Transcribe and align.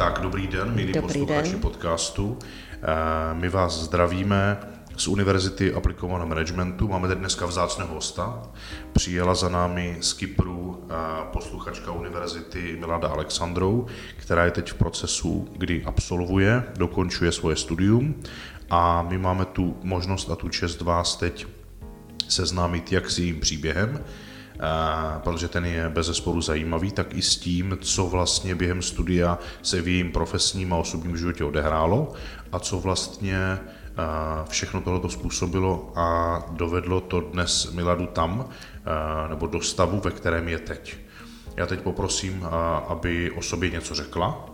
Tak, 0.00 0.20
dobrý 0.20 0.46
den, 0.46 0.74
milí 0.74 0.92
Dobrý 0.92 1.00
posluchači 1.00 1.50
den. 1.50 1.60
podcastu. 1.60 2.38
Eh, 2.72 3.34
My 3.34 3.48
vás 3.48 3.72
zdravíme 3.72 4.60
z 4.96 5.08
Univerzity 5.08 5.72
aplikovaného 5.74 6.28
managementu. 6.28 6.88
Máme 6.88 7.08
tady 7.08 7.20
dneska 7.20 7.46
vzácného 7.46 7.94
hosta. 7.94 8.42
Přijela 8.92 9.34
za 9.34 9.48
námi 9.48 9.96
z 10.00 10.12
Kypru 10.12 10.84
eh, 10.90 10.94
posluchačka 11.32 11.92
univerzity 11.92 12.76
Milada 12.80 13.08
Alexandrou, 13.08 13.86
která 14.16 14.44
je 14.44 14.50
teď 14.50 14.70
v 14.70 14.74
procesu, 14.74 15.48
kdy 15.56 15.84
absolvuje, 15.84 16.62
dokončuje 16.76 17.32
svoje 17.32 17.56
studium 17.56 18.14
a 18.70 19.02
my 19.02 19.18
máme 19.18 19.44
tu 19.44 19.76
možnost 19.82 20.30
a 20.30 20.36
tu 20.36 20.48
čest 20.48 20.80
vás 20.80 21.16
teď 21.16 21.46
seznámit 22.28 22.92
jak 22.92 23.10
s 23.10 23.18
jejím 23.18 23.40
příběhem, 23.40 24.00
protože 25.24 25.48
ten 25.48 25.64
je 25.64 25.88
bez 25.88 26.06
zesporu 26.06 26.40
zajímavý, 26.40 26.92
tak 26.92 27.14
i 27.14 27.22
s 27.22 27.36
tím, 27.36 27.78
co 27.80 28.06
vlastně 28.06 28.54
během 28.54 28.82
studia 28.82 29.38
se 29.62 29.82
v 29.82 29.88
jejím 29.88 30.12
profesním 30.12 30.72
a 30.72 30.76
osobním 30.76 31.16
životě 31.16 31.44
odehrálo 31.44 32.12
a 32.52 32.58
co 32.58 32.80
vlastně 32.80 33.36
všechno 34.48 34.80
tohleto 34.80 35.08
způsobilo 35.08 35.92
a 35.96 36.38
dovedlo 36.50 37.00
to 37.00 37.20
dnes 37.20 37.72
Miladu 37.72 38.06
tam, 38.06 38.48
nebo 39.28 39.46
do 39.46 39.60
stavu, 39.60 40.00
ve 40.00 40.10
kterém 40.10 40.48
je 40.48 40.58
teď. 40.58 40.96
Já 41.56 41.66
teď 41.66 41.80
poprosím, 41.80 42.46
aby 42.88 43.30
o 43.30 43.42
sobě 43.42 43.70
něco 43.70 43.94
řekla. 43.94 44.50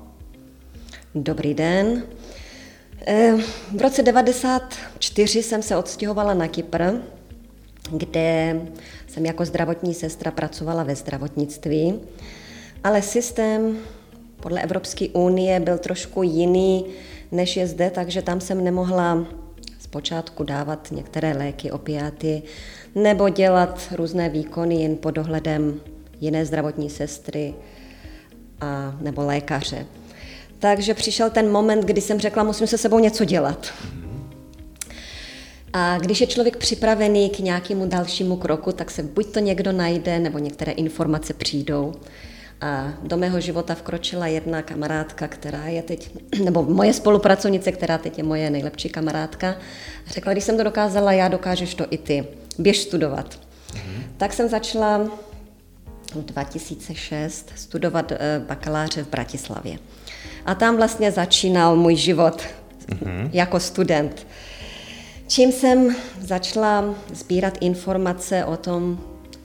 Dobrý 1.14 1.54
den. 1.54 2.02
Eh, 3.06 3.36
V 3.76 3.80
roce 3.80 4.02
94 4.02 5.42
jsem 5.42 5.62
se 5.62 5.76
odstěhovala 5.76 6.34
na 6.34 6.48
Kypr, 6.48 6.82
kde 7.90 8.60
jsem 9.16 9.26
jako 9.26 9.44
zdravotní 9.44 9.94
sestra 9.94 10.30
pracovala 10.30 10.82
ve 10.82 10.94
zdravotnictví, 10.94 11.94
ale 12.84 13.02
systém 13.02 13.78
podle 14.40 14.62
Evropské 14.62 15.08
unie 15.08 15.60
byl 15.60 15.78
trošku 15.78 16.22
jiný, 16.22 16.86
než 17.32 17.56
je 17.56 17.66
zde, 17.66 17.90
takže 17.90 18.22
tam 18.22 18.40
jsem 18.40 18.64
nemohla 18.64 19.26
zpočátku 19.80 20.44
dávat 20.44 20.88
některé 20.90 21.32
léky, 21.32 21.70
opiáty, 21.70 22.42
nebo 22.94 23.28
dělat 23.28 23.88
různé 23.96 24.28
výkony 24.28 24.82
jen 24.82 24.96
pod 24.96 25.10
dohledem 25.10 25.80
jiné 26.20 26.46
zdravotní 26.46 26.90
sestry 26.90 27.54
a, 28.60 28.96
nebo 29.00 29.22
lékaře. 29.22 29.86
Takže 30.58 30.94
přišel 30.94 31.30
ten 31.30 31.50
moment, 31.50 31.84
kdy 31.84 32.00
jsem 32.00 32.20
řekla, 32.20 32.44
musím 32.44 32.66
se 32.66 32.78
sebou 32.78 32.98
něco 32.98 33.24
dělat. 33.24 33.72
A 35.78 35.98
když 35.98 36.20
je 36.20 36.26
člověk 36.26 36.56
připravený 36.56 37.30
k 37.30 37.38
nějakému 37.38 37.86
dalšímu 37.86 38.36
kroku, 38.36 38.72
tak 38.72 38.90
se 38.90 39.02
buď 39.02 39.26
to 39.26 39.40
někdo 39.40 39.72
najde, 39.72 40.18
nebo 40.18 40.38
některé 40.38 40.72
informace 40.72 41.34
přijdou. 41.34 41.94
A 42.60 42.92
do 43.02 43.16
mého 43.16 43.40
života 43.40 43.74
vkročila 43.74 44.26
jedna 44.26 44.62
kamarádka, 44.62 45.28
která 45.28 45.64
je 45.64 45.82
teď, 45.82 46.10
nebo 46.44 46.62
moje 46.62 46.92
spolupracovnice, 46.92 47.72
která 47.72 47.98
teď 47.98 48.18
je 48.18 48.24
moje 48.24 48.50
nejlepší 48.50 48.88
kamarádka. 48.88 49.56
Řekla, 50.06 50.32
když 50.32 50.44
jsem 50.44 50.56
to 50.56 50.64
dokázala, 50.64 51.12
já 51.12 51.28
dokážeš 51.28 51.74
to 51.74 51.86
i 51.90 51.98
ty. 51.98 52.24
Běž 52.58 52.80
studovat. 52.80 53.34
Mm-hmm. 53.34 54.02
Tak 54.16 54.32
jsem 54.32 54.48
začala 54.48 54.98
v 56.14 56.24
2006 56.24 57.52
studovat 57.56 58.12
eh, 58.12 58.42
bakaláře 58.48 59.02
v 59.02 59.10
Bratislavě. 59.10 59.78
A 60.46 60.54
tam 60.54 60.76
vlastně 60.76 61.12
začínal 61.12 61.76
můj 61.76 61.96
život 61.96 62.42
mm-hmm. 62.88 63.30
jako 63.32 63.60
student. 63.60 64.26
Čím 65.28 65.52
jsem 65.52 65.96
začala 66.20 66.94
sbírat 67.12 67.58
informace 67.60 68.44
o 68.44 68.56
tom, 68.56 69.00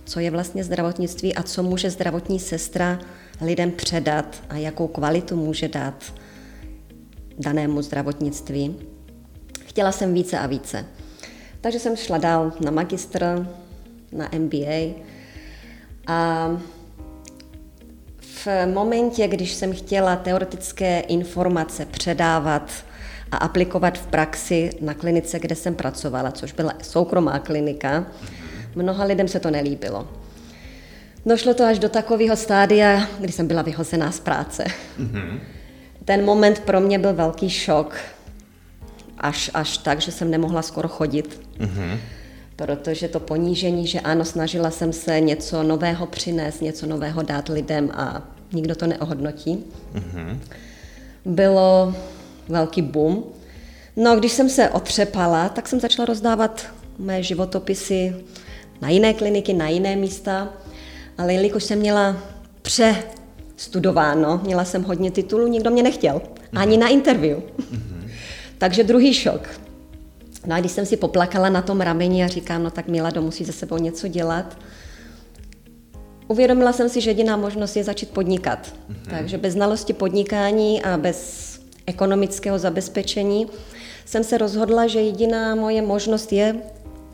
co 0.05 0.19
je 0.19 0.31
vlastně 0.31 0.63
zdravotnictví 0.63 1.35
a 1.35 1.43
co 1.43 1.63
může 1.63 1.89
zdravotní 1.89 2.39
sestra 2.39 2.99
lidem 3.41 3.71
předat 3.71 4.43
a 4.49 4.57
jakou 4.57 4.87
kvalitu 4.87 5.35
může 5.35 5.67
dát 5.67 6.13
danému 7.39 7.81
zdravotnictví. 7.81 8.75
Chtěla 9.65 9.91
jsem 9.91 10.13
více 10.13 10.39
a 10.39 10.47
více. 10.47 10.85
Takže 11.61 11.79
jsem 11.79 11.95
šla 11.95 12.17
dál 12.17 12.53
na 12.59 12.71
magistr, 12.71 13.47
na 14.11 14.29
MBA 14.37 14.93
a 16.07 16.49
v 18.19 18.47
momentě, 18.73 19.27
když 19.27 19.53
jsem 19.53 19.73
chtěla 19.73 20.15
teoretické 20.15 20.99
informace 20.99 21.85
předávat 21.85 22.71
a 23.31 23.37
aplikovat 23.37 23.97
v 23.97 24.07
praxi 24.07 24.69
na 24.81 24.93
klinice, 24.93 25.39
kde 25.39 25.55
jsem 25.55 25.75
pracovala, 25.75 26.31
což 26.31 26.51
byla 26.51 26.73
soukromá 26.81 27.39
klinika, 27.39 28.05
mnoha 28.75 29.03
lidem 29.03 29.27
se 29.27 29.39
to 29.39 29.51
nelíbilo. 29.51 30.07
Došlo 31.25 31.53
to 31.53 31.65
až 31.65 31.79
do 31.79 31.89
takového 31.89 32.35
stádia, 32.35 33.07
kdy 33.19 33.31
jsem 33.31 33.47
byla 33.47 33.61
vyhozená 33.61 34.11
z 34.11 34.19
práce. 34.19 34.65
Mm-hmm. 34.99 35.39
Ten 36.05 36.25
moment 36.25 36.59
pro 36.59 36.79
mě 36.79 36.99
byl 36.99 37.13
velký 37.13 37.49
šok, 37.49 37.95
až, 39.17 39.51
až 39.53 39.77
tak, 39.77 40.01
že 40.01 40.11
jsem 40.11 40.31
nemohla 40.31 40.61
skoro 40.61 40.87
chodit. 40.87 41.41
Mm-hmm. 41.59 41.97
Protože 42.55 43.07
to 43.07 43.19
ponížení, 43.19 43.87
že 43.87 43.99
ano, 43.99 44.25
snažila 44.25 44.71
jsem 44.71 44.93
se 44.93 45.19
něco 45.19 45.63
nového 45.63 46.05
přinést, 46.05 46.61
něco 46.61 46.85
nového 46.85 47.21
dát 47.21 47.49
lidem 47.49 47.91
a 47.93 48.21
nikdo 48.53 48.75
to 48.75 48.87
neohodnotí, 48.87 49.65
mm-hmm. 49.93 50.37
bylo 51.25 51.95
velký 52.51 52.81
boom. 52.81 53.23
No, 53.95 54.15
když 54.15 54.31
jsem 54.31 54.49
se 54.49 54.69
otřepala, 54.69 55.49
tak 55.49 55.67
jsem 55.67 55.79
začala 55.79 56.05
rozdávat 56.05 56.65
mé 56.99 57.23
životopisy 57.23 58.15
na 58.81 58.89
jiné 58.89 59.13
kliniky, 59.13 59.53
na 59.53 59.67
jiné 59.67 59.95
místa, 59.95 60.53
ale 61.17 61.33
jelikož 61.33 61.63
jsem 61.63 61.79
měla 61.79 62.17
přestudováno, 62.61 64.41
měla 64.43 64.65
jsem 64.65 64.83
hodně 64.83 65.11
titulů, 65.11 65.47
nikdo 65.47 65.71
mě 65.71 65.83
nechtěl, 65.83 66.21
ani 66.55 66.77
na 66.77 66.87
interview. 66.87 67.37
Mm-hmm. 67.37 68.09
Takže 68.57 68.83
druhý 68.83 69.13
šok. 69.13 69.49
No 70.47 70.55
a 70.55 70.59
když 70.59 70.71
jsem 70.71 70.85
si 70.85 70.97
poplakala 70.97 71.49
na 71.49 71.61
tom 71.61 71.81
rameni 71.81 72.23
a 72.23 72.27
říkám, 72.27 72.63
no 72.63 72.71
tak 72.71 72.87
Milado, 72.87 73.21
musí 73.21 73.45
ze 73.45 73.51
sebou 73.51 73.77
něco 73.77 74.07
dělat, 74.07 74.57
uvědomila 76.27 76.73
jsem 76.73 76.89
si, 76.89 77.01
že 77.01 77.09
jediná 77.09 77.37
možnost 77.37 77.75
je 77.75 77.83
začít 77.83 78.09
podnikat. 78.09 78.73
Mm-hmm. 78.89 79.09
Takže 79.09 79.37
bez 79.37 79.53
znalosti 79.53 79.93
podnikání 79.93 80.83
a 80.83 80.97
bez 80.97 81.50
ekonomického 81.91 82.59
zabezpečení 82.59 83.47
jsem 84.05 84.23
se 84.23 84.37
rozhodla, 84.37 84.87
že 84.87 84.99
jediná 85.01 85.55
moje 85.55 85.81
možnost 85.81 86.31
je 86.33 86.55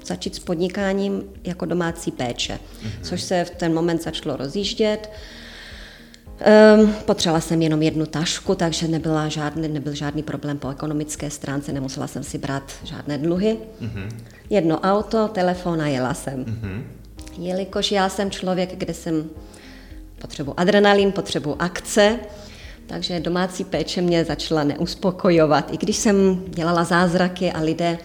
začít 0.06 0.36
s 0.36 0.40
podnikáním 0.40 1.24
jako 1.44 1.66
domácí 1.66 2.12
péče, 2.12 2.54
mm-hmm. 2.54 3.02
což 3.02 3.22
se 3.22 3.46
v 3.46 3.50
ten 3.50 3.74
moment 3.74 4.04
začalo 4.04 4.38
rozjíždět. 4.38 5.10
Um, 6.78 6.94
potřebovala 7.06 7.42
jsem 7.42 7.62
jenom 7.62 7.82
jednu 7.82 8.06
tašku, 8.06 8.56
takže 8.56 8.88
nebyla 8.88 9.28
žádný, 9.28 9.68
nebyl 9.68 9.94
žádný 9.94 10.24
problém 10.24 10.58
po 10.58 10.70
ekonomické 10.70 11.30
stránce, 11.30 11.74
nemusela 11.74 12.08
jsem 12.08 12.24
si 12.24 12.38
brát 12.38 12.72
žádné 12.84 13.18
dluhy. 13.18 13.58
Mm-hmm. 13.82 14.10
Jedno 14.50 14.80
auto, 14.80 15.28
telefon 15.28 15.82
a 15.82 15.88
jela 15.88 16.14
jsem. 16.14 16.46
Mm-hmm. 16.46 16.84
Jelikož 17.38 17.92
já 17.92 18.10
jsem 18.10 18.32
člověk, 18.32 18.78
kde 18.78 18.94
jsem 18.94 19.30
potřebu 20.22 20.60
adrenalin, 20.60 21.12
potřebu 21.12 21.62
akce, 21.62 22.20
takže 22.88 23.20
domácí 23.20 23.64
péče 23.64 24.02
mě 24.02 24.26
začala 24.26 24.64
neuspokojovat. 24.64 25.74
I 25.74 25.78
když 25.78 25.98
jsem 25.98 26.44
dělala 26.48 26.84
zázraky 26.84 27.52
a 27.52 27.62
lidé 27.62 27.98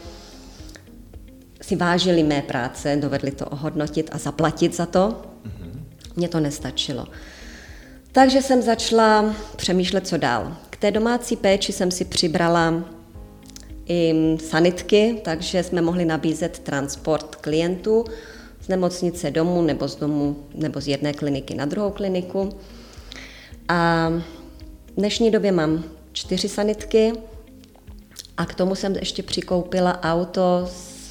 si 1.61 1.77
vážili 1.77 2.23
mé 2.23 2.43
práce, 2.43 2.97
dovedli 2.97 3.31
to 3.31 3.47
ohodnotit 3.47 4.11
a 4.13 4.19
zaplatit 4.19 4.77
za 4.77 4.87
to, 4.87 5.09
mm-hmm. 5.09 5.81
mě 6.17 6.29
to 6.29 6.41
nestačilo. 6.41 7.07
Takže 8.13 8.43
jsem 8.43 8.63
začala 8.63 9.35
přemýšlet, 9.57 10.07
co 10.07 10.17
dál. 10.17 10.57
K 10.71 10.77
té 10.77 10.91
domácí 10.91 11.37
péči 11.37 11.73
jsem 11.73 11.91
si 11.91 12.05
přibrala 12.05 12.85
i 13.89 14.15
sanitky, 14.41 15.21
takže 15.25 15.63
jsme 15.63 15.83
mohli 15.83 16.05
nabízet 16.05 16.59
transport 16.59 17.37
klientů 17.37 18.05
z 18.61 18.69
nemocnice 18.69 19.31
domů 19.31 19.63
nebo 19.63 19.89
z 19.89 19.97
domu 19.97 20.37
nebo 20.55 20.81
z 20.81 20.89
jedné 20.89 21.13
kliniky 21.13 21.55
na 21.55 21.65
druhou 21.65 21.91
kliniku. 21.91 22.49
A 23.69 24.11
v 24.93 24.95
dnešní 24.97 25.31
době 25.31 25.53
mám 25.53 25.85
čtyři 26.13 26.49
sanitky 26.49 27.13
a 28.37 28.47
k 28.47 28.55
tomu 28.55 28.75
jsem 28.75 28.95
ještě 28.95 29.23
přikoupila 29.23 30.03
auto, 30.03 30.69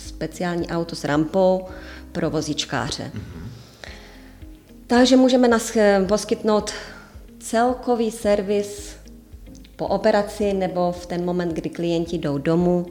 speciální 0.07 0.67
auto 0.67 0.95
s 0.95 1.03
rampou 1.03 1.65
pro 2.11 2.29
vozičkáře. 2.29 3.11
Mm-hmm. 3.15 3.41
Takže 4.87 5.15
můžeme 5.15 5.47
nás 5.47 5.77
poskytnout 6.07 6.71
celkový 7.39 8.11
servis 8.11 8.95
po 9.75 9.87
operaci 9.87 10.53
nebo 10.53 10.91
v 10.91 11.05
ten 11.05 11.25
moment, 11.25 11.53
kdy 11.53 11.69
klienti 11.69 12.17
jdou 12.17 12.37
domů, 12.37 12.85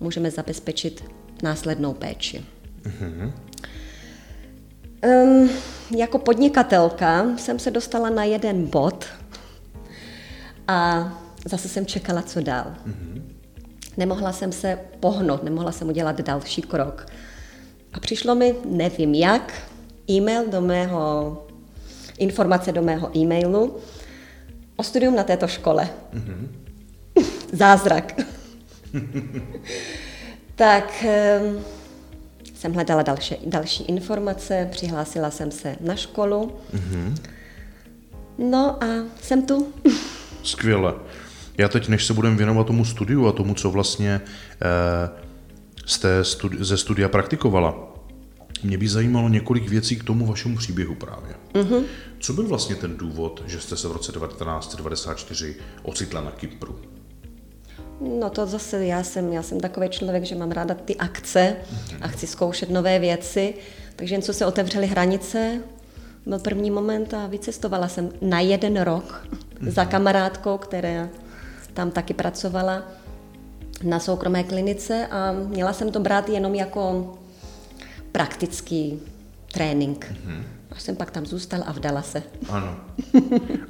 můžeme 0.00 0.30
zabezpečit 0.30 1.04
následnou 1.42 1.92
péči. 1.94 2.44
Mm-hmm. 2.82 3.32
Um, 5.06 5.50
jako 5.96 6.18
podnikatelka 6.18 7.26
jsem 7.36 7.58
se 7.58 7.70
dostala 7.70 8.10
na 8.10 8.24
jeden 8.24 8.66
bod 8.66 9.04
a 10.68 11.12
zase 11.44 11.68
jsem 11.68 11.86
čekala, 11.86 12.22
co 12.22 12.40
dál. 12.40 12.74
Mm-hmm. 12.86 13.22
Nemohla 13.96 14.32
jsem 14.32 14.52
se 14.52 14.78
pohnout, 15.00 15.42
nemohla 15.42 15.72
jsem 15.72 15.88
udělat 15.88 16.20
další 16.20 16.62
krok. 16.62 17.06
A 17.92 18.00
přišlo 18.00 18.34
mi, 18.34 18.54
nevím 18.64 19.14
jak, 19.14 19.52
e-mail 20.10 20.48
do 20.48 20.60
mého, 20.60 21.46
informace 22.18 22.72
do 22.72 22.82
mého 22.82 23.16
e-mailu 23.16 23.76
o 24.76 24.82
studium 24.82 25.16
na 25.16 25.24
této 25.24 25.48
škole. 25.48 25.88
Mm-hmm. 26.14 26.48
Zázrak. 27.52 28.20
tak 30.54 31.04
um, 31.04 31.64
jsem 32.54 32.74
hledala 32.74 33.02
další, 33.02 33.36
další 33.46 33.84
informace, 33.84 34.68
přihlásila 34.70 35.30
jsem 35.30 35.50
se 35.50 35.76
na 35.80 35.96
školu. 35.96 36.52
Mm-hmm. 36.74 37.16
No 38.38 38.84
a 38.84 38.86
jsem 39.22 39.46
tu. 39.46 39.72
Skvěle. 40.44 40.94
Já 41.58 41.68
teď, 41.68 41.88
než 41.88 42.04
se 42.04 42.14
budeme 42.14 42.36
věnovat 42.36 42.66
tomu 42.66 42.84
studiu 42.84 43.26
a 43.26 43.32
tomu, 43.32 43.54
co 43.54 43.70
vlastně 43.70 44.20
eh, 44.62 45.10
jste 45.86 46.22
studi- 46.22 46.64
ze 46.64 46.76
studia 46.76 47.08
praktikovala, 47.08 47.94
mě 48.62 48.78
by 48.78 48.88
zajímalo 48.88 49.28
několik 49.28 49.68
věcí 49.68 49.96
k 49.96 50.04
tomu 50.04 50.26
vašemu 50.26 50.56
příběhu 50.56 50.94
právě. 50.94 51.34
Mm-hmm. 51.52 51.82
Co 52.20 52.32
byl 52.32 52.46
vlastně 52.48 52.76
ten 52.76 52.96
důvod, 52.96 53.42
že 53.46 53.60
jste 53.60 53.76
se 53.76 53.88
v 53.88 53.92
roce 53.92 54.12
1994 54.12 55.56
ocitla 55.82 56.20
na 56.20 56.30
Kypru? 56.30 56.80
No 58.00 58.30
to 58.30 58.46
zase 58.46 58.86
já 58.86 59.02
jsem, 59.02 59.32
já 59.32 59.42
jsem 59.42 59.60
takový 59.60 59.88
člověk, 59.88 60.24
že 60.24 60.34
mám 60.34 60.50
ráda 60.50 60.74
ty 60.74 60.96
akce 60.96 61.56
a 62.00 62.08
chci 62.08 62.26
zkoušet 62.26 62.70
nové 62.70 62.98
věci, 62.98 63.54
takže 63.96 64.14
jen 64.14 64.22
co 64.22 64.32
se 64.32 64.46
otevřely 64.46 64.86
hranice, 64.86 65.60
byl 66.26 66.38
první 66.38 66.70
moment 66.70 67.14
a 67.14 67.26
vycestovala 67.26 67.88
jsem 67.88 68.10
na 68.20 68.40
jeden 68.40 68.80
rok 68.80 69.26
za 69.60 69.84
kamarádkou, 69.84 70.58
která 70.58 71.08
tam 71.74 71.90
taky 71.90 72.14
pracovala 72.14 72.82
na 73.82 74.00
soukromé 74.00 74.44
klinice 74.44 75.06
a 75.06 75.32
měla 75.32 75.72
jsem 75.72 75.92
to 75.92 76.00
brát 76.00 76.28
jenom 76.28 76.54
jako 76.54 77.14
praktický 78.12 79.00
trénink. 79.52 80.12
Mm-hmm. 80.12 80.42
Až 80.70 80.82
jsem 80.82 80.96
pak 80.96 81.10
tam 81.10 81.26
zůstal 81.26 81.60
a 81.66 81.72
vdala 81.72 82.02
se. 82.02 82.22
Ano. 82.48 82.76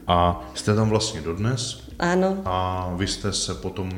A 0.06 0.44
jste 0.54 0.74
tam 0.74 0.88
vlastně 0.88 1.20
dodnes? 1.20 1.84
Ano. 1.98 2.36
A 2.44 2.90
vy 2.96 3.06
jste 3.06 3.32
se 3.32 3.54
potom 3.54 3.90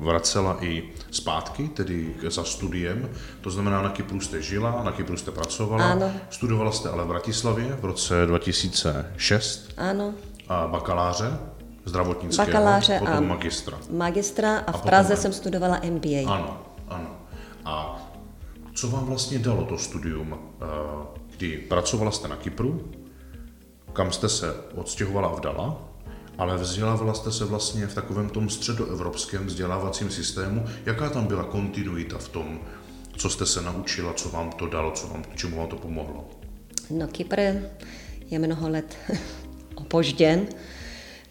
vracela 0.00 0.64
i 0.64 0.82
zpátky, 1.10 1.68
tedy 1.68 2.14
za 2.30 2.44
studiem. 2.44 3.08
To 3.40 3.50
znamená, 3.50 3.82
na 3.82 3.88
Kypru 3.88 4.20
jste 4.20 4.42
žila, 4.42 4.82
na 4.84 4.92
Kypru 4.92 5.16
jste 5.16 5.30
pracovala. 5.30 5.92
Ano. 5.92 6.12
Studovala 6.30 6.72
jste 6.72 6.88
ale 6.88 7.04
v 7.04 7.08
Bratislavě 7.08 7.78
v 7.80 7.84
roce 7.84 8.26
2006. 8.26 9.68
Ano. 9.76 10.14
A 10.48 10.66
bakaláře 10.66 11.38
zdravotnického, 11.84 12.46
Bakaláře 12.46 12.98
potom 12.98 13.14
a 13.14 13.20
magistra. 13.20 13.78
Magistra 13.90 14.58
a, 14.58 14.60
A 14.60 14.72
v 14.72 14.82
Praze 14.82 15.10
ne. 15.10 15.16
jsem 15.16 15.32
studovala 15.32 15.80
MBA. 15.90 16.32
Ano, 16.34 16.60
ano. 16.88 17.10
A 17.64 18.02
co 18.74 18.88
vám 18.90 19.04
vlastně 19.04 19.38
dalo 19.38 19.64
to 19.64 19.78
studium, 19.78 20.34
eh, 20.34 20.66
kdy 21.36 21.58
pracovala 21.58 22.10
jste 22.10 22.28
na 22.28 22.36
Kypru, 22.36 22.80
kam 23.92 24.12
jste 24.12 24.28
se 24.28 24.54
odstěhovala 24.74 25.28
a 25.28 25.34
vdala, 25.34 25.78
ale 26.38 26.56
vzdělávala 26.56 27.14
jste 27.14 27.32
se 27.32 27.44
vlastně 27.44 27.86
v 27.86 27.94
takovém 27.94 28.28
tom 28.28 28.50
středoevropském 28.50 29.46
vzdělávacím 29.46 30.10
systému. 30.10 30.64
Jaká 30.86 31.08
tam 31.10 31.26
byla 31.26 31.44
kontinuita 31.44 32.18
v 32.18 32.28
tom, 32.28 32.60
co 33.16 33.30
jste 33.30 33.46
se 33.46 33.62
naučila, 33.62 34.12
co 34.12 34.28
vám 34.28 34.52
to 34.52 34.66
dalo, 34.66 34.90
co 34.90 35.06
vám, 35.06 35.24
čemu 35.34 35.56
vám 35.56 35.68
to 35.68 35.76
pomohlo? 35.76 36.24
No 36.90 37.08
Kypr 37.08 37.40
je 38.30 38.38
mnoho 38.38 38.68
let 38.68 38.96
opožděn. 39.76 40.46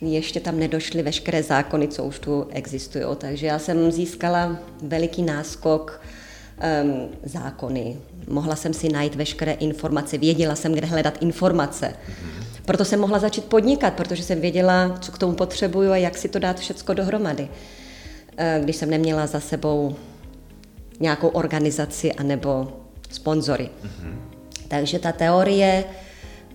Ještě 0.02 0.40
tam 0.40 0.60
nedošly 0.60 1.04
veškeré 1.04 1.44
zákony, 1.44 1.88
co 1.88 2.04
už 2.04 2.20
tu 2.20 2.48
existují. 2.52 3.06
Takže 3.18 3.48
já 3.48 3.60
jsem 3.60 3.92
získala 3.92 4.58
veliký 4.82 5.24
náskok 5.24 6.02
um, 6.84 7.10
zákony. 7.24 7.98
Mohla 8.28 8.56
jsem 8.56 8.74
si 8.74 8.90
najít 8.90 9.16
veškeré 9.16 9.52
informace, 9.52 10.18
věděla 10.18 10.56
jsem, 10.56 10.74
kde 10.74 10.88
hledat 10.88 11.18
informace. 11.22 11.94
Proto 12.66 12.86
jsem 12.86 13.00
mohla 13.00 13.20
začít 13.20 13.46
podnikat, 13.46 13.94
protože 13.94 14.24
jsem 14.24 14.42
věděla, 14.42 14.98
co 15.02 15.12
k 15.12 15.18
tomu 15.18 15.34
potřebuju 15.34 15.92
a 15.92 15.98
jak 15.98 16.18
si 16.18 16.28
to 16.30 16.40
dát 16.40 16.60
všecko 16.60 16.94
dohromady. 16.94 17.48
Eh, 18.38 18.60
Když 18.64 18.76
jsem 18.76 18.90
neměla 18.90 19.28
za 19.28 19.40
sebou 19.40 19.96
nějakou 21.00 21.28
organizaci 21.28 22.14
anebo 22.14 22.74
sponzory. 23.10 23.70
Takže 24.68 25.00
ta 25.00 25.12
teorie 25.12 25.84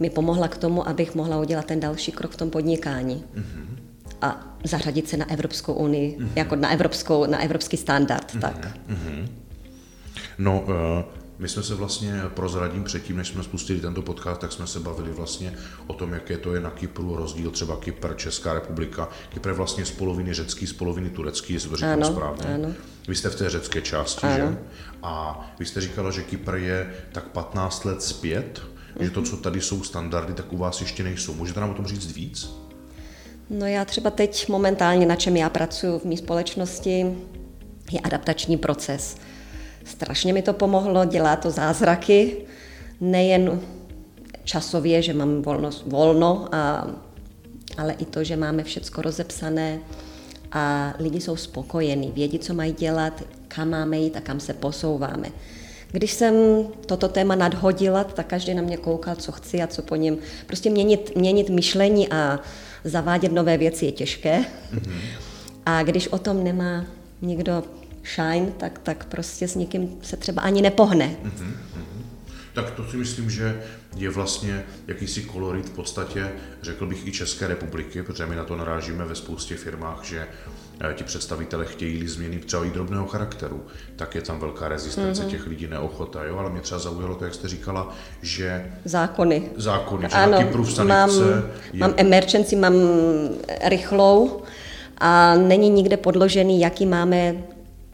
mi 0.01 0.11
pomohla 0.11 0.49
k 0.49 0.57
tomu, 0.57 0.89
abych 0.89 1.15
mohla 1.15 1.39
udělat 1.41 1.65
ten 1.65 1.81
další 1.81 2.13
krok 2.13 2.31
v 2.31 2.37
tom 2.37 2.51
podnikání. 2.51 3.25
A 4.23 4.57
zařadit 4.65 5.09
se 5.09 5.17
na 5.17 5.31
Evropskou 5.31 5.73
unii, 5.73 6.19
jako 6.37 6.57
na, 6.57 6.71
evropskou, 6.71 7.27
na 7.27 7.39
evropský 7.43 7.77
standard. 7.77 8.37
Tak. 8.41 8.79
No, 10.39 10.65
eh, 11.01 11.05
my 11.39 11.49
jsme 11.49 11.63
se 11.63 11.75
vlastně 11.75 12.21
prozradím 12.35 12.85
předtím, 12.85 13.17
než 13.17 13.29
jsme 13.29 13.43
spustili 13.43 13.81
tento 13.81 14.03
podcast, 14.03 14.41
tak 14.41 14.53
jsme 14.53 14.67
se 14.67 14.81
bavili 14.81 15.13
vlastně 15.13 15.55
o 15.87 15.93
tom, 15.93 16.13
jaké 16.13 16.37
to 16.39 16.55
je 16.55 16.61
na 16.61 16.71
Kypru, 16.71 17.17
rozdíl 17.17 17.51
třeba 17.51 17.77
Kypr, 17.77 18.15
Česká 18.15 18.55
republika. 18.55 19.09
Kypr 19.29 19.49
je 19.49 19.55
vlastně 19.55 19.85
z 19.87 19.91
poloviny 19.91 20.35
řecký, 20.35 20.67
z 20.67 20.73
poloviny 20.73 21.11
turecký, 21.11 21.53
jestli 21.55 21.71
to 21.71 21.77
říkám 21.77 21.93
Ano, 21.93 22.07
správně. 22.07 22.55
ano. 22.55 22.69
Vy 23.09 23.15
jste 23.17 23.31
v 23.31 23.35
té 23.37 23.51
řecké 23.51 23.81
části, 23.83 24.27
Ano. 24.27 24.37
že? 24.37 24.59
A 25.03 25.41
vy 25.59 25.67
jste 25.67 25.81
říkala, 25.81 26.11
že 26.11 26.23
Kypr 26.23 26.55
je 26.55 26.95
tak 27.13 27.25
15 27.25 27.85
let 27.85 28.03
zpět, 28.03 28.63
že 29.01 29.11
to, 29.11 29.23
co 29.23 29.37
tady 29.37 29.61
jsou 29.61 29.83
standardy, 29.83 30.33
tak 30.33 30.53
u 30.53 30.57
vás 30.57 30.81
ještě 30.81 31.03
nejsou. 31.03 31.35
Můžete 31.35 31.61
nám 31.61 31.71
o 31.71 31.75
tom 31.75 31.87
říct 31.87 32.13
víc? 32.13 32.51
No 33.51 33.67
já 33.67 33.85
třeba 33.85 34.11
teď 34.11 34.49
momentálně, 34.49 35.07
na 35.07 35.17
čem 35.17 35.37
já 35.37 35.51
pracuji 35.51 35.99
v 35.99 36.05
mé 36.05 36.17
společnosti, 36.17 37.07
je 37.93 38.01
adaptační 38.01 38.57
proces. 38.57 39.17
Strašně 39.85 40.33
mi 40.33 40.43
to 40.43 40.53
pomohlo, 40.53 41.05
dělá 41.05 41.37
to 41.37 41.51
zázraky, 41.51 42.37
nejen 43.01 43.61
časově, 44.45 45.03
že 45.03 45.13
mám 45.13 45.43
volno, 45.43 45.71
volno 45.87 46.49
a, 46.55 46.87
ale 47.79 47.93
i 47.93 48.05
to, 48.05 48.25
že 48.25 48.37
máme 48.37 48.65
všecko 48.65 49.03
rozepsané 49.03 49.79
a 50.53 50.95
lidi 50.99 51.21
jsou 51.21 51.37
spokojení, 51.37 52.13
vědí, 52.13 52.39
co 52.39 52.55
mají 52.55 52.73
dělat, 52.73 53.23
kam 53.49 53.71
máme 53.71 53.99
jít 53.99 54.17
a 54.17 54.21
kam 54.21 54.41
se 54.41 54.55
posouváme. 54.55 55.29
Když 55.93 56.13
jsem 56.13 56.35
toto 56.87 57.09
téma 57.09 57.35
nadhodila, 57.35 58.05
tak 58.05 58.27
každý 58.27 58.55
na 58.55 58.63
mě 58.63 58.77
koukal, 58.77 59.15
co 59.15 59.33
chci 59.33 59.63
a 59.63 59.67
co 59.67 59.83
po 59.83 59.97
něm. 59.97 60.19
Prostě 60.47 60.71
měnit, 60.71 61.17
měnit 61.17 61.51
myšlení 61.51 62.09
a 62.09 62.41
zavádět 62.85 63.33
nové 63.33 63.59
věci 63.59 63.85
je 63.85 63.93
těžké. 63.93 64.39
Mm-hmm. 64.41 64.93
A 65.67 65.83
když 65.83 66.09
o 66.09 66.19
tom 66.19 66.45
nemá 66.45 66.85
nikdo 67.23 67.65
shine, 68.15 68.53
tak, 68.57 68.79
tak 68.79 69.05
prostě 69.05 69.49
s 69.49 69.55
nikým 69.55 69.99
se 70.03 70.17
třeba 70.17 70.43
ani 70.43 70.63
nepohne. 70.63 71.17
Mm-hmm. 71.25 71.53
Tak 72.55 72.71
to 72.71 72.85
si 72.91 72.97
myslím, 72.97 73.31
že 73.31 73.63
je 73.97 74.11
vlastně 74.11 74.65
jakýsi 74.87 75.23
kolorit 75.23 75.67
v 75.67 75.71
podstatě, 75.71 76.33
řekl 76.63 76.87
bych, 76.87 77.07
i 77.07 77.13
České 77.13 77.47
republiky, 77.47 78.03
protože 78.03 78.27
my 78.27 78.37
na 78.37 78.45
to 78.45 78.57
narážíme 78.57 79.05
ve 79.05 79.15
spoustě 79.15 79.57
firmách, 79.57 80.05
že 80.05 80.27
eh, 80.81 80.95
ti 80.95 81.05
představitele 81.05 81.67
chtějí 81.67 82.09
změny 82.09 82.39
třeba 82.39 82.65
i 82.65 82.71
drobného 82.71 83.07
charakteru, 83.07 83.67
tak 83.97 84.15
je 84.15 84.23
tam 84.23 84.41
velká 84.41 84.69
rezistence 84.69 85.23
mm-hmm. 85.23 85.31
těch 85.31 85.47
lidí, 85.47 85.67
neochota, 85.67 86.25
jo, 86.25 86.39
ale 86.39 86.51
mě 86.51 86.61
třeba 86.61 86.79
zaujalo 86.79 87.15
to, 87.15 87.25
jak 87.25 87.35
jste 87.35 87.49
říkala, 87.49 87.95
že 88.23 88.73
Zákony. 88.85 89.51
zákony, 89.57 90.09
že 90.11 90.17
Ano, 90.17 90.33
na 90.33 90.39
Kypru 90.39 90.65
v 90.65 90.79
mám, 90.79 91.11
je... 91.73 91.81
mám 91.81 91.95
emergency, 91.97 92.57
mám 92.57 92.75
rychlou 93.65 94.43
a 94.99 95.35
není 95.35 95.71
nikde 95.71 95.97
podložený, 95.97 96.61
jaký 96.61 96.87
máme 96.87 97.35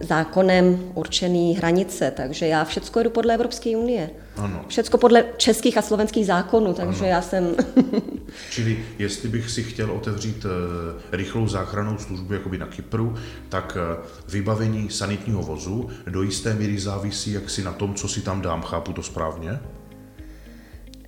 zákonem 0.00 0.90
určený 0.94 1.54
hranice, 1.56 2.10
takže 2.16 2.46
já 2.46 2.64
všecko 2.64 3.02
jdu 3.02 3.10
podle 3.10 3.34
Evropské 3.34 3.76
unie. 3.76 4.10
Ano. 4.36 4.64
Všecko 4.68 4.98
podle 4.98 5.24
českých 5.36 5.78
a 5.78 5.82
slovenských 5.82 6.26
zákonů, 6.26 6.72
takže 6.74 7.00
Ano. 7.00 7.08
já 7.08 7.22
jsem... 7.22 7.56
Čili 8.50 8.78
jestli 8.98 9.28
bych 9.28 9.50
si 9.50 9.62
chtěl 9.62 9.90
otevřít 9.90 10.46
eh, 10.46 11.16
rychlou 11.16 11.48
záchrannou 11.48 11.98
službu 11.98 12.32
jakoby 12.34 12.58
na 12.58 12.66
Kypru, 12.66 13.14
tak 13.48 13.78
eh, 13.80 14.06
vybavení 14.28 14.90
sanitního 14.90 15.42
vozu 15.42 15.88
do 16.08 16.22
jisté 16.22 16.54
míry 16.54 16.78
závisí 16.78 17.32
jaksi 17.32 17.62
na 17.62 17.72
tom, 17.72 17.94
co 17.94 18.08
si 18.08 18.20
tam 18.20 18.42
dám. 18.42 18.62
Chápu 18.62 18.92
to 18.92 19.02
správně? 19.02 19.58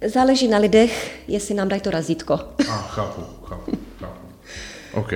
Záleží 0.07 0.49
na 0.49 0.59
lidech, 0.59 1.21
jestli 1.29 1.55
nám 1.55 1.69
dají 1.69 1.83
to 1.83 1.91
razítko. 1.91 2.35
A 2.71 2.77
chápu, 2.77 3.23
chápu, 3.45 3.73
chápu. 4.01 4.27
OK. 4.93 5.13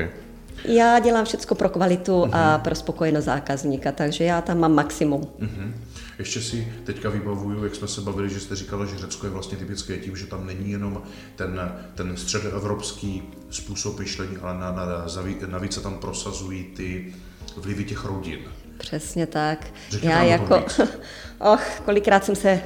Já 0.64 0.99
dělám 0.99 1.25
všecko 1.25 1.54
pro 1.54 1.69
kvalitu 1.69 2.28
a 2.33 2.59
pro 2.59 2.75
spokojenost 2.75 3.25
zákazníka, 3.25 3.92
takže 3.92 4.25
já 4.25 4.40
tam 4.40 4.59
mám 4.59 4.75
maximum. 4.75 5.28
Mhm. 5.38 5.75
Ještě 6.19 6.40
si 6.40 6.73
teďka 6.85 7.11
vybavuju, 7.11 7.64
jak 7.64 7.75
jsme 7.75 7.88
se 7.88 8.00
bavili, 8.00 8.31
že 8.31 8.40
jste 8.40 8.57
říkala, 8.57 8.87
že 8.87 8.99
Řecko 8.99 9.26
je 9.26 9.33
vlastně 9.33 9.59
typické 9.59 9.97
tím, 9.97 10.16
že 10.16 10.26
tam 10.26 10.47
není 10.47 10.71
jenom 10.71 11.02
ten, 11.37 11.73
ten 11.95 12.16
středoevropský 12.16 13.23
způsob 13.50 13.99
myšlení, 13.99 14.37
ale 14.42 14.59
na, 14.59 14.73
na, 14.73 15.07
zaví- 15.07 15.37
navíc 15.50 15.75
se 15.75 15.81
tam 15.81 15.99
prosazují 15.99 16.64
ty 16.64 17.14
vlivy 17.57 17.85
těch 17.85 18.04
rodin. 18.04 18.38
Přesně 18.78 19.26
tak. 19.26 19.66
Řekněte 19.90 20.14
Já 20.14 20.23
jako, 20.23 20.64
och, 21.38 21.61
kolikrát 21.85 22.25
jsem 22.25 22.37
se 22.37 22.62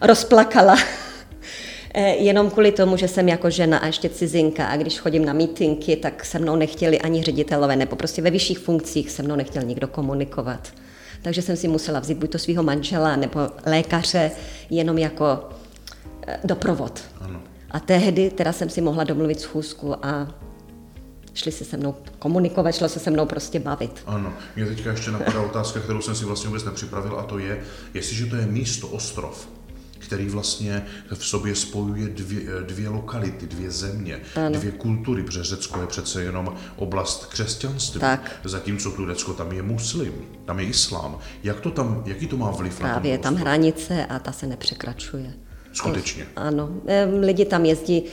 rozplakala. 0.00 0.76
Eh, 1.94 2.14
Jenom 2.14 2.50
kvůli 2.50 2.72
tomu, 2.72 2.96
že 2.96 3.08
jsem 3.08 3.28
jako 3.28 3.50
žena 3.50 3.78
a 3.78 3.86
ještě 3.86 4.08
cizinka 4.08 4.66
a 4.66 4.76
když 4.76 4.98
chodím 4.98 5.24
na 5.24 5.32
mítinky, 5.32 5.96
tak 5.96 6.24
se 6.24 6.38
mnou 6.38 6.56
nechtěli 6.56 7.00
ani 7.00 7.22
ředitelové, 7.22 7.76
nebo 7.76 7.96
prostě 7.96 8.22
ve 8.22 8.30
vyšších 8.30 8.58
funkcích 8.58 9.10
se 9.10 9.22
mnou 9.22 9.36
nechtěl 9.36 9.62
nikdo 9.62 9.88
komunikovat. 9.88 10.72
Takže 11.22 11.42
jsem 11.42 11.56
si 11.56 11.68
musela 11.68 12.00
vzít 12.00 12.18
buď 12.18 12.30
to 12.30 12.38
svého 12.38 12.62
manžela 12.62 13.16
nebo 13.16 13.40
lékaře 13.66 14.30
jenom 14.70 14.98
jako 14.98 15.48
eh, 16.26 16.40
doprovod. 16.44 17.00
Ano. 17.20 17.40
A 17.70 17.80
tehdy 17.80 18.30
teda 18.30 18.52
jsem 18.52 18.68
si 18.70 18.80
mohla 18.80 19.04
domluvit 19.04 19.40
schůzku 19.40 20.06
a 20.06 20.34
šli 21.34 21.52
se 21.52 21.64
se 21.64 21.76
mnou 21.76 21.94
komunikovat, 22.18 22.72
šlo 22.74 22.88
se 22.88 22.98
se 23.00 23.10
mnou 23.10 23.26
prostě 23.26 23.60
bavit. 23.60 24.02
Ano, 24.06 24.32
mě 24.56 24.66
teďka 24.66 24.90
ještě 24.90 25.10
napadá 25.10 25.40
otázka, 25.40 25.80
kterou 25.80 26.00
jsem 26.02 26.14
si 26.14 26.24
vlastně 26.24 26.48
vůbec 26.48 26.64
nepřipravil, 26.64 27.18
a 27.18 27.22
to 27.22 27.38
je, 27.38 27.60
jestliže 27.94 28.26
to 28.26 28.36
je 28.36 28.46
místo, 28.46 28.88
ostrov, 28.88 29.48
který 30.04 30.28
vlastně 30.28 30.86
v 31.14 31.26
sobě 31.26 31.54
spojuje 31.54 32.08
dvě, 32.08 32.40
dvě 32.66 32.88
lokality, 32.88 33.46
dvě 33.46 33.70
země, 33.70 34.20
ano. 34.36 34.58
dvě 34.58 34.72
kultury, 34.72 35.22
protože 35.22 35.44
Řecko 35.44 35.80
je 35.80 35.86
přece 35.86 36.22
jenom 36.22 36.54
oblast 36.76 37.26
křesťanství, 37.26 38.00
tak. 38.00 38.40
zatímco 38.44 38.90
Turecko 38.90 39.32
tam 39.32 39.52
je 39.52 39.62
muslim, 39.62 40.12
tam 40.44 40.58
je 40.58 40.66
islám. 40.66 41.18
Jak 41.42 41.60
to 41.60 41.70
tam, 41.70 42.02
jaký 42.06 42.26
to 42.26 42.36
má 42.36 42.50
vliv 42.50 42.78
Právě, 42.78 43.16
na 43.16 43.22
tam 43.22 43.34
hranice 43.34 44.06
a 44.06 44.18
ta 44.18 44.32
se 44.32 44.46
nepřekračuje. 44.46 45.34
Skutečně. 45.72 46.26
Ano, 46.36 46.70
lidi 47.20 47.44
tam 47.44 47.64
jezdí 47.64 48.04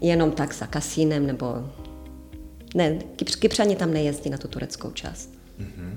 jenom 0.00 0.30
tak 0.30 0.54
za 0.54 0.66
kasínem 0.66 1.26
nebo 1.26 1.72
ne, 2.74 2.98
Kypřani 3.38 3.76
tam 3.76 3.92
nejezdí 3.92 4.30
na 4.30 4.38
tu 4.38 4.48
tureckou 4.48 4.90
část. 4.90 5.30
Mm-hmm. 5.60 5.94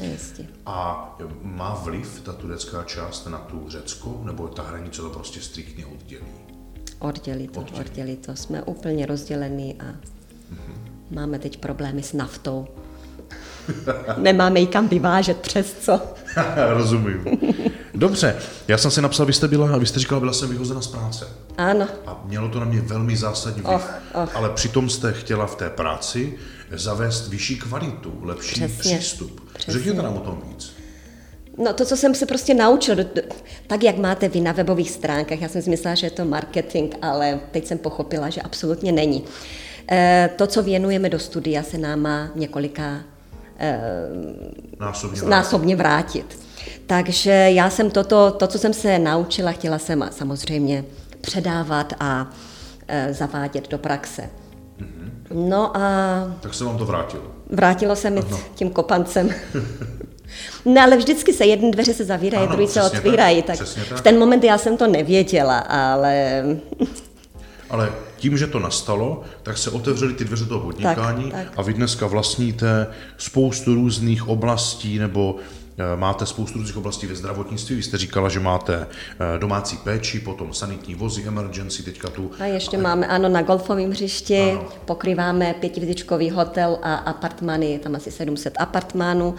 Nejezdí. 0.00 0.48
A 0.66 1.16
má 1.42 1.74
vliv 1.74 2.20
ta 2.24 2.32
turecká 2.32 2.82
část 2.82 3.26
na 3.26 3.38
tu 3.38 3.64
řeckou, 3.68 4.20
nebo 4.24 4.48
ta 4.48 4.62
hranice 4.62 5.02
to 5.02 5.10
prostě 5.10 5.40
striktně 5.40 5.86
oddělí? 5.86 6.26
Oddělí 6.98 7.48
to, 7.48 7.60
oddělí, 7.60 7.80
oddělí 7.80 8.16
to. 8.16 8.36
Jsme 8.36 8.62
úplně 8.62 9.06
rozdělení 9.06 9.80
a 9.80 9.84
mm-hmm. 9.84 10.76
máme 11.10 11.38
teď 11.38 11.56
problémy 11.56 12.02
s 12.02 12.12
naftou. 12.12 12.66
Nemáme 14.16 14.60
ji 14.60 14.66
kam 14.66 14.88
vyvážet, 14.88 15.38
přes 15.38 15.74
co. 15.80 16.00
Rozumím. 16.68 17.24
Dobře, 17.94 18.36
já 18.68 18.78
jsem 18.78 18.90
si 18.90 19.02
napsal, 19.02 19.26
vy 19.26 19.32
jste 19.32 19.48
byla, 19.48 19.78
vy 19.78 19.86
jste 19.86 20.00
říkala, 20.00 20.20
byla 20.20 20.32
jsem 20.32 20.48
vyhozena 20.48 20.80
z 20.80 20.86
práce. 20.86 21.28
Ano. 21.58 21.86
A 22.06 22.22
mělo 22.24 22.48
to 22.48 22.60
na 22.60 22.66
mě 22.66 22.80
velmi 22.80 23.16
zásadní 23.16 23.62
vliv. 23.62 23.80
Oh, 24.14 24.22
oh. 24.22 24.28
Ale 24.34 24.50
přitom 24.50 24.90
jste 24.90 25.12
chtěla 25.12 25.46
v 25.46 25.56
té 25.56 25.70
práci 25.70 26.34
zavést 26.70 27.28
vyšší 27.28 27.56
kvalitu, 27.58 28.18
lepší 28.22 28.54
Přesně. 28.54 28.96
přístup. 28.96 29.48
Přesně. 29.54 29.72
Řekněte 29.72 30.02
nám 30.02 30.16
o 30.16 30.20
tom 30.20 30.42
víc. 30.48 30.72
No 31.58 31.72
to, 31.72 31.84
co 31.84 31.96
jsem 31.96 32.14
se 32.14 32.26
prostě 32.26 32.54
naučil, 32.54 32.96
tak 33.66 33.82
jak 33.82 33.96
máte 33.96 34.28
vy 34.28 34.40
na 34.40 34.52
webových 34.52 34.90
stránkách, 34.90 35.40
já 35.40 35.48
jsem 35.48 35.62
si 35.62 35.70
myslela, 35.70 35.94
že 35.94 36.06
je 36.06 36.10
to 36.10 36.24
marketing, 36.24 36.94
ale 37.02 37.40
teď 37.50 37.66
jsem 37.66 37.78
pochopila, 37.78 38.30
že 38.30 38.40
absolutně 38.40 38.92
není. 38.92 39.24
E, 39.90 40.30
to, 40.36 40.46
co 40.46 40.62
věnujeme 40.62 41.08
do 41.08 41.18
studia, 41.18 41.62
se 41.62 41.78
nám 41.78 42.00
má 42.00 42.30
několika 42.34 43.00
e, 43.58 43.80
násobně, 44.80 45.20
vrátit. 45.20 45.30
násobně 45.30 45.76
vrátit. 45.76 46.38
Takže 46.86 47.30
já 47.30 47.70
jsem 47.70 47.90
toto, 47.90 48.30
to, 48.30 48.46
co 48.46 48.58
jsem 48.58 48.72
se 48.74 48.98
naučila, 48.98 49.52
chtěla 49.52 49.78
jsem 49.78 50.08
samozřejmě 50.10 50.84
předávat 51.20 51.92
a 52.00 52.30
e, 52.88 53.14
zavádět 53.14 53.68
do 53.70 53.78
praxe. 53.78 54.30
No 55.34 55.76
a... 55.76 55.80
Tak 56.40 56.54
se 56.54 56.64
vám 56.64 56.78
to 56.78 56.84
vrátilo. 56.84 57.22
Vrátilo 57.50 57.96
se 57.96 58.10
mi 58.10 58.20
ano. 58.20 58.40
tím 58.54 58.70
kopancem. 58.70 59.30
No 60.64 60.82
ale 60.82 60.96
vždycky 60.96 61.32
se 61.32 61.46
jedny 61.46 61.70
dveře 61.70 61.94
se 61.94 62.04
zavírají, 62.04 62.48
druhé 62.48 62.66
se 62.66 62.82
otvírají, 62.82 63.42
tak, 63.42 63.58
tak 63.58 63.98
v 63.98 64.00
ten 64.00 64.18
moment 64.18 64.44
já 64.44 64.58
jsem 64.58 64.76
to 64.76 64.86
nevěděla, 64.86 65.58
ale... 65.58 66.44
Ale 67.70 67.92
tím, 68.16 68.38
že 68.38 68.46
to 68.46 68.58
nastalo, 68.58 69.22
tak 69.42 69.58
se 69.58 69.70
otevřely 69.70 70.14
ty 70.14 70.24
dveře 70.24 70.44
toho 70.44 70.60
podnikání 70.60 71.30
tak, 71.30 71.44
tak. 71.44 71.52
a 71.56 71.62
vy 71.62 71.74
dneska 71.74 72.06
vlastníte 72.06 72.86
spoustu 73.18 73.74
různých 73.74 74.28
oblastí 74.28 74.98
nebo 74.98 75.36
máte 75.96 76.26
spoustu 76.26 76.58
různých 76.58 76.76
oblastí 76.76 77.06
ve 77.06 77.14
zdravotnictví. 77.14 77.76
Vy 77.76 77.82
jste 77.82 77.98
říkala, 77.98 78.28
že 78.28 78.40
máte 78.40 78.86
eh, 78.86 79.38
domácí 79.38 79.76
péči, 79.76 80.20
potom 80.20 80.52
sanitní 80.52 80.94
vozy, 80.94 81.24
emergency, 81.26 81.82
teďka 81.82 82.10
tu. 82.10 82.30
A 82.38 82.44
ještě 82.44 82.76
ale... 82.76 82.82
máme, 82.82 83.06
ano, 83.06 83.28
na 83.28 83.42
golfovém 83.42 83.90
hřišti 83.90 84.50
ano. 84.50 84.68
pokrýváme 84.84 85.54
pětivizičkový 85.60 86.30
hotel 86.30 86.78
a 86.82 86.94
apartmány, 86.94 87.72
je 87.72 87.78
tam 87.78 87.94
asi 87.94 88.10
700 88.10 88.54
apartmánů, 88.58 89.34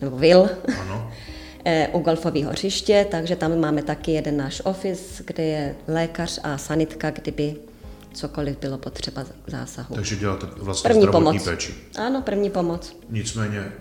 nebo 0.00 0.16
vil. 0.16 0.48
Ano. 0.80 1.10
Eh, 1.68 1.88
u 1.92 1.98
golfového 1.98 2.50
hřiště, 2.50 3.06
takže 3.10 3.36
tam 3.36 3.60
máme 3.60 3.82
taky 3.82 4.10
jeden 4.12 4.36
náš 4.36 4.62
office, 4.64 5.22
kde 5.26 5.44
je 5.44 5.76
lékař 5.88 6.40
a 6.42 6.58
sanitka, 6.58 7.10
kdyby 7.10 7.56
cokoliv 8.12 8.58
bylo 8.58 8.78
potřeba 8.78 9.24
zásahu. 9.46 9.94
Takže 9.94 10.16
děláte 10.16 10.46
vlastně 10.56 10.88
první 10.88 11.02
zdravotní 11.02 11.38
pomoc. 11.38 11.44
péči. 11.44 11.74
Ano, 11.98 12.22
první 12.22 12.50
pomoc. 12.50 12.96
Nicméně 13.10 13.72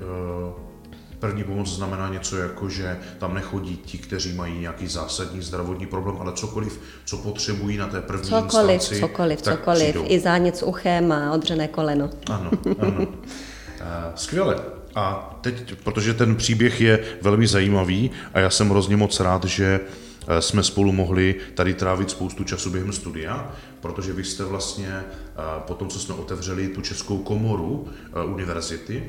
První 1.25 1.43
pomoc 1.43 1.69
znamená 1.69 2.09
něco 2.09 2.37
jako, 2.37 2.69
že 2.69 2.97
tam 3.17 3.33
nechodí 3.33 3.77
ti, 3.77 3.97
kteří 3.97 4.33
mají 4.33 4.59
nějaký 4.59 4.87
zásadní 4.87 5.41
zdravotní 5.41 5.85
problém, 5.85 6.17
ale 6.19 6.33
cokoliv, 6.33 6.79
co 7.05 7.17
potřebují 7.17 7.77
na 7.77 7.87
té 7.87 8.01
první 8.01 8.29
cokoliv, 8.29 8.73
instanci. 8.73 9.01
Cokoliv, 9.01 9.41
tak 9.41 9.59
cokoliv, 9.59 9.83
přijdou. 9.83 10.05
i 10.07 10.19
zánět 10.19 10.63
uchem 10.65 11.11
a 11.11 11.31
odřené 11.31 11.67
koleno. 11.67 12.09
Ano, 12.29 12.51
ano. 12.79 13.07
Eh, 13.79 14.11
skvěle. 14.15 14.55
A 14.95 15.37
teď, 15.41 15.75
protože 15.83 16.13
ten 16.13 16.35
příběh 16.35 16.81
je 16.81 17.03
velmi 17.21 17.47
zajímavý 17.47 18.11
a 18.33 18.39
já 18.39 18.49
jsem 18.49 18.69
hrozně 18.69 18.97
moc 18.97 19.19
rád, 19.19 19.43
že 19.45 19.79
eh, 20.27 20.41
jsme 20.41 20.63
spolu 20.63 20.91
mohli 20.91 21.35
tady 21.53 21.73
trávit 21.73 22.09
spoustu 22.09 22.43
času 22.43 22.69
během 22.69 22.93
studia, 22.93 23.51
protože 23.81 24.13
vy 24.13 24.23
jste 24.23 24.43
vlastně 24.43 24.89
eh, 24.89 25.03
po 25.57 25.73
tom, 25.73 25.87
co 25.87 25.99
jsme 25.99 26.15
otevřeli 26.15 26.67
tu 26.67 26.81
českou 26.81 27.17
komoru 27.17 27.87
univerzity, 28.25 29.03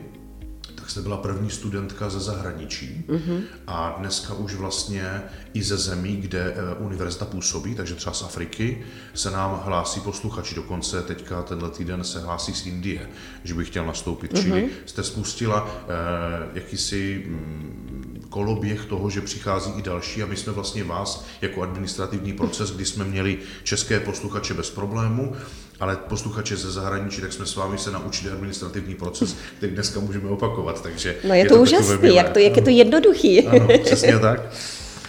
tak 0.86 0.90
jste 0.90 1.02
byla 1.02 1.16
první 1.16 1.50
studentka 1.50 2.10
ze 2.10 2.20
zahraničí 2.20 3.04
mm-hmm. 3.08 3.42
a 3.66 3.96
dneska 3.98 4.34
už 4.34 4.54
vlastně 4.54 5.22
i 5.54 5.62
ze 5.62 5.76
zemí, 5.76 6.16
kde 6.16 6.54
eh, 6.56 6.74
univerzita 6.78 7.24
působí, 7.24 7.74
takže 7.74 7.94
třeba 7.94 8.12
z 8.12 8.22
Afriky, 8.22 8.84
se 9.14 9.30
nám 9.30 9.60
hlásí 9.64 10.00
posluchači. 10.00 10.54
Dokonce 10.54 11.02
teďka 11.02 11.42
tenhle 11.42 11.70
týden 11.70 12.04
se 12.04 12.20
hlásí 12.20 12.54
z 12.54 12.66
Indie, 12.66 13.08
že 13.44 13.54
bych 13.54 13.68
chtěl 13.68 13.86
nastoupit. 13.86 14.32
Mm-hmm. 14.32 14.42
Čili 14.42 14.68
jste 14.86 15.02
spustila 15.02 15.68
eh, 15.68 16.48
jakýsi 16.54 17.24
mm, 17.26 18.15
koloběh 18.36 18.84
toho, 18.84 19.10
že 19.10 19.20
přichází 19.20 19.72
i 19.78 19.82
další 19.82 20.22
a 20.22 20.26
my 20.26 20.36
jsme 20.36 20.52
vlastně 20.52 20.84
vás 20.84 21.24
jako 21.40 21.62
administrativní 21.62 22.32
proces, 22.32 22.70
kdy 22.70 22.84
jsme 22.84 23.04
měli 23.04 23.38
české 23.64 24.00
posluchače 24.00 24.54
bez 24.54 24.70
problému, 24.70 25.32
ale 25.80 25.96
posluchače 25.96 26.56
ze 26.56 26.72
zahraničí, 26.72 27.20
tak 27.20 27.32
jsme 27.32 27.46
s 27.46 27.56
vámi 27.56 27.78
se 27.78 27.90
naučili 27.90 28.32
administrativní 28.32 28.94
proces, 28.94 29.36
který 29.56 29.72
dneska 29.72 30.00
můžeme 30.00 30.28
opakovat. 30.28 30.82
Takže 30.82 31.16
no 31.24 31.34
je, 31.34 31.40
je 31.40 31.48
to, 31.48 31.54
to 31.54 31.62
úžasný, 31.62 32.14
jak, 32.14 32.30
to, 32.30 32.38
jak 32.38 32.56
je 32.56 32.62
to 32.62 32.70
jednoduchý. 32.70 33.46
Ano, 33.46 33.68
přesně 33.84 34.18
tak. 34.18 34.40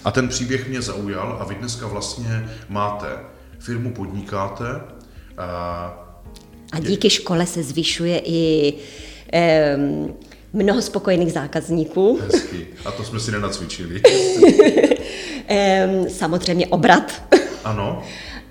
A 0.06 0.12
ten 0.12 0.28
příběh 0.28 0.68
mě 0.68 0.82
zaujal 0.82 1.38
a 1.42 1.46
vy 1.46 1.56
dneska 1.56 1.88
vlastně 1.88 2.50
máte 2.70 3.08
firmu, 3.60 3.94
podnikáte. 3.94 4.82
A, 5.38 5.48
a 6.72 6.80
díky 6.80 7.10
škole 7.10 7.46
se 7.46 7.64
zvyšuje 7.64 8.22
i 8.26 8.74
mnoho 10.58 10.82
spokojených 10.82 11.34
zákazníků. 11.34 12.20
Hezky. 12.22 12.68
A 12.86 12.92
to 12.92 13.04
jsme 13.04 13.20
si 13.20 13.32
nenacvičili. 13.32 14.02
samozřejmě 16.08 16.68
obrat. 16.68 17.24
Ano. 17.64 18.04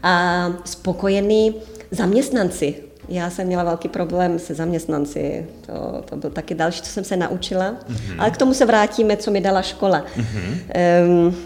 A 0.02 0.46
spokojený 0.64 1.54
zaměstnanci. 1.90 2.74
Já 3.08 3.30
jsem 3.30 3.46
měla 3.46 3.64
velký 3.64 3.88
problém 3.88 4.38
se 4.38 4.54
zaměstnanci. 4.54 5.46
To, 5.66 6.02
to 6.04 6.16
byl 6.16 6.30
taky 6.30 6.54
další, 6.54 6.82
co 6.82 6.90
jsem 6.90 7.04
se 7.04 7.16
naučila. 7.16 7.72
Mm-hmm. 7.72 8.14
Ale 8.18 8.30
k 8.30 8.36
tomu 8.36 8.54
se 8.54 8.66
vrátíme, 8.66 9.16
co 9.16 9.30
mi 9.30 9.40
dala 9.40 9.62
škola. 9.62 10.04
Mm-hmm. 10.16 10.58
Um, 11.06 11.36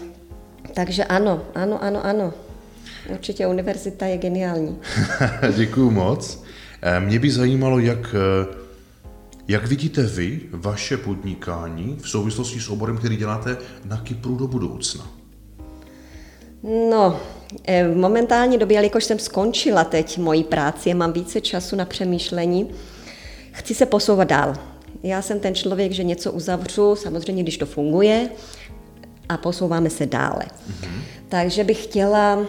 takže 0.73 1.03
ano, 1.03 1.41
ano, 1.55 1.83
ano, 1.83 2.05
ano. 2.05 2.33
Určitě 3.09 3.47
univerzita 3.47 4.05
je 4.05 4.17
geniální. 4.17 4.77
Děkuju 5.55 5.91
moc. 5.91 6.43
Mě 6.99 7.19
by 7.19 7.31
zajímalo, 7.31 7.79
jak, 7.79 8.15
eh, 8.15 8.60
jak 9.51 9.65
vidíte 9.65 10.03
vy 10.03 10.41
vaše 10.51 10.97
podnikání 10.97 11.97
v 12.01 12.09
souvislosti 12.09 12.59
s 12.59 12.69
oborem, 12.69 12.97
který 12.97 13.17
děláte 13.17 13.57
na 13.85 13.97
Kypru 13.97 14.35
do 14.35 14.47
budoucna. 14.47 15.07
No, 16.89 17.19
eh, 17.67 17.87
v 17.87 17.97
momentální 17.97 18.57
době, 18.57 18.77
jelikož 18.77 19.03
jsem 19.03 19.19
skončila 19.19 19.83
teď 19.83 20.17
moji 20.17 20.43
práci, 20.43 20.93
mám 20.93 21.13
více 21.13 21.41
času 21.41 21.75
na 21.75 21.85
přemýšlení, 21.85 22.71
chci 23.51 23.75
se 23.75 23.85
posouvat 23.85 24.27
dál. 24.27 24.53
Já 25.03 25.21
jsem 25.21 25.39
ten 25.39 25.55
člověk, 25.55 25.91
že 25.91 26.03
něco 26.03 26.31
uzavřu, 26.31 26.95
samozřejmě, 26.95 27.43
když 27.43 27.57
to 27.57 27.65
funguje, 27.65 28.29
a 29.29 29.37
posouváme 29.37 29.89
se 29.89 30.05
dále. 30.05 30.43
Mm-hmm. 30.45 31.01
Takže 31.29 31.63
bych 31.63 31.83
chtěla 31.83 32.45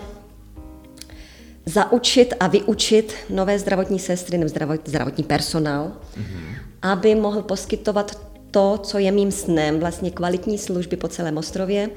zaučit 1.67 2.35
a 2.41 2.47
vyučit 2.47 3.15
nové 3.31 3.59
zdravotní 3.59 3.99
sestry 3.99 4.39
nebo 4.39 4.49
zdravotní 4.85 5.25
personál, 5.25 5.93
mm-hmm. 6.17 6.72
Aby 6.83 7.15
mohl 7.15 7.43
poskytovat 7.43 8.21
to, 8.51 8.79
co 8.79 8.99
je 8.99 9.13
mým 9.13 9.33
snem, 9.33 9.81
vlastně 9.81 10.11
kvalitní 10.11 10.59
služby 10.59 10.97
po 10.97 11.09
celém 11.09 11.37
ostrově 11.39 11.91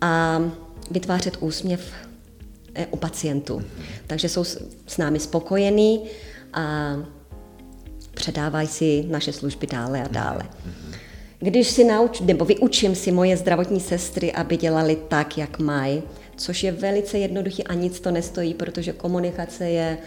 a 0.00 0.42
vytvářet 0.90 1.36
úsměv 1.40 1.92
eh, 2.74 2.86
u 2.90 2.96
pacientů. 2.96 3.62
Takže 4.06 4.28
jsou 4.28 4.44
s 4.86 4.98
námi 4.98 5.18
spokojení 5.18 6.04
a 6.52 6.96
předávají 8.14 8.68
si 8.68 9.04
naše 9.08 9.32
služby 9.32 9.66
dále 9.66 10.02
a 10.02 10.08
dále. 10.08 10.42
Když 11.38 11.70
si 11.70 11.84
nauč, 11.84 12.20
nebo 12.20 12.44
vyučím 12.44 12.94
si 12.94 13.12
moje 13.12 13.36
zdravotní 13.36 13.80
sestry, 13.80 14.32
aby 14.32 14.56
dělali 14.56 14.96
tak, 15.08 15.38
jak 15.38 15.58
mají, 15.58 16.02
což 16.36 16.62
je 16.62 16.72
velice 16.72 17.18
jednoduché 17.18 17.62
a 17.62 17.74
nic 17.74 18.00
to 18.00 18.10
nestojí, 18.10 18.54
protože 18.54 18.92
komunikace 18.92 19.68
je 19.68 19.98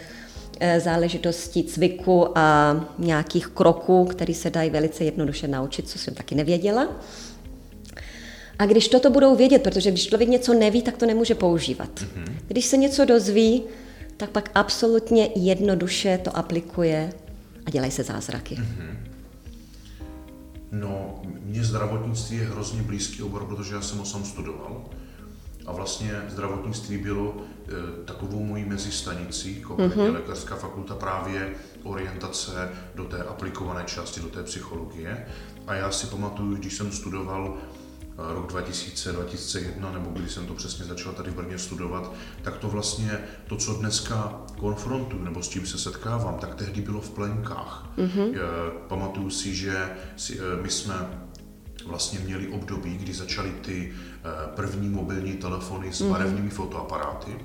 záležitostí 0.78 1.64
cviku 1.64 2.38
a 2.38 2.76
nějakých 2.98 3.46
kroků, 3.46 4.04
které 4.04 4.34
se 4.34 4.50
dají 4.50 4.70
velice 4.70 5.04
jednoduše 5.04 5.48
naučit, 5.48 5.88
co 5.88 5.98
jsem 5.98 6.14
taky 6.14 6.34
nevěděla. 6.34 6.88
A 8.58 8.66
když 8.66 8.88
toto 8.88 9.10
budou 9.10 9.36
vědět, 9.36 9.62
protože 9.62 9.90
když 9.90 10.06
člověk 10.06 10.28
něco 10.28 10.54
neví, 10.54 10.82
tak 10.82 10.96
to 10.96 11.06
nemůže 11.06 11.34
používat. 11.34 11.90
Mm-hmm. 11.94 12.32
Když 12.48 12.64
se 12.64 12.76
něco 12.76 13.04
dozví, 13.04 13.62
tak 14.16 14.30
pak 14.30 14.50
absolutně 14.54 15.28
jednoduše 15.36 16.18
to 16.18 16.36
aplikuje 16.36 17.12
a 17.66 17.70
dělají 17.70 17.92
se 17.92 18.02
zázraky. 18.02 18.54
Mm-hmm. 18.54 18.96
No, 20.72 21.22
mně 21.44 21.64
zdravotnictví 21.64 22.36
je 22.36 22.44
hrozně 22.44 22.82
blízký 22.82 23.22
obor, 23.22 23.44
protože 23.44 23.74
já 23.74 23.82
jsem 23.82 23.98
ho 23.98 24.04
sám 24.04 24.24
studoval. 24.24 24.84
A 25.66 25.72
vlastně 25.72 26.22
zdravotnictví 26.28 26.98
bylo 26.98 27.36
e, 27.36 28.04
takovou 28.04 28.44
mojí 28.44 28.64
mezistanicí, 28.64 29.60
konkrétně 29.60 30.02
mm-hmm. 30.02 30.14
lékařská 30.14 30.56
fakulta 30.56 30.94
právě 30.94 31.54
orientace 31.82 32.68
do 32.94 33.04
té 33.04 33.22
aplikované 33.22 33.84
části, 33.84 34.20
do 34.20 34.28
té 34.28 34.42
psychologie. 34.42 35.26
A 35.66 35.74
já 35.74 35.90
si 35.90 36.06
pamatuju, 36.06 36.56
když 36.56 36.74
jsem 36.74 36.92
studoval 36.92 37.58
rok 38.16 38.46
2000, 38.46 39.12
2001, 39.12 39.92
nebo 39.92 40.10
když 40.10 40.32
jsem 40.32 40.46
to 40.46 40.54
přesně 40.54 40.84
začal 40.84 41.12
tady 41.12 41.30
v 41.30 41.34
Brně 41.34 41.58
studovat, 41.58 42.12
tak 42.42 42.56
to 42.56 42.68
vlastně, 42.68 43.18
to, 43.46 43.56
co 43.56 43.72
dneska 43.72 44.42
konfrontuju, 44.58 45.24
nebo 45.24 45.42
s 45.42 45.48
čím 45.48 45.66
se 45.66 45.78
setkávám, 45.78 46.38
tak 46.38 46.54
tehdy 46.54 46.80
bylo 46.80 47.00
v 47.00 47.10
plenkách. 47.10 47.90
Mm-hmm. 47.98 48.38
Pamatuju 48.88 49.30
si, 49.30 49.54
že 49.54 49.90
si, 50.16 50.38
my 50.62 50.70
jsme 50.70 50.94
vlastně 51.86 52.18
měli 52.18 52.48
období, 52.48 52.96
kdy 52.96 53.14
začaly 53.14 53.50
ty 53.50 53.92
e, 53.92 54.56
první 54.56 54.88
mobilní 54.88 55.32
telefony 55.32 55.92
s 55.92 56.00
mhm. 56.00 56.10
barevnými 56.10 56.48
mm-hmm. 56.48 56.54
fotoaparáty 56.54 57.36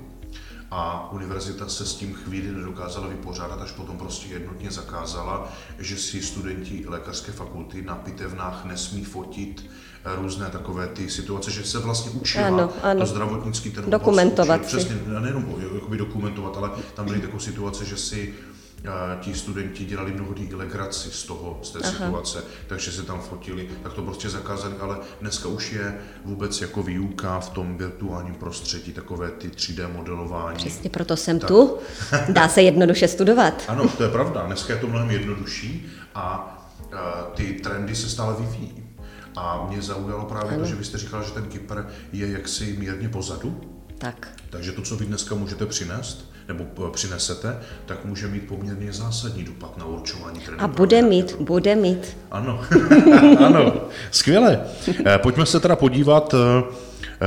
a 0.74 1.12
univerzita 1.12 1.68
se 1.68 1.86
s 1.86 1.94
tím 1.94 2.14
chvíli 2.14 2.52
nedokázala 2.52 3.06
vypořádat, 3.08 3.62
až 3.62 3.72
potom 3.72 3.98
prostě 3.98 4.32
jednotně 4.32 4.70
zakázala, 4.70 5.52
že 5.78 5.96
si 5.96 6.22
studenti 6.22 6.84
lékařské 6.88 7.32
fakulty 7.32 7.82
na 7.82 7.94
pitevnách 7.94 8.64
nesmí 8.64 9.04
fotit 9.04 9.70
různé 10.04 10.46
takové 10.46 10.86
ty 10.86 11.10
situace, 11.10 11.50
že 11.50 11.64
se 11.64 11.78
vlastně 11.78 12.10
učila 12.10 12.46
ano, 12.46 12.70
ano. 12.82 13.00
to 13.00 13.06
zdravotnický 13.06 13.70
ten 13.70 13.90
Dokumentovat 13.90 14.60
učil, 14.60 14.78
Přesně, 14.78 14.96
nejenom 15.20 15.54
jakoby 15.74 15.96
dokumentovat, 15.96 16.56
ale 16.56 16.70
tam 16.94 17.06
byly 17.06 17.20
takové 17.20 17.40
situace, 17.40 17.84
že 17.84 17.96
si 17.96 18.34
ti 19.20 19.34
studenti 19.34 19.84
dělali 19.84 20.12
mnohdy 20.12 20.42
i 20.42 20.54
legraci 20.54 21.10
z 21.10 21.24
toho, 21.24 21.58
z 21.62 21.70
té 21.70 21.78
Aha. 21.78 21.90
situace, 21.90 22.44
takže 22.66 22.92
se 22.92 23.02
tam 23.02 23.20
fotili, 23.20 23.68
tak 23.82 23.92
to 23.92 24.02
prostě 24.02 24.30
zakázali, 24.30 24.74
ale 24.80 24.96
dneska 25.20 25.48
už 25.48 25.72
je 25.72 25.98
vůbec 26.24 26.60
jako 26.60 26.82
výuka 26.82 27.40
v 27.40 27.50
tom 27.50 27.78
virtuálním 27.78 28.34
prostředí, 28.34 28.92
takové 28.92 29.30
ty 29.30 29.48
3D 29.48 29.92
modelování. 29.92 30.56
Přesně 30.56 30.90
proto 30.90 31.16
jsem 31.16 31.38
tak. 31.38 31.48
tu, 31.48 31.78
dá 32.28 32.48
se 32.48 32.62
jednoduše 32.62 33.08
studovat. 33.08 33.62
Ano, 33.72 33.88
to 33.88 34.02
je 34.02 34.08
pravda, 34.08 34.42
dneska 34.46 34.72
je 34.72 34.78
to 34.78 34.86
mnohem 34.86 35.10
jednodušší 35.10 35.86
a, 36.14 36.22
a 36.92 37.30
ty 37.34 37.52
trendy 37.52 37.96
se 37.96 38.08
stále 38.08 38.34
vyvíjí. 38.38 38.84
A 39.36 39.66
mě 39.68 39.82
zaujalo 39.82 40.24
právě 40.24 40.50
ano. 40.50 40.58
to, 40.58 40.64
že 40.64 40.74
vy 40.74 40.84
jste 40.84 40.98
říkal, 40.98 41.24
že 41.24 41.30
ten 41.30 41.44
Kypr 41.44 41.82
je 42.12 42.30
jaksi 42.30 42.76
mírně 42.78 43.08
pozadu. 43.08 43.60
Tak. 43.98 44.28
Takže 44.50 44.72
to, 44.72 44.82
co 44.82 44.96
vy 44.96 45.04
dneska 45.04 45.34
můžete 45.34 45.66
přinést, 45.66 46.31
nebo 46.52 46.64
eh, 46.86 46.90
přinesete, 46.90 47.58
tak 47.86 48.04
může 48.04 48.28
mít 48.28 48.48
poměrně 48.48 48.92
zásadní 48.92 49.44
dopad 49.44 49.78
na 49.78 49.84
určování 49.84 50.40
trendu. 50.40 50.64
A 50.64 50.68
bude 50.68 51.02
mít, 51.02 51.36
bude 51.40 51.76
mít. 51.76 52.16
Ano, 52.30 52.60
ano, 53.46 53.74
skvěle. 54.10 54.60
Eh, 55.06 55.18
pojďme 55.18 55.46
se 55.46 55.60
teda 55.60 55.76
podívat 55.76 56.34
eh, 56.34 56.72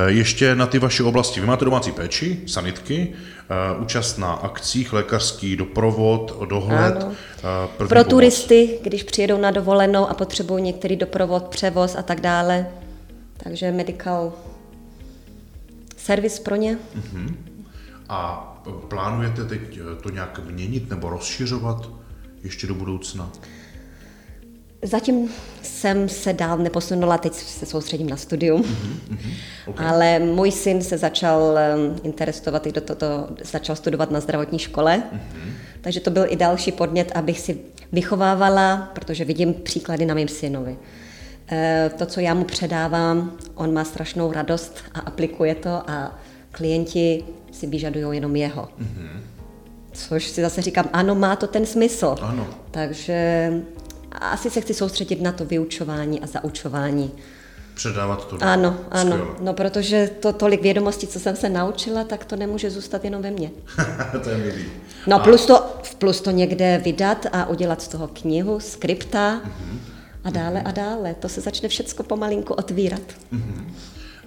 ještě 0.08 0.56
na 0.56 0.68
ty 0.68 0.80
vaše 0.80 1.04
oblasti. 1.04 1.42
Vy 1.42 1.48
máte 1.48 1.66
domácí 1.66 1.92
péči, 1.92 2.40
sanitky, 2.48 3.14
účast 3.80 4.18
na 4.18 4.34
akcích, 4.34 4.94
lékařský 4.94 5.56
doprovod, 5.56 6.42
dohled. 6.50 6.96
Ano. 6.96 7.12
Pro 7.78 7.88
pomoc. 7.88 8.08
turisty, 8.08 8.80
když 8.84 9.04
přijedou 9.04 9.38
na 9.38 9.52
dovolenou 9.52 10.08
a 10.08 10.14
potřebují 10.14 10.64
některý 10.64 10.96
doprovod, 10.96 11.44
převoz 11.44 11.96
a 11.96 12.02
tak 12.02 12.22
dále. 12.22 12.68
Takže 13.38 13.72
medical 13.72 14.34
servis 15.98 16.40
pro 16.40 16.56
ně. 16.56 16.78
Uh-huh. 16.98 17.36
A 18.10 18.52
plánujete 18.90 19.46
teď 19.46 19.62
eh, 19.78 20.02
to 20.02 20.10
nějak 20.10 20.40
měnit 20.46 20.90
nebo 20.90 21.10
rozšiřovat 21.10 21.90
ještě 22.44 22.68
do 22.68 22.76
budoucna? 22.76 23.32
Zatím 24.82 25.30
jsem 25.62 26.10
se 26.10 26.34
dál 26.34 26.58
neposunula, 26.58 27.18
teď 27.18 27.34
se 27.34 27.66
soustředím 27.66 28.10
na 28.10 28.18
studium, 28.18 28.62
mm-hmm, 28.62 29.34
okay. 29.68 29.88
ale 29.88 30.20
můj 30.20 30.52
syn 30.52 30.82
se 30.82 30.98
začal 30.98 31.58
interesovat 32.04 32.68
i 32.68 32.72
do 32.72 32.82
toto, 32.82 33.28
začal 33.44 33.76
studovat 33.76 34.12
na 34.12 34.20
zdravotní 34.20 34.60
škole, 34.60 35.04
mm-hmm. 35.14 35.52
takže 35.82 36.00
to 36.00 36.10
byl 36.10 36.26
i 36.30 36.36
další 36.36 36.72
podnět, 36.72 37.12
abych 37.16 37.40
si 37.40 37.60
vychovávala, 37.92 38.92
protože 38.94 39.26
vidím 39.26 39.54
příklady 39.54 40.06
na 40.06 40.14
mém 40.14 40.28
synovi. 40.28 40.78
Eh, 41.52 41.92
to, 41.98 42.06
co 42.06 42.20
já 42.20 42.34
mu 42.34 42.44
předávám, 42.44 43.38
on 43.56 43.74
má 43.74 43.84
strašnou 43.84 44.32
radost 44.32 44.78
a 44.94 45.00
aplikuje 45.00 45.56
to 45.56 45.90
a 45.90 46.20
klienti 46.56 47.24
si 47.52 47.68
vyžadují 47.68 48.18
jenom 48.18 48.36
jeho. 48.36 48.64
Mm-hmm. 48.64 49.20
Což 49.92 50.28
si 50.28 50.42
zase 50.42 50.62
říkám, 50.62 50.90
ano, 50.94 51.16
má 51.16 51.36
to 51.36 51.48
ten 51.48 51.66
smysl. 51.66 52.16
Ano. 52.22 52.48
Takže 52.72 53.52
asi 54.12 54.50
se 54.50 54.62
chci 54.62 54.74
soustředit 54.74 55.22
na 55.22 55.32
to 55.32 55.46
vyučování 55.46 56.22
a 56.22 56.28
zaučování. 56.28 57.12
Předávat 57.74 58.28
to. 58.28 58.38
Ano, 58.42 58.78
ano. 58.92 59.12
Skvěle. 59.12 59.36
No, 59.42 59.54
protože 59.54 60.10
to 60.20 60.34
tolik 60.34 60.62
vědomostí, 60.62 61.08
co 61.08 61.20
jsem 61.20 61.36
se 61.36 61.50
naučila, 61.50 62.04
tak 62.04 62.26
to 62.26 62.36
nemůže 62.36 62.70
zůstat 62.70 63.06
jenom 63.06 63.22
ve 63.22 63.32
mně. 63.32 63.52
to 64.24 64.30
je 64.30 64.38
milý. 64.38 64.66
No, 65.08 65.16
a... 65.16 65.20
plus 65.20 65.46
to, 65.46 65.66
plus 65.98 66.22
to 66.22 66.32
někde 66.32 66.82
vydat 66.84 67.26
a 67.32 67.46
udělat 67.46 67.82
z 67.82 67.88
toho 67.88 68.08
knihu, 68.08 68.60
skripta 68.60 69.42
mm-hmm. 69.46 69.78
a 70.24 70.30
dále 70.30 70.60
mm-hmm. 70.60 70.68
a 70.68 70.72
dále. 70.72 71.16
To 71.20 71.30
se 71.30 71.42
začne 71.42 71.70
všecko 71.70 72.04
pomalinku 72.04 72.54
otvírat. 72.54 73.02
Mm-hmm. 73.34 73.64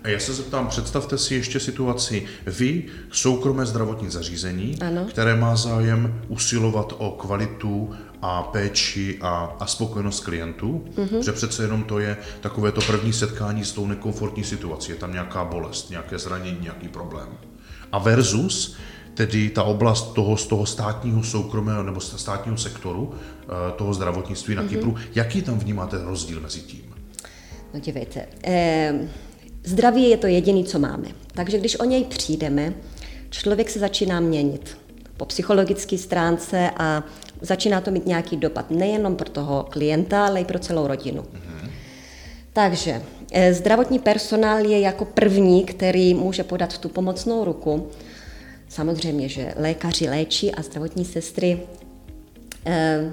A 0.05 0.09
já 0.09 0.19
se 0.19 0.35
zeptám, 0.35 0.69
představte 0.69 1.19
si 1.19 1.35
ještě 1.35 1.61
situaci. 1.61 2.27
Vy, 2.47 2.85
soukromé 3.13 3.67
zdravotní 3.67 4.11
zařízení, 4.11 4.79
ano. 4.81 5.05
které 5.05 5.37
má 5.37 5.57
zájem 5.57 6.21
usilovat 6.29 6.93
o 6.99 7.11
kvalitu 7.11 7.91
a 8.23 8.43
péči 8.43 9.19
a, 9.21 9.57
a 9.61 9.67
spokojenost 9.67 10.21
klientů, 10.21 10.85
mm-hmm. 10.95 11.25
že 11.25 11.33
přece 11.33 11.63
jenom 11.63 11.83
to 11.83 11.99
je 11.99 12.17
takové 12.41 12.73
to 12.73 12.81
první 12.81 13.13
setkání 13.13 13.65
s 13.65 13.73
tou 13.73 13.87
nekomfortní 13.87 14.45
situací. 14.45 14.93
Je 14.93 14.99
tam 14.99 15.13
nějaká 15.13 15.45
bolest, 15.45 15.91
nějaké 15.91 16.19
zranění, 16.19 16.59
nějaký 16.61 16.89
problém. 16.89 17.29
A 17.93 17.99
versus 17.99 18.77
tedy 19.15 19.51
ta 19.51 19.63
oblast 19.63 20.15
toho, 20.15 20.37
z 20.37 20.47
toho 20.47 20.67
státního 20.67 21.25
soukromého 21.25 21.83
nebo 21.83 22.01
státního 22.01 22.57
sektoru, 22.57 23.15
eh, 23.15 23.73
toho 23.73 23.95
zdravotnictví 23.95 24.55
na 24.55 24.63
mm-hmm. 24.63 24.69
Kypru. 24.69 24.97
Jaký 25.15 25.43
tam 25.43 25.59
vnímáte 25.59 26.05
rozdíl 26.05 26.41
mezi 26.41 26.61
tím? 26.61 26.95
No 27.75 27.81
dívejte, 27.81 28.27
eh, 28.45 29.09
Zdraví 29.65 30.11
je 30.11 30.17
to 30.17 30.27
jediné, 30.27 30.65
co 30.65 30.79
máme. 30.79 31.09
Takže 31.35 31.59
když 31.59 31.81
o 31.81 31.85
něj 31.85 32.05
přijdeme, 32.05 32.75
člověk 33.31 33.71
se 33.71 33.79
začíná 33.79 34.21
měnit 34.21 34.79
po 35.17 35.25
psychologické 35.25 35.99
stránce 35.99 36.71
a 36.77 37.05
začíná 37.41 37.81
to 37.81 37.91
mít 37.91 38.07
nějaký 38.07 38.37
dopad 38.37 38.71
nejenom 38.71 39.17
pro 39.17 39.31
toho 39.31 39.67
klienta, 39.71 40.27
ale 40.27 40.41
i 40.41 40.45
pro 40.45 40.59
celou 40.59 40.87
rodinu. 40.87 41.23
Mm-hmm. 41.23 41.71
Takže 42.53 43.03
eh, 43.33 43.55
zdravotní 43.55 43.99
personál 43.99 44.65
je 44.65 44.81
jako 44.81 45.05
první, 45.05 45.65
který 45.65 46.15
může 46.15 46.45
podat 46.45 46.79
tu 46.79 46.89
pomocnou 46.89 47.45
ruku. 47.45 47.89
Samozřejmě, 48.69 49.29
že 49.29 49.55
lékaři 49.57 50.09
léčí 50.09 50.55
a 50.55 50.63
zdravotní 50.63 51.05
sestry 51.05 51.61
eh, 52.67 53.13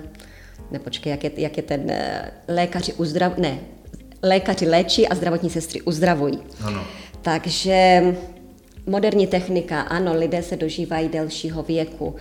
nepočkej, 0.71 1.11
jak 1.11 1.23
je, 1.23 1.31
jak 1.37 1.57
je 1.57 1.63
ten 1.63 1.91
eh, 1.91 2.31
lékaři 2.47 2.93
uzdrav... 2.93 3.37
Ne, 3.37 3.59
lékaři 4.25 4.65
léčí 4.65 5.07
a 5.07 5.15
zdravotní 5.15 5.49
sestry 5.49 5.81
uzdravují. 5.81 6.39
Ano. 6.63 6.83
Takže 7.21 8.03
moderní 8.85 9.27
technika, 9.27 9.81
ano, 9.81 10.13
lidé 10.13 10.43
se 10.43 10.57
dožívají 10.57 11.09
delšího 11.09 11.63
věku. 11.63 12.15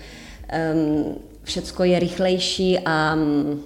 Um, 0.75 1.15
všecko 1.43 1.85
je 1.85 1.99
rychlejší 1.99 2.79
a 2.85 3.15
um, 3.15 3.63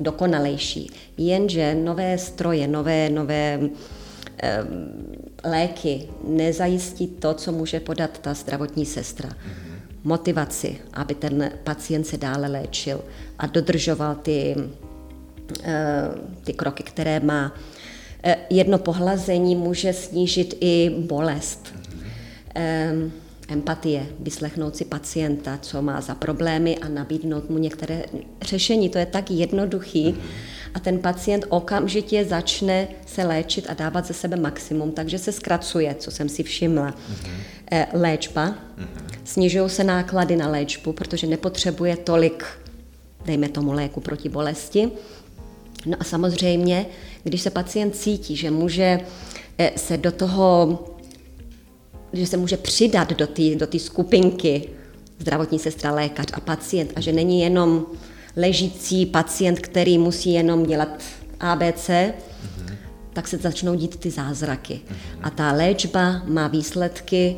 dokonalejší. 0.00 0.90
Jenže 1.18 1.74
nové 1.74 2.18
stroje, 2.18 2.68
nové, 2.68 3.10
nové 3.10 3.58
um, 3.58 3.70
léky 5.44 6.08
nezajistí 6.28 7.06
to, 7.06 7.34
co 7.34 7.52
může 7.52 7.80
podat 7.80 8.18
ta 8.18 8.34
zdravotní 8.34 8.86
sestra. 8.86 9.28
Mm-hmm. 9.28 9.72
Motivaci, 10.04 10.78
aby 10.92 11.14
ten 11.14 11.50
pacient 11.64 12.06
se 12.06 12.16
dále 12.16 12.48
léčil 12.48 13.00
a 13.38 13.46
dodržoval 13.46 14.14
ty, 14.14 14.54
uh, 14.56 15.64
ty 16.44 16.52
kroky, 16.52 16.82
které 16.82 17.20
má. 17.20 17.54
Eh, 18.24 18.36
jedno 18.50 18.78
pohlazení 18.78 19.56
může 19.56 19.92
snížit 19.92 20.54
i 20.60 20.90
bolest. 20.98 21.74
Empatie, 23.48 24.06
vyslechnout 24.20 24.76
si 24.76 24.84
pacienta, 24.84 25.58
co 25.62 25.82
má 25.82 26.00
za 26.00 26.14
problémy 26.14 26.78
a 26.78 26.88
nabídnout 26.88 27.50
mu 27.50 27.58
některé 27.58 28.04
řešení. 28.42 28.88
To 28.88 28.98
je 28.98 29.06
tak 29.06 29.30
jednoduchý 29.30 30.14
a 30.74 30.80
ten 30.80 30.98
pacient 30.98 31.44
okamžitě 31.48 32.24
začne 32.24 32.88
se 33.06 33.24
léčit 33.24 33.66
a 33.70 33.74
dávat 33.74 34.06
ze 34.06 34.14
sebe 34.14 34.36
maximum, 34.36 34.92
takže 34.92 35.18
se 35.18 35.32
zkracuje, 35.32 35.94
co 35.98 36.10
jsem 36.10 36.28
si 36.28 36.42
všimla. 36.42 36.94
Eh, 37.70 37.86
léčba, 37.92 38.54
snižují 39.24 39.70
se 39.70 39.84
náklady 39.84 40.36
na 40.36 40.48
léčbu, 40.48 40.92
protože 40.92 41.26
nepotřebuje 41.26 41.96
tolik, 41.96 42.44
dejme 43.24 43.48
tomu, 43.48 43.72
léku 43.72 44.00
proti 44.00 44.28
bolesti. 44.28 44.90
No 45.86 45.96
a 46.00 46.04
samozřejmě, 46.04 46.86
když 47.24 47.42
se 47.42 47.50
pacient 47.50 47.96
cítí, 47.96 48.36
že 48.36 48.50
může 48.50 49.00
eh, 49.58 49.72
se 49.76 49.96
do 49.96 50.12
toho, 50.12 50.78
že 52.12 52.26
se 52.26 52.36
může 52.36 52.56
přidat 52.56 53.12
do 53.12 53.26
té 53.26 53.54
do 53.54 53.66
skupinky 53.78 54.68
zdravotní 55.18 55.58
sestra, 55.58 55.94
lékař 55.94 56.26
a 56.32 56.40
pacient 56.40 56.92
a 56.96 57.00
že 57.00 57.12
není 57.12 57.40
jenom 57.40 57.86
ležící 58.36 59.06
pacient, 59.06 59.58
který 59.60 59.98
musí 59.98 60.32
jenom 60.32 60.66
dělat 60.66 61.02
ABC, 61.40 61.88
mm-hmm. 61.88 62.76
tak 63.12 63.28
se 63.28 63.36
začnou 63.36 63.74
dít 63.74 63.96
ty 63.96 64.10
zázraky. 64.10 64.74
Mm-hmm. 64.74 65.18
A 65.22 65.30
ta 65.30 65.52
léčba 65.52 66.22
má 66.26 66.48
výsledky 66.48 67.36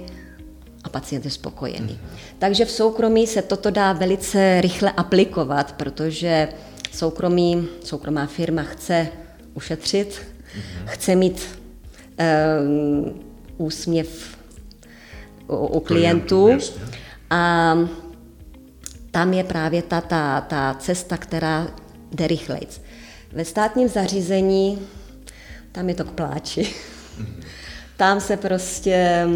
a 0.84 0.88
pacient 0.88 1.24
je 1.24 1.30
spokojený. 1.30 1.92
Mm-hmm. 1.92 2.36
Takže 2.38 2.64
v 2.64 2.70
soukromí 2.70 3.26
se 3.26 3.42
toto 3.42 3.70
dá 3.70 3.92
velice 3.92 4.60
rychle 4.60 4.90
aplikovat, 4.90 5.72
protože 5.72 6.48
soukromí, 6.94 7.68
soukromá 7.84 8.26
firma 8.26 8.62
chce 8.62 9.08
ušetřit, 9.54 10.08
mm-hmm. 10.10 10.86
chce 10.86 11.16
mít 11.16 11.60
um, 12.60 13.20
úsměv 13.56 14.36
u, 15.48 15.56
u 15.56 15.80
klientů. 15.80 16.48
A 17.30 17.74
tam 19.10 19.32
je 19.32 19.44
právě 19.44 19.82
ta, 19.82 20.00
ta, 20.00 20.40
ta 20.40 20.76
cesta, 20.78 21.16
která 21.16 21.68
jde 22.12 22.26
rychlejc. 22.26 22.80
Ve 23.32 23.44
státním 23.44 23.88
zařízení, 23.88 24.78
tam 25.72 25.88
je 25.88 25.94
to 25.94 26.04
k 26.04 26.10
pláči. 26.10 26.62
Mm-hmm. 26.62 27.44
Tam 27.96 28.20
se 28.20 28.36
prostě 28.36 29.26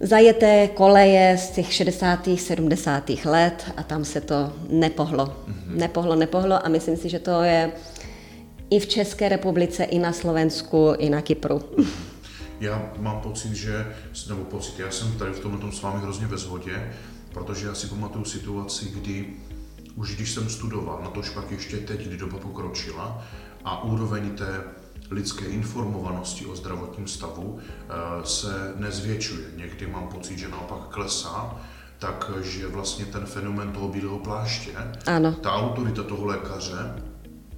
zajeté 0.00 0.68
koleje 0.68 1.38
z 1.38 1.50
těch 1.50 1.72
60. 1.72 2.28
70. 2.36 3.10
let 3.24 3.72
a 3.76 3.82
tam 3.82 4.04
se 4.04 4.20
to 4.20 4.52
nepohlo. 4.68 5.26
Mm-hmm. 5.26 5.76
Nepohlo, 5.76 6.16
nepohlo 6.16 6.66
a 6.66 6.68
myslím 6.68 6.96
si, 6.96 7.08
že 7.08 7.18
to 7.18 7.42
je 7.42 7.72
i 8.70 8.80
v 8.80 8.86
České 8.86 9.28
republice, 9.28 9.84
i 9.84 9.98
na 9.98 10.12
Slovensku, 10.12 10.92
i 10.98 11.10
na 11.10 11.22
Kypru. 11.22 11.62
Já 12.60 12.92
mám 12.98 13.20
pocit, 13.20 13.54
že, 13.54 13.86
nebo 14.28 14.44
pocit, 14.44 14.78
já 14.78 14.90
jsem 14.90 15.12
tady 15.12 15.32
v 15.32 15.40
tomhle 15.40 15.72
s 15.72 15.82
vámi 15.82 16.00
hrozně 16.02 16.26
ve 16.26 16.38
shodě, 16.38 16.92
protože 17.32 17.66
já 17.66 17.74
si 17.74 17.86
pamatuju 17.86 18.24
situaci, 18.24 18.90
kdy 18.94 19.26
už 19.96 20.16
když 20.16 20.30
jsem 20.30 20.48
studoval, 20.48 21.00
na 21.02 21.10
to 21.10 21.22
pak 21.34 21.50
ještě 21.50 21.76
teď, 21.76 22.06
kdy 22.06 22.16
doba 22.16 22.38
pokročila 22.38 23.24
a 23.64 23.84
úroveň 23.84 24.30
té 24.30 24.62
lidské 25.10 25.44
informovanosti 25.44 26.46
o 26.46 26.56
zdravotním 26.56 27.08
stavu 27.08 27.58
eh, 27.58 27.92
se 28.24 28.72
nezvětšuje. 28.76 29.46
Někdy 29.56 29.86
mám 29.86 30.08
pocit, 30.08 30.38
že 30.38 30.48
naopak 30.48 30.78
klesá, 30.88 31.56
takže 31.98 32.66
vlastně 32.66 33.04
ten 33.04 33.26
fenomen 33.26 33.72
toho 33.72 33.88
bílého 33.88 34.18
pláště, 34.18 34.70
ano. 35.06 35.32
ta 35.32 35.52
autorita 35.52 36.02
toho 36.02 36.24
lékaře 36.26 36.94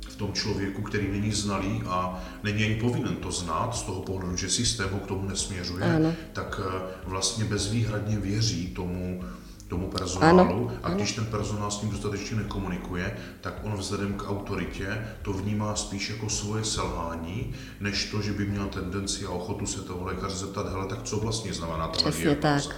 v 0.09 0.16
tom 0.16 0.32
člověku, 0.32 0.82
který 0.82 1.09
není 1.12 1.32
znalý 1.32 1.82
a 1.87 2.24
není 2.42 2.64
ani 2.64 2.74
povinen 2.74 3.16
to 3.16 3.32
znát 3.32 3.76
z 3.76 3.82
toho 3.82 4.02
pohledu, 4.02 4.37
že 4.37 4.50
systém 4.50 4.88
ho 4.92 4.98
k 4.98 5.06
tomu 5.06 5.28
nesměřuje, 5.28 5.85
ano. 5.85 6.14
tak 6.32 6.61
eh, 6.64 6.80
vlastně 7.04 7.44
bezvýhradně 7.44 8.18
věří 8.18 8.66
tomu, 8.66 9.24
tomu 9.68 9.90
personálu 9.90 10.40
ano, 10.40 10.72
a 10.83 10.90
když 10.90 11.12
ten 11.12 11.26
personál 11.26 11.70
s 11.70 11.79
tím 11.79 11.90
dostatečně 11.90 12.37
nekomunikuje, 12.37 13.16
tak 13.40 13.55
on 13.62 13.76
vzhledem 13.76 14.14
k 14.14 14.31
autoritě 14.31 15.07
to 15.22 15.33
vnímá 15.33 15.76
spíš 15.76 16.11
jako 16.11 16.29
svoje 16.29 16.64
selhání, 16.64 17.55
než 17.81 18.11
to, 18.11 18.22
že 18.22 18.33
by 18.33 18.44
měl 18.46 18.66
tendenci 18.66 19.26
a 19.26 19.31
ochotu 19.31 19.66
se 19.66 19.83
toho 19.83 20.05
lékaře 20.05 20.37
zeptat, 20.37 20.72
hele, 20.72 20.87
tak 20.87 21.02
co 21.02 21.16
vlastně 21.16 21.52
znamená 21.52 21.88
ta 21.88 22.11
diagnoza. 22.11 22.70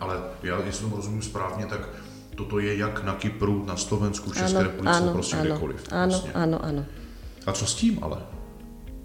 Ale 0.00 0.16
já, 0.42 0.60
jestli 0.66 0.82
tomu 0.82 0.96
rozumím 0.96 1.22
správně, 1.22 1.66
tak 1.66 1.88
toto 2.34 2.58
je 2.58 2.76
jak 2.76 3.04
na 3.04 3.14
Kypru, 3.14 3.64
na 3.64 3.76
Slovensku, 3.76 4.30
v 4.30 4.36
České 4.36 4.56
ano, 4.56 4.62
republice, 4.62 4.98
ano, 4.98 5.12
prostě 5.12 5.36
ano, 5.36 5.44
kdekoliv. 5.44 5.84
Ano, 5.90 6.10
vlastně. 6.10 6.32
ano, 6.32 6.64
ano. 6.64 6.84
A 7.46 7.52
co 7.52 7.66
s 7.66 7.74
tím 7.74 7.98
ale? 8.02 8.18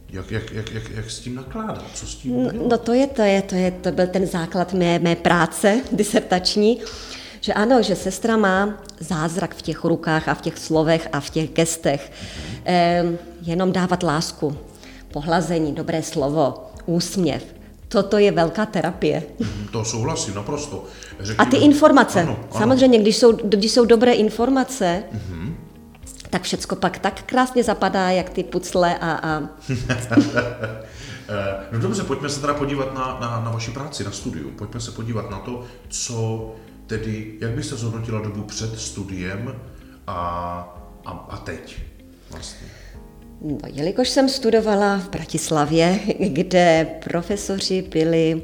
Jak, 0.10 0.32
jak, 0.32 0.52
jak, 0.52 0.72
jak, 0.72 0.90
jak 0.90 1.12
s 1.12 1.20
tím 1.20 1.36
nakládat? 1.36 1.86
Co 1.94 2.08
s 2.08 2.16
tím 2.16 2.44
no, 2.44 2.50
no 2.70 2.78
to 2.78 2.94
je, 2.94 3.08
to 3.08 3.22
je, 3.22 3.42
to 3.42 3.56
je, 3.56 3.72
to 3.72 3.92
byl 3.92 4.08
ten 4.08 4.26
základ 4.26 4.74
mé, 4.74 5.00
mé 5.00 5.16
práce 5.16 5.82
disertační, 5.92 6.82
že 7.46 7.54
ano, 7.54 7.82
že 7.82 7.96
sestra 7.96 8.38
má 8.38 8.74
zázrak 9.00 9.56
v 9.56 9.62
těch 9.62 9.84
rukách 9.84 10.28
a 10.28 10.34
v 10.34 10.42
těch 10.42 10.58
slovech 10.58 11.10
a 11.14 11.20
v 11.20 11.30
těch 11.30 11.54
gestech. 11.54 12.12
Ehm, 12.66 13.18
jenom 13.42 13.72
dávat 13.72 14.04
lásku, 14.04 14.58
pohlazení, 15.14 15.74
dobré 15.74 16.04
slovo, 16.04 16.70
úsměv. 16.86 17.44
Toto 17.88 18.18
je 18.18 18.32
velká 18.32 18.66
terapie. 18.66 19.24
To 19.72 19.86
souhlasím 19.86 20.36
naprosto. 20.36 20.84
Řekněme, 21.20 21.48
a 21.48 21.50
ty 21.52 21.58
informace. 21.58 22.22
Ano, 22.22 22.38
ano. 22.42 22.60
Samozřejmě, 22.60 23.00
když 23.00 23.18
jsou, 23.18 23.32
když 23.32 23.72
jsou 23.72 23.86
dobré 23.86 24.14
informace, 24.14 25.04
mm-hmm. 25.14 25.54
tak 26.30 26.42
všecko 26.42 26.76
pak 26.76 27.00
tak 27.00 27.24
krásně 27.24 27.64
zapadá, 27.64 28.10
jak 28.10 28.30
ty 28.30 28.44
pucle 28.44 28.98
a... 28.98 29.12
a... 29.12 29.40
no 31.72 31.80
dobře, 31.80 32.04
pojďme 32.04 32.30
se 32.30 32.42
teda 32.42 32.54
podívat 32.54 32.94
na, 32.94 33.18
na, 33.22 33.42
na 33.46 33.52
vaši 33.52 33.72
práci, 33.72 34.04
na 34.04 34.12
studiu. 34.12 34.52
Pojďme 34.52 34.80
se 34.80 34.92
podívat 34.92 35.30
na 35.30 35.40
to, 35.40 35.64
co 35.90 36.56
Tedy, 36.88 37.34
jak 37.42 37.52
byste 37.52 37.76
zhodnotila 37.76 38.22
dobu 38.22 38.44
před 38.44 38.80
studiem 38.80 39.56
a, 40.08 40.18
a, 41.06 41.12
a 41.12 41.38
teď 41.38 41.78
vlastně? 42.32 42.68
No, 43.42 43.58
jelikož 43.66 44.10
jsem 44.10 44.30
studovala 44.30 44.98
v 44.98 45.10
Bratislavě, 45.10 46.00
kde 46.20 46.88
profesoři 47.04 47.82
byli, 47.82 48.42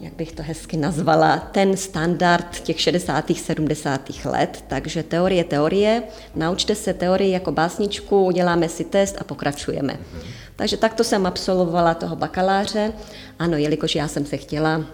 jak 0.00 0.14
bych 0.14 0.32
to 0.32 0.42
hezky 0.42 0.76
nazvala, 0.76 1.38
ten 1.38 1.76
standard 1.76 2.60
těch 2.60 2.80
60. 2.80 3.30
70. 3.36 4.10
let, 4.24 4.64
takže 4.68 5.02
teorie, 5.02 5.44
teorie, 5.44 6.02
naučte 6.34 6.74
se 6.74 6.94
teorii 6.94 7.32
jako 7.32 7.52
básničku, 7.52 8.24
uděláme 8.24 8.68
si 8.68 8.84
test 8.84 9.16
a 9.20 9.24
pokračujeme. 9.24 9.92
Mm-hmm. 9.92 10.26
Takže 10.56 10.76
takto 10.76 11.04
jsem 11.04 11.26
absolvovala 11.26 11.94
toho 11.94 12.16
bakaláře. 12.16 12.92
Ano, 13.38 13.56
jelikož 13.56 13.94
já 13.94 14.08
jsem 14.08 14.26
se 14.26 14.36
chtěla 14.36 14.84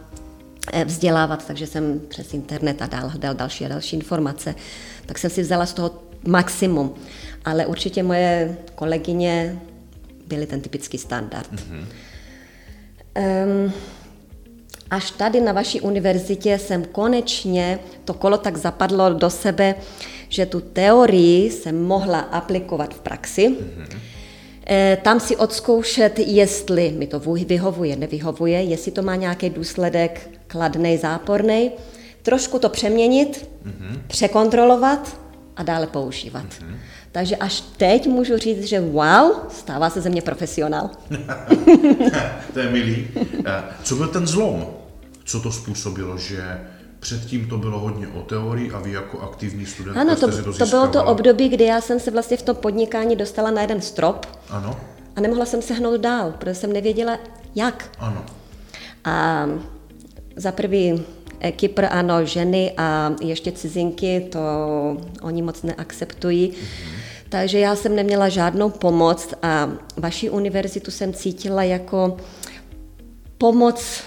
vzdělávat, 0.84 1.46
takže 1.46 1.66
jsem 1.66 2.00
přes 2.08 2.34
internet 2.34 2.82
a 2.82 2.86
dál 2.86 3.08
hledal 3.08 3.34
další 3.34 3.64
a 3.64 3.68
další 3.68 3.96
informace. 3.96 4.54
Tak 5.06 5.18
jsem 5.18 5.30
si 5.30 5.42
vzala 5.42 5.66
z 5.66 5.72
toho 5.72 5.90
maximum. 6.26 6.94
Ale 7.44 7.66
určitě 7.66 8.02
moje 8.02 8.56
kolegyně 8.74 9.58
byly 10.26 10.46
ten 10.46 10.60
typický 10.60 10.98
standard. 10.98 11.52
Mm-hmm. 11.52 11.84
Um, 13.64 13.72
až 14.90 15.10
tady 15.10 15.40
na 15.40 15.52
vaší 15.52 15.80
univerzitě 15.80 16.58
jsem 16.58 16.84
konečně, 16.84 17.78
to 18.04 18.14
kolo 18.14 18.38
tak 18.38 18.56
zapadlo 18.56 19.14
do 19.14 19.30
sebe, 19.30 19.74
že 20.28 20.46
tu 20.46 20.60
teorii 20.60 21.50
jsem 21.50 21.82
mohla 21.82 22.20
aplikovat 22.20 22.94
v 22.94 23.00
praxi. 23.00 23.48
Mm-hmm. 23.48 23.98
Tam 25.02 25.20
si 25.20 25.36
odzkoušet, 25.36 26.18
jestli 26.18 26.90
mi 26.90 27.06
to 27.06 27.20
vyhovuje, 27.46 27.96
nevyhovuje, 27.96 28.62
jestli 28.62 28.92
to 28.92 29.02
má 29.02 29.16
nějaký 29.16 29.50
důsledek 29.50 30.39
kladný, 30.50 30.98
záporný, 30.98 31.70
trošku 32.22 32.58
to 32.58 32.68
přeměnit, 32.68 33.50
mm-hmm. 33.66 34.00
překontrolovat 34.06 35.20
a 35.56 35.62
dále 35.62 35.86
používat. 35.86 36.44
Mm-hmm. 36.44 36.76
Takže 37.12 37.36
až 37.36 37.60
teď 37.60 38.06
můžu 38.06 38.38
říct, 38.38 38.64
že 38.64 38.80
wow, 38.80 39.32
stává 39.48 39.90
se 39.90 40.00
ze 40.00 40.10
mě 40.10 40.22
profesionál. 40.22 40.90
to 42.52 42.58
je 42.60 42.70
milý. 42.70 43.08
Eh, 43.46 43.62
co 43.82 43.96
byl 43.96 44.08
ten 44.08 44.26
zlom? 44.26 44.66
Co 45.24 45.40
to 45.40 45.52
způsobilo, 45.52 46.18
že 46.18 46.60
Předtím 47.00 47.48
to 47.48 47.58
bylo 47.58 47.78
hodně 47.78 48.08
o 48.08 48.22
teorii 48.22 48.72
a 48.72 48.78
vy 48.78 48.92
jako 48.92 49.20
aktivní 49.20 49.66
student 49.66 49.98
Ano, 49.98 50.16
to, 50.16 50.42
to, 50.42 50.52
to 50.52 50.66
bylo 50.66 50.88
to 50.88 51.04
období, 51.04 51.48
kdy 51.48 51.64
já 51.64 51.80
jsem 51.80 52.00
se 52.00 52.10
vlastně 52.10 52.36
v 52.36 52.42
tom 52.42 52.56
podnikání 52.56 53.16
dostala 53.16 53.50
na 53.50 53.60
jeden 53.60 53.80
strop. 53.80 54.26
Ano. 54.50 54.80
A 55.16 55.20
nemohla 55.20 55.46
jsem 55.46 55.62
se 55.62 55.74
hnout 55.74 56.00
dál, 56.00 56.34
protože 56.38 56.54
jsem 56.54 56.72
nevěděla, 56.72 57.18
jak. 57.54 57.90
Ano. 57.98 58.24
A 59.04 59.46
za 60.40 60.52
prvý 60.52 61.04
eh, 61.40 61.52
Kypr 61.52 61.84
ano, 61.90 62.24
ženy 62.24 62.72
a 62.76 63.12
ještě 63.20 63.52
cizinky, 63.52 64.26
to 64.32 64.40
oni 65.22 65.42
moc 65.42 65.62
neakceptují. 65.62 66.50
Mm-hmm. 66.50 67.00
Takže 67.28 67.58
já 67.58 67.76
jsem 67.76 67.96
neměla 67.96 68.28
žádnou 68.28 68.70
pomoc 68.70 69.34
a 69.42 69.70
vaši 69.96 70.30
univerzitu 70.30 70.90
jsem 70.90 71.12
cítila 71.12 71.62
jako 71.62 72.16
pomoc, 73.38 74.02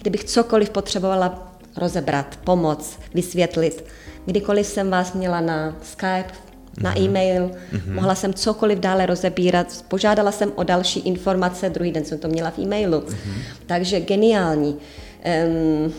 kdybych 0.00 0.24
cokoliv 0.24 0.70
potřebovala 0.70 1.52
rozebrat, 1.76 2.38
pomoc, 2.44 2.98
vysvětlit. 3.14 3.84
Kdykoliv 4.26 4.66
jsem 4.66 4.90
vás 4.90 5.12
měla 5.12 5.40
na 5.40 5.76
Skype, 5.82 6.34
na 6.82 6.94
mm-hmm. 6.94 7.04
e-mail, 7.04 7.50
mm-hmm. 7.50 7.94
mohla 7.94 8.14
jsem 8.14 8.34
cokoliv 8.34 8.78
dále 8.78 9.06
rozebírat, 9.06 9.84
požádala 9.88 10.32
jsem 10.32 10.52
o 10.54 10.62
další 10.62 11.00
informace, 11.00 11.70
druhý 11.70 11.92
den 11.92 12.04
jsem 12.04 12.18
to 12.18 12.28
měla 12.28 12.50
v 12.50 12.58
e-mailu. 12.58 13.00
Mm-hmm. 13.00 13.42
Takže 13.66 14.00
geniální. 14.00 14.76
Um, 15.24 15.92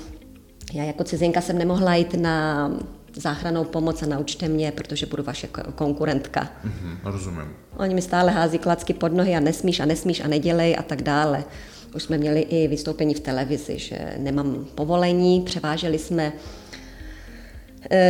já 0.74 0.84
jako 0.84 1.04
cizinka 1.04 1.42
jsem 1.42 1.58
nemohla 1.58 1.96
jít 1.96 2.14
na 2.14 2.70
záchranou 3.16 3.64
pomoc 3.64 4.04
a 4.04 4.06
naučte 4.06 4.48
mě, 4.48 4.72
protože 4.72 5.06
budu 5.06 5.24
vaše 5.24 5.48
konkurentka. 5.76 6.50
Mm-hmm, 6.66 6.98
rozumím. 7.04 7.54
Oni 7.78 7.96
mi 7.96 8.02
stále 8.02 8.32
hází 8.32 8.58
klacky 8.58 8.94
pod 8.94 9.14
nohy 9.14 9.36
a 9.36 9.40
nesmíš 9.40 9.80
a 9.80 9.86
nesmíš 9.86 10.20
a 10.20 10.28
nedělej 10.28 10.76
a 10.80 10.82
tak 10.82 11.02
dále. 11.02 11.44
Už 11.96 12.04
jsme 12.04 12.18
měli 12.18 12.40
i 12.40 12.68
vystoupení 12.68 13.14
v 13.14 13.20
televizi, 13.20 13.80
že 13.80 14.14
nemám 14.18 14.66
povolení, 14.76 15.42
převáželi 15.42 16.00
jsme 16.00 16.34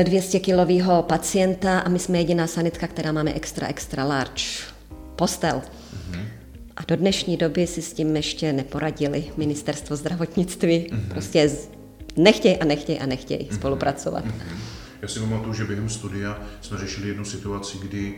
200 0.03 0.39
kilového 0.39 1.03
pacienta 1.03 1.79
a 1.79 1.89
my 1.89 1.99
jsme 1.99 2.17
jediná 2.17 2.47
sanitka, 2.47 2.87
která 2.87 3.11
máme 3.11 3.33
extra, 3.33 3.67
extra 3.67 4.03
large 4.03 4.43
postel. 5.15 5.61
Mm-hmm. 5.61 6.25
A 6.77 6.81
do 6.87 6.95
dnešní 6.95 7.37
doby 7.37 7.67
si 7.67 7.81
s 7.81 7.93
tím 7.93 8.15
ještě 8.15 8.53
neporadili 8.53 9.31
ministerstvo 9.37 9.95
zdravotnictví. 9.95 10.87
Mm-hmm. 10.91 11.09
Prostě 11.09 11.51
nechtějí 12.17 12.57
a 12.57 12.65
nechtějí 12.65 12.99
a 12.99 13.05
nechtějí 13.05 13.39
mm-hmm. 13.39 13.55
spolupracovat. 13.55 14.25
Mm-hmm. 14.25 14.57
Já 15.01 15.07
si 15.07 15.19
pamatuju, 15.19 15.53
že 15.53 15.63
během 15.63 15.89
studia 15.89 16.39
jsme 16.61 16.77
řešili 16.77 17.07
jednu 17.07 17.25
situaci, 17.25 17.77
kdy 17.77 18.15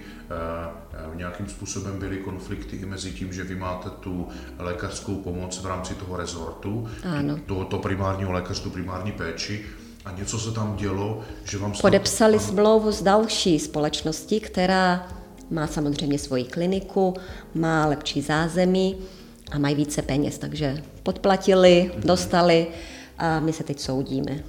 uh, 1.07 1.15
nějakým 1.15 1.47
způsobem 1.47 1.99
byly 1.99 2.17
konflikty 2.17 2.75
i 2.75 2.85
mezi 2.85 3.11
tím, 3.11 3.33
že 3.33 3.43
vy 3.43 3.55
máte 3.55 3.89
tu 3.89 4.27
lékařskou 4.59 5.15
pomoc 5.15 5.59
v 5.59 5.65
rámci 5.65 5.93
toho 5.93 6.17
rezortu, 6.17 6.87
ano. 7.03 7.39
tohoto 7.45 7.77
primárního 7.79 8.31
lékaře, 8.31 8.61
tu 8.61 8.69
primární 8.69 9.11
péči, 9.11 9.65
a 10.05 10.11
něco 10.11 10.39
se 10.39 10.51
tam 10.51 10.75
dělo, 10.75 11.21
že 11.43 11.57
vám... 11.57 11.73
Podepsali 11.81 12.39
smlouvu 12.39 12.91
s 12.91 13.01
další 13.01 13.59
společností, 13.59 14.39
která 14.39 15.07
má 15.49 15.67
samozřejmě 15.67 16.19
svoji 16.19 16.43
kliniku, 16.43 17.13
má 17.55 17.85
lepší 17.85 18.21
zázemí 18.21 18.97
a 19.51 19.59
mají 19.59 19.75
více 19.75 20.01
peněz, 20.01 20.37
takže 20.37 20.83
podplatili, 21.03 21.91
mm-hmm. 21.93 22.05
dostali 22.05 22.67
a 23.17 23.39
my 23.39 23.53
se 23.53 23.63
teď 23.63 23.79
soudíme. 23.79 24.43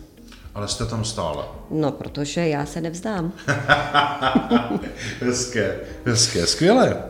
Ale 0.54 0.68
jste 0.68 0.86
tam 0.86 1.04
stále. 1.04 1.44
No, 1.70 1.92
protože 1.92 2.48
já 2.48 2.66
se 2.66 2.80
nevzdám. 2.80 3.32
hezké, 5.20 5.80
hezké, 6.04 6.46
skvělé. 6.46 6.94
Uh, 6.94 7.02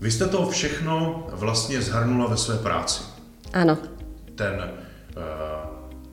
vy 0.00 0.10
jste 0.10 0.26
to 0.26 0.48
všechno 0.48 1.26
vlastně 1.32 1.82
zhrnula 1.82 2.26
ve 2.26 2.36
své 2.36 2.58
práci. 2.58 3.02
Ano. 3.52 3.78
Ten, 4.34 4.54
uh, 4.54 5.47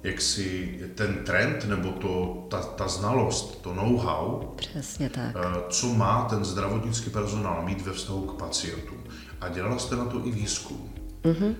jak 0.05 0.21
si 0.21 0.79
ten 0.95 1.15
trend 1.23 1.65
nebo 1.65 1.91
to, 1.91 2.45
ta, 2.49 2.61
ta 2.61 2.87
znalost, 2.87 3.61
to 3.61 3.73
know-how, 3.73 4.53
Přesně 4.55 5.09
tak. 5.09 5.35
Uh, 5.35 5.69
co 5.69 5.87
má 5.87 6.25
ten 6.29 6.45
zdravotnický 6.45 7.09
personál 7.09 7.61
mít 7.65 7.81
ve 7.81 7.93
vztahu 7.93 8.21
k 8.21 8.39
pacientům. 8.39 9.03
A 9.41 9.49
dělala 9.49 9.79
jste 9.79 9.95
na 9.95 10.05
to 10.05 10.27
i 10.27 10.31
výzkum. 10.31 10.93
Uh-huh. 11.23 11.47
Uh, 11.47 11.55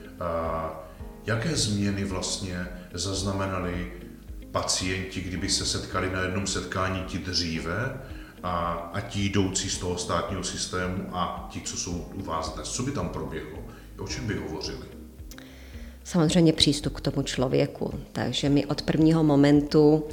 jaké 1.26 1.56
změny 1.56 2.04
vlastně 2.04 2.68
zaznamenali 2.94 3.92
pacienti, 4.52 5.22
kdyby 5.22 5.50
se 5.50 5.66
setkali 5.66 6.12
na 6.12 6.22
jednom 6.22 6.48
setkání 6.48 7.04
ti 7.04 7.18
dříve 7.18 8.02
a, 8.44 8.72
a 8.94 9.02
ti 9.02 9.22
jdoucí 9.22 9.70
z 9.70 9.78
toho 9.78 9.98
státního 9.98 10.44
systému 10.44 11.10
a 11.14 11.48
ti, 11.52 11.62
co 11.62 11.78
jsou 11.78 12.12
u 12.14 12.24
vás 12.24 12.56
dnes. 12.56 12.72
Co 12.72 12.84
by 12.84 12.92
tam 12.92 13.10
proběhlo? 13.10 13.60
O 13.98 14.08
čem 14.08 14.28
by 14.28 14.36
hovořili? 14.36 14.95
Samozřejmě 16.06 16.54
přístup 16.54 16.94
k 16.94 17.02
tomu 17.02 17.24
člověku. 17.24 17.94
Takže 18.12 18.50
my 18.50 18.66
od 18.66 18.82
prvního 18.82 19.24
momentu 19.24 20.04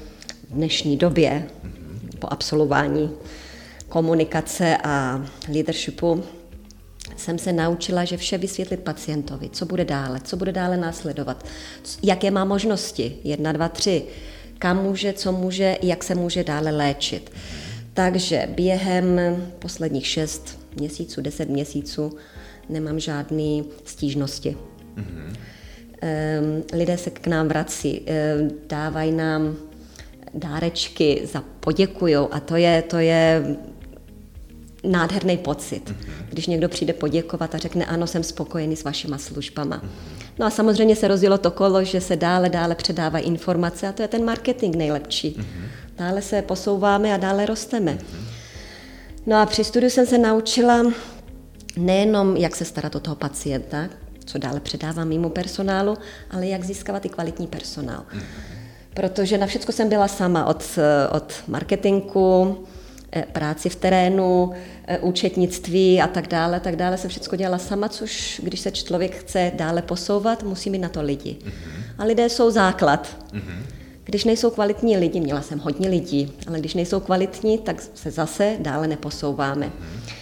v 0.51 0.55
dnešní 0.55 0.97
době, 0.97 1.47
po 2.19 2.29
absolvování 2.31 3.11
komunikace 3.89 4.77
a 4.85 5.25
leadershipu, 5.49 6.25
jsem 7.17 7.39
se 7.39 7.53
naučila, 7.53 8.05
že 8.05 8.17
vše 8.17 8.39
vysvětlit 8.39 8.81
pacientovi, 8.81 9.49
co 9.51 9.67
bude 9.67 9.85
dále, 9.85 10.21
co 10.21 10.37
bude 10.37 10.53
dále 10.53 10.77
následovat, 10.77 11.47
jaké 12.03 12.31
má 12.31 12.45
možnosti, 12.45 13.17
jedna, 13.25 13.53
dva, 13.53 13.69
tři, 13.69 14.05
kam 14.59 14.83
může, 14.83 15.13
co 15.13 15.33
může, 15.33 15.79
jak 15.83 16.05
se 16.05 16.15
může 16.15 16.45
dále 16.45 16.71
léčit. 16.71 17.31
Takže 17.95 18.49
během 18.55 19.21
posledních 19.59 20.07
šest 20.07 20.59
měsíců, 20.77 21.21
deset 21.21 21.49
měsíců 21.49 22.17
nemám 22.69 23.01
žádné 23.01 23.65
stížnosti. 23.85 24.57
Mm-hmm. 24.97 25.33
Lidé 26.73 26.99
se 26.99 27.11
k 27.11 27.27
nám 27.27 27.49
vrací, 27.49 28.07
dávají 28.67 29.13
nám 29.13 29.57
dárečky 30.35 31.23
za 31.33 31.45
poděkujou 31.61 32.29
a 32.33 32.41
to 32.41 32.57
je, 32.57 32.83
to 32.83 32.99
je 32.99 33.57
nádherný 34.85 35.37
pocit, 35.37 35.91
mm-hmm. 35.91 36.25
když 36.31 36.47
někdo 36.47 36.69
přijde 36.69 36.93
poděkovat 36.93 37.55
a 37.55 37.59
řekne, 37.59 37.87
ano, 37.87 38.07
jsem 38.07 38.23
spokojený 38.23 38.77
s 38.77 38.85
vašima 38.85 39.19
službama. 39.19 39.83
No 40.39 40.47
a 40.47 40.51
samozřejmě 40.51 40.97
se 40.97 41.09
rozjelo 41.09 41.39
to 41.39 41.51
kolo, 41.51 41.85
že 41.85 42.01
se 42.01 42.17
dále, 42.17 42.49
dále 42.49 42.75
předávají 42.75 43.25
informace 43.25 43.89
a 43.89 43.93
to 43.93 44.03
je 44.03 44.09
ten 44.09 44.25
marketing 44.25 44.77
nejlepší. 44.77 45.31
Mm-hmm. 45.31 45.69
Dále 45.99 46.23
se 46.23 46.43
posouváme 46.43 47.15
a 47.15 47.17
dále 47.17 47.47
rosteme. 47.47 47.93
Mm-hmm. 47.93 48.43
No 49.27 49.37
a 49.37 49.47
při 49.47 49.65
studiu 49.65 49.91
jsem 49.91 50.07
se 50.07 50.19
naučila 50.19 50.93
nejenom, 51.77 52.37
jak 52.37 52.57
se 52.57 52.65
starat 52.65 52.95
o 52.95 53.01
toho 53.01 53.17
pacienta, 53.17 53.89
co 54.25 54.39
dále 54.39 54.61
předávám 54.61 55.09
mimo 55.09 55.31
personálu, 55.31 55.99
ale 56.31 56.47
jak 56.47 56.65
získávat 56.65 57.05
i 57.05 57.09
kvalitní 57.09 57.47
personál. 57.47 58.05
Protože 58.95 59.39
na 59.39 59.47
všechno 59.47 59.73
jsem 59.73 59.89
byla 59.89 60.09
sama, 60.09 60.45
od, 60.45 60.79
od 61.11 61.35
marketingu, 61.49 62.59
Eh, 63.15 63.27
práci 63.33 63.69
v 63.69 63.77
terénu, 63.77 64.53
eh, 64.87 64.99
účetnictví 64.99 66.01
a 66.01 66.07
tak 66.07 66.27
dále, 66.27 66.61
tak 66.61 66.77
dále 66.77 66.99
jsem 66.99 67.11
všechno 67.11 67.39
dělala 67.39 67.59
sama, 67.59 67.89
což 67.89 68.41
když 68.45 68.61
se 68.61 68.71
člověk 68.71 69.17
chce 69.17 69.53
dále 69.55 69.83
posouvat, 69.83 70.43
musí 70.43 70.71
mít 70.71 70.79
na 70.79 70.89
to 70.89 71.03
lidi. 71.03 71.37
Mm-hmm. 71.41 71.83
A 71.99 72.05
lidé 72.05 72.29
jsou 72.29 72.51
základ. 72.51 73.17
Mm-hmm. 73.33 73.63
Když 74.05 74.25
nejsou 74.25 74.51
kvalitní 74.51 74.97
lidi, 74.97 75.21
měla 75.21 75.43
jsem 75.43 75.59
hodně 75.59 75.89
lidí, 75.89 76.33
ale 76.47 76.59
když 76.59 76.75
nejsou 76.75 77.01
kvalitní, 77.01 77.59
tak 77.59 77.83
se 77.95 78.11
zase 78.11 78.57
dále 78.61 78.87
neposouváme. 78.87 79.67
Mm-hmm. 79.67 80.13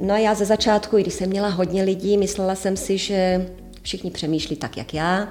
No 0.00 0.14
a 0.14 0.18
já 0.18 0.34
ze 0.34 0.44
začátku, 0.44 0.96
když 0.96 1.14
jsem 1.14 1.28
měla 1.28 1.48
hodně 1.48 1.82
lidí, 1.82 2.16
myslela 2.16 2.54
jsem 2.54 2.76
si, 2.76 2.98
že 2.98 3.50
všichni 3.82 4.10
přemýšlí 4.10 4.56
tak, 4.56 4.76
jak 4.76 4.94
já, 4.94 5.28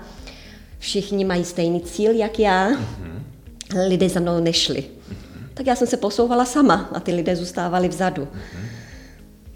všichni 0.79 1.25
mají 1.25 1.45
stejný 1.45 1.81
cíl, 1.81 2.11
jak 2.11 2.39
já, 2.39 2.69
mm-hmm. 2.69 3.87
lidé 3.87 4.09
za 4.09 4.19
mnou 4.19 4.39
nešli. 4.39 4.79
Mm-hmm 4.79 5.29
tak 5.59 5.67
já 5.67 5.75
jsem 5.75 5.87
se 5.87 5.97
posouvala 5.97 6.45
sama 6.45 6.89
a 6.93 6.99
ty 6.99 7.13
lidé 7.13 7.35
zůstávali 7.35 7.89
vzadu. 7.89 8.23
Mm-hmm. 8.23 8.65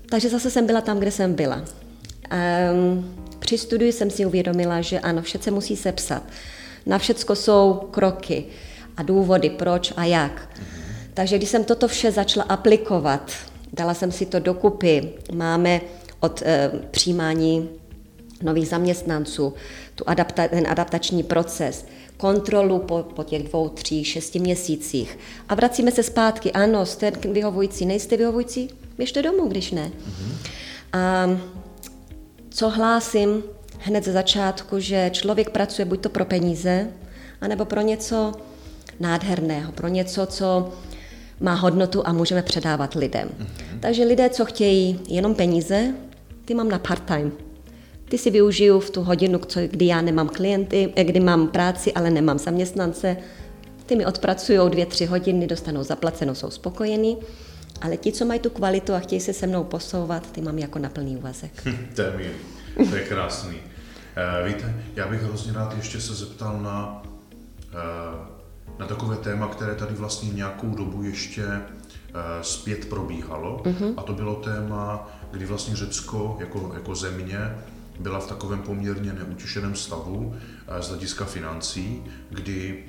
Takže 0.09 0.29
zase 0.29 0.51
jsem 0.51 0.65
byla 0.65 0.81
tam, 0.81 0.99
kde 0.99 1.11
jsem 1.11 1.33
byla. 1.33 1.63
Um, 2.73 3.15
při 3.39 3.57
studiu 3.57 3.91
jsem 3.91 4.09
si 4.09 4.25
uvědomila, 4.25 4.81
že 4.81 4.99
ano, 4.99 5.21
vše 5.21 5.39
se 5.41 5.51
musí 5.51 5.75
sepsat. 5.75 6.23
Na 6.85 6.97
všecko 6.97 7.35
jsou 7.35 7.87
kroky 7.91 8.45
a 8.97 9.03
důvody, 9.03 9.49
proč 9.49 9.93
a 9.95 10.05
jak. 10.05 10.31
Mm-hmm. 10.31 11.11
Takže 11.13 11.37
když 11.37 11.49
jsem 11.49 11.63
toto 11.63 11.87
vše 11.87 12.11
začala 12.11 12.45
aplikovat, 12.49 13.31
dala 13.73 13.93
jsem 13.93 14.11
si 14.11 14.25
to 14.25 14.39
dokupy, 14.39 15.13
máme 15.33 15.81
od 16.19 16.41
e, 16.41 16.71
přijímání 16.91 17.69
nových 18.41 18.67
zaměstnanců, 18.67 19.53
tu 19.95 20.03
adapta, 20.07 20.47
ten 20.47 20.67
adaptační 20.67 21.23
proces, 21.23 21.85
kontrolu 22.17 22.79
po, 22.79 23.05
po 23.15 23.23
těch 23.23 23.43
dvou, 23.43 23.69
tří, 23.69 24.03
šesti 24.03 24.39
měsících. 24.39 25.19
A 25.49 25.55
vracíme 25.55 25.91
se 25.91 26.03
zpátky. 26.03 26.51
Ano, 26.51 26.85
jste 26.85 27.11
vyhovující, 27.11 27.85
nejste 27.85 28.17
vyhovující? 28.17 28.69
Běžte 28.97 29.21
domů, 29.21 29.47
když 29.47 29.71
ne. 29.71 29.91
Mm-hmm. 29.91 30.35
A 30.93 31.27
co 32.49 32.69
hlásím 32.69 33.43
hned 33.79 34.03
ze 34.03 34.11
začátku, 34.11 34.79
že 34.79 35.09
člověk 35.13 35.49
pracuje 35.49 35.85
buď 35.85 36.01
to 36.01 36.09
pro 36.09 36.25
peníze, 36.25 36.87
anebo 37.41 37.65
pro 37.65 37.81
něco 37.81 38.31
nádherného, 38.99 39.71
pro 39.71 39.87
něco, 39.87 40.25
co 40.25 40.73
má 41.39 41.53
hodnotu 41.53 42.07
a 42.07 42.13
můžeme 42.13 42.41
předávat 42.41 42.93
lidem. 42.93 43.29
Mm-hmm. 43.29 43.79
Takže 43.79 44.03
lidé, 44.03 44.29
co 44.29 44.45
chtějí 44.45 44.99
jenom 45.07 45.35
peníze, 45.35 45.93
ty 46.45 46.53
mám 46.53 46.69
na 46.69 46.79
part-time 46.79 47.31
ty 48.13 48.17
si 48.17 48.31
využiju 48.31 48.79
v 48.79 48.89
tu 48.89 49.03
hodinu, 49.03 49.39
kdy 49.69 49.85
já 49.85 50.01
nemám 50.01 50.29
klienty, 50.29 50.93
eh, 50.95 51.03
kdy 51.03 51.19
mám 51.19 51.47
práci, 51.47 51.93
ale 51.93 52.09
nemám 52.09 52.39
zaměstnance, 52.39 53.17
ty 53.85 53.95
mi 53.95 54.05
odpracují 54.05 54.59
dvě, 54.69 54.85
tři 54.85 55.05
hodiny, 55.05 55.47
dostanou 55.47 55.83
zaplaceno, 55.83 56.35
jsou 56.35 56.49
spokojení. 56.49 57.17
Ale 57.81 57.97
ti, 57.97 58.11
co 58.11 58.25
mají 58.25 58.39
tu 58.39 58.49
kvalitu 58.49 58.93
a 58.93 58.99
chtějí 58.99 59.21
se 59.21 59.33
se 59.33 59.47
mnou 59.47 59.63
posouvat, 59.63 60.31
ty 60.31 60.41
mám 60.41 60.59
jako 60.59 60.79
na 60.79 60.89
plný 60.89 61.17
úvazek. 61.17 61.51
to 61.95 62.01
je 62.01 62.11
milý, 62.17 62.89
to 62.89 62.95
je 62.95 63.01
krásný. 63.01 63.55
Uh, 63.55 64.47
víte, 64.47 64.75
já 64.95 65.07
bych 65.07 65.21
hrozně 65.21 65.53
rád 65.53 65.77
ještě 65.77 66.01
se 66.01 66.13
zeptal 66.13 66.61
na, 66.61 67.03
uh, 67.73 68.27
na 68.79 68.87
takové 68.87 69.15
téma, 69.15 69.47
které 69.47 69.75
tady 69.75 69.95
vlastně 69.95 70.33
nějakou 70.33 70.75
dobu 70.75 71.03
ještě 71.03 71.45
uh, 71.45 72.21
zpět 72.41 72.89
probíhalo. 72.89 73.61
Uh-huh. 73.65 73.93
A 73.97 74.01
to 74.01 74.13
bylo 74.13 74.35
téma, 74.35 75.07
kdy 75.31 75.45
vlastně 75.45 75.75
Řecko 75.75 76.37
jako, 76.39 76.71
jako 76.73 76.95
země 76.95 77.55
byla 77.99 78.19
v 78.19 78.27
takovém 78.27 78.61
poměrně 78.61 79.13
neutěšeném 79.13 79.75
stavu 79.75 80.35
eh, 80.67 80.81
z 80.81 80.89
hlediska 80.89 81.25
financí, 81.25 82.03
kdy 82.29 82.83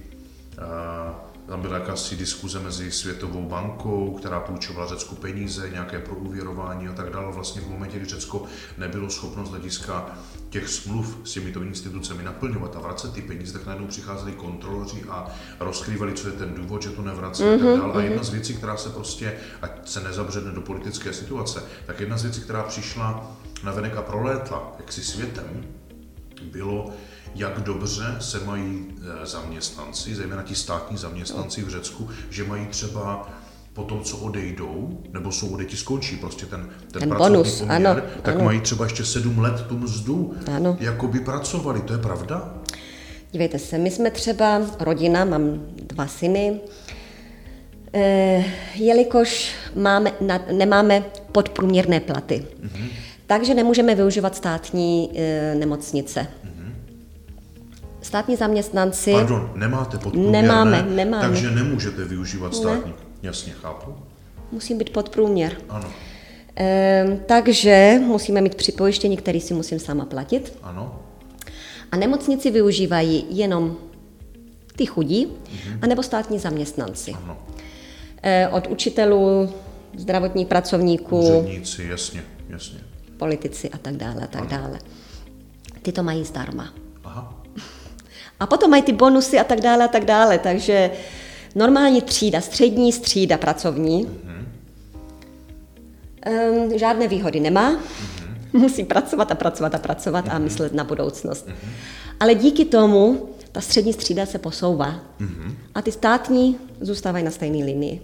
eh, 0.59 1.15
tam 1.49 1.61
byla 1.61 1.75
jakási 1.75 2.17
diskuze 2.17 2.61
mezi 2.61 2.91
Světovou 2.91 3.49
bankou, 3.49 4.17
která 4.19 4.41
půjčovala 4.41 4.87
Řecku 4.87 5.15
peníze, 5.15 5.71
nějaké 5.71 5.99
prouvěrování 5.99 6.89
a 6.89 6.93
tak 6.93 7.11
dále. 7.11 7.33
Vlastně 7.33 7.61
v 7.61 7.69
momentě, 7.69 7.97
kdy 7.97 8.07
Řecko 8.07 8.45
nebylo 8.79 9.11
schopno 9.11 9.47
z 9.47 9.51
hlediska 9.51 10.19
těch 10.51 10.69
smluv 10.69 11.19
s 11.25 11.33
těmito 11.33 11.63
institucemi 11.63 12.23
naplňovat 12.23 12.77
a 12.77 12.81
vracet 12.81 13.13
ty 13.13 13.23
peníze, 13.23 13.53
tak 13.53 13.67
najednou 13.67 13.87
přicházeli 13.87 14.33
kontroloři 14.33 15.05
a 15.09 15.35
rozkrývali, 15.61 16.13
co 16.13 16.29
je 16.29 16.33
ten 16.33 16.55
důvod, 16.55 16.83
že 16.83 16.91
to 16.91 17.03
nevrací 17.03 17.43
mm-hmm, 17.43 17.55
a 17.55 17.59
tak 17.59 17.67
mhm, 17.67 17.81
dále. 17.81 17.95
A 17.95 18.01
jedna 18.01 18.17
mhm. 18.17 18.25
z 18.25 18.31
věcí, 18.31 18.55
která 18.55 18.77
se 18.77 18.89
prostě, 18.89 19.37
ať 19.63 19.89
se 19.89 20.01
nezabředne 20.01 20.53
do 20.53 20.61
politické 20.61 21.13
situace, 21.13 21.63
tak 21.87 22.01
jedna 22.01 22.19
z 22.19 22.23
věcí, 22.23 22.41
která 22.41 22.63
přišla 22.63 23.37
navenek 23.65 23.97
a 23.97 24.03
prolétla 24.03 24.73
jaksi 24.79 25.05
světem, 25.05 25.65
bylo, 26.43 26.91
jak 27.35 27.61
dobře 27.61 28.05
se 28.21 28.41
mají 28.45 28.87
eh, 29.23 29.27
zaměstnanci, 29.27 30.15
zejména 30.15 30.43
ti 30.43 30.55
státní 30.55 30.97
zaměstnanci 30.97 31.63
v 31.63 31.69
Řecku, 31.69 32.09
že 32.31 32.45
mají 32.45 32.67
třeba 32.67 33.29
po 33.73 33.83
tom, 33.83 34.03
co 34.03 34.17
odejdou, 34.17 35.01
nebo 35.13 35.33
jsou 35.33 35.49
odejti, 35.49 35.77
skončí 35.77 36.17
prostě 36.17 36.47
ten, 36.47 36.69
ten, 36.93 37.01
Ten 37.01 37.09
pracovní 37.09 37.37
bonus, 37.37 37.59
poměr, 37.59 37.87
ano, 37.87 38.01
tak 38.23 38.35
ano. 38.35 38.45
mají 38.45 38.61
třeba 38.61 38.85
ještě 38.85 39.05
sedm 39.05 39.39
let 39.39 39.67
tu 39.69 39.79
mzdu, 39.79 40.35
Ano. 40.57 40.77
jako 40.81 41.09
by 41.09 41.21
pracovali, 41.21 41.81
to 41.81 41.93
je 41.93 41.99
pravda? 41.99 42.55
Dívejte 43.33 43.59
se, 43.59 43.79
my 43.79 43.91
jsme 43.91 44.11
třeba 44.11 44.63
rodina, 44.81 45.25
mám 45.25 45.67
dva 45.77 46.07
syny, 46.07 46.61
eh, 47.95 48.45
jelikož 48.75 49.55
máme, 49.77 50.13
na, 50.21 50.41
nemáme 50.53 51.05
podprůměrné 51.33 52.01
platy, 52.01 52.47
mm-hmm. 52.65 52.89
takže 53.27 53.55
nemůžeme 53.55 53.95
využívat 53.95 54.37
státní 54.37 55.11
eh, 55.17 55.55
nemocnice. 55.55 56.21
Mm-hmm. 56.21 56.54
Státní 58.15 58.37
zaměstnanci, 58.37 59.13
Pardon, 59.13 59.51
nemáte 59.55 59.99
podprůměrné, 59.99 60.43
Nemáme, 60.43 60.83
nemáme. 60.83 61.29
takže 61.29 61.51
nemůžete 61.51 62.05
využívat 62.05 62.55
státní. 62.55 62.93
Jasně, 63.23 63.53
chápu. 63.53 63.95
musí 64.53 64.75
být 64.75 64.91
podprůměr. 64.91 65.53
Ano, 65.69 65.89
Eh, 66.57 67.19
takže 67.27 68.01
musíme 68.07 68.41
mít 68.41 68.55
připojištění, 68.55 69.17
který 69.17 69.41
si 69.41 69.55
musím 69.55 69.79
sama 69.79 70.05
platit. 70.05 70.59
ano, 70.63 71.01
A 71.93 71.97
nemocnici 71.97 72.51
využívají 72.51 73.27
jenom 73.31 73.77
ty 74.77 74.87
chudí, 74.87 75.27
mm-hmm. 75.27 75.79
anebo 75.83 76.03
státní 76.03 76.39
zaměstnanci. 76.39 77.13
ano. 77.13 77.39
Eh, 78.23 78.49
Od 78.49 78.67
učitelů, 78.67 79.51
zdravotních 79.97 80.47
pracovníků, 80.47 81.21
Úředníci, 81.21 81.85
jasně, 81.91 82.25
jasně. 82.49 82.79
politici 83.17 83.71
a 83.71 83.79
tak 83.79 83.97
dále, 83.97 84.23
a 84.23 84.27
tak 84.27 84.47
dále. 84.47 84.79
Ty 85.83 85.93
to 85.93 86.03
mají 86.03 86.25
zdarma. 86.25 86.84
A 88.45 88.47
potom 88.47 88.71
mají 88.71 88.83
ty 88.83 88.93
bonusy 88.93 89.39
a 89.39 89.45
tak 89.45 89.61
dále, 89.61 89.85
a 89.85 89.89
tak 89.89 90.05
dále. 90.05 90.39
Takže 90.39 90.91
normální 91.55 92.03
třída, 92.03 92.41
střední 92.41 92.93
třída 92.93 93.39
pracovní, 93.39 94.07
mm-hmm. 96.27 96.77
žádné 96.77 97.09
výhody 97.09 97.41
nemá. 97.41 97.73
Mm-hmm. 97.73 97.81
Musí 98.53 98.85
pracovat 98.85 99.33
a 99.33 99.35
pracovat 99.35 99.75
a 99.75 99.79
pracovat 99.79 100.27
mm-hmm. 100.27 100.37
a 100.37 100.39
myslet 100.39 100.75
na 100.75 100.85
budoucnost. 100.85 101.49
Mm-hmm. 101.49 101.69
Ale 102.21 102.35
díky 102.35 102.65
tomu 102.65 103.29
ta 103.53 103.61
střední 103.61 103.95
třída 103.95 104.27
se 104.27 104.39
posouvá. 104.39 105.01
Mm-hmm. 105.21 105.55
A 105.75 105.83
ty 105.83 105.93
státní 105.93 106.59
zůstávají 106.81 107.25
na 107.25 107.31
stejné 107.31 107.65
linii. 107.65 108.01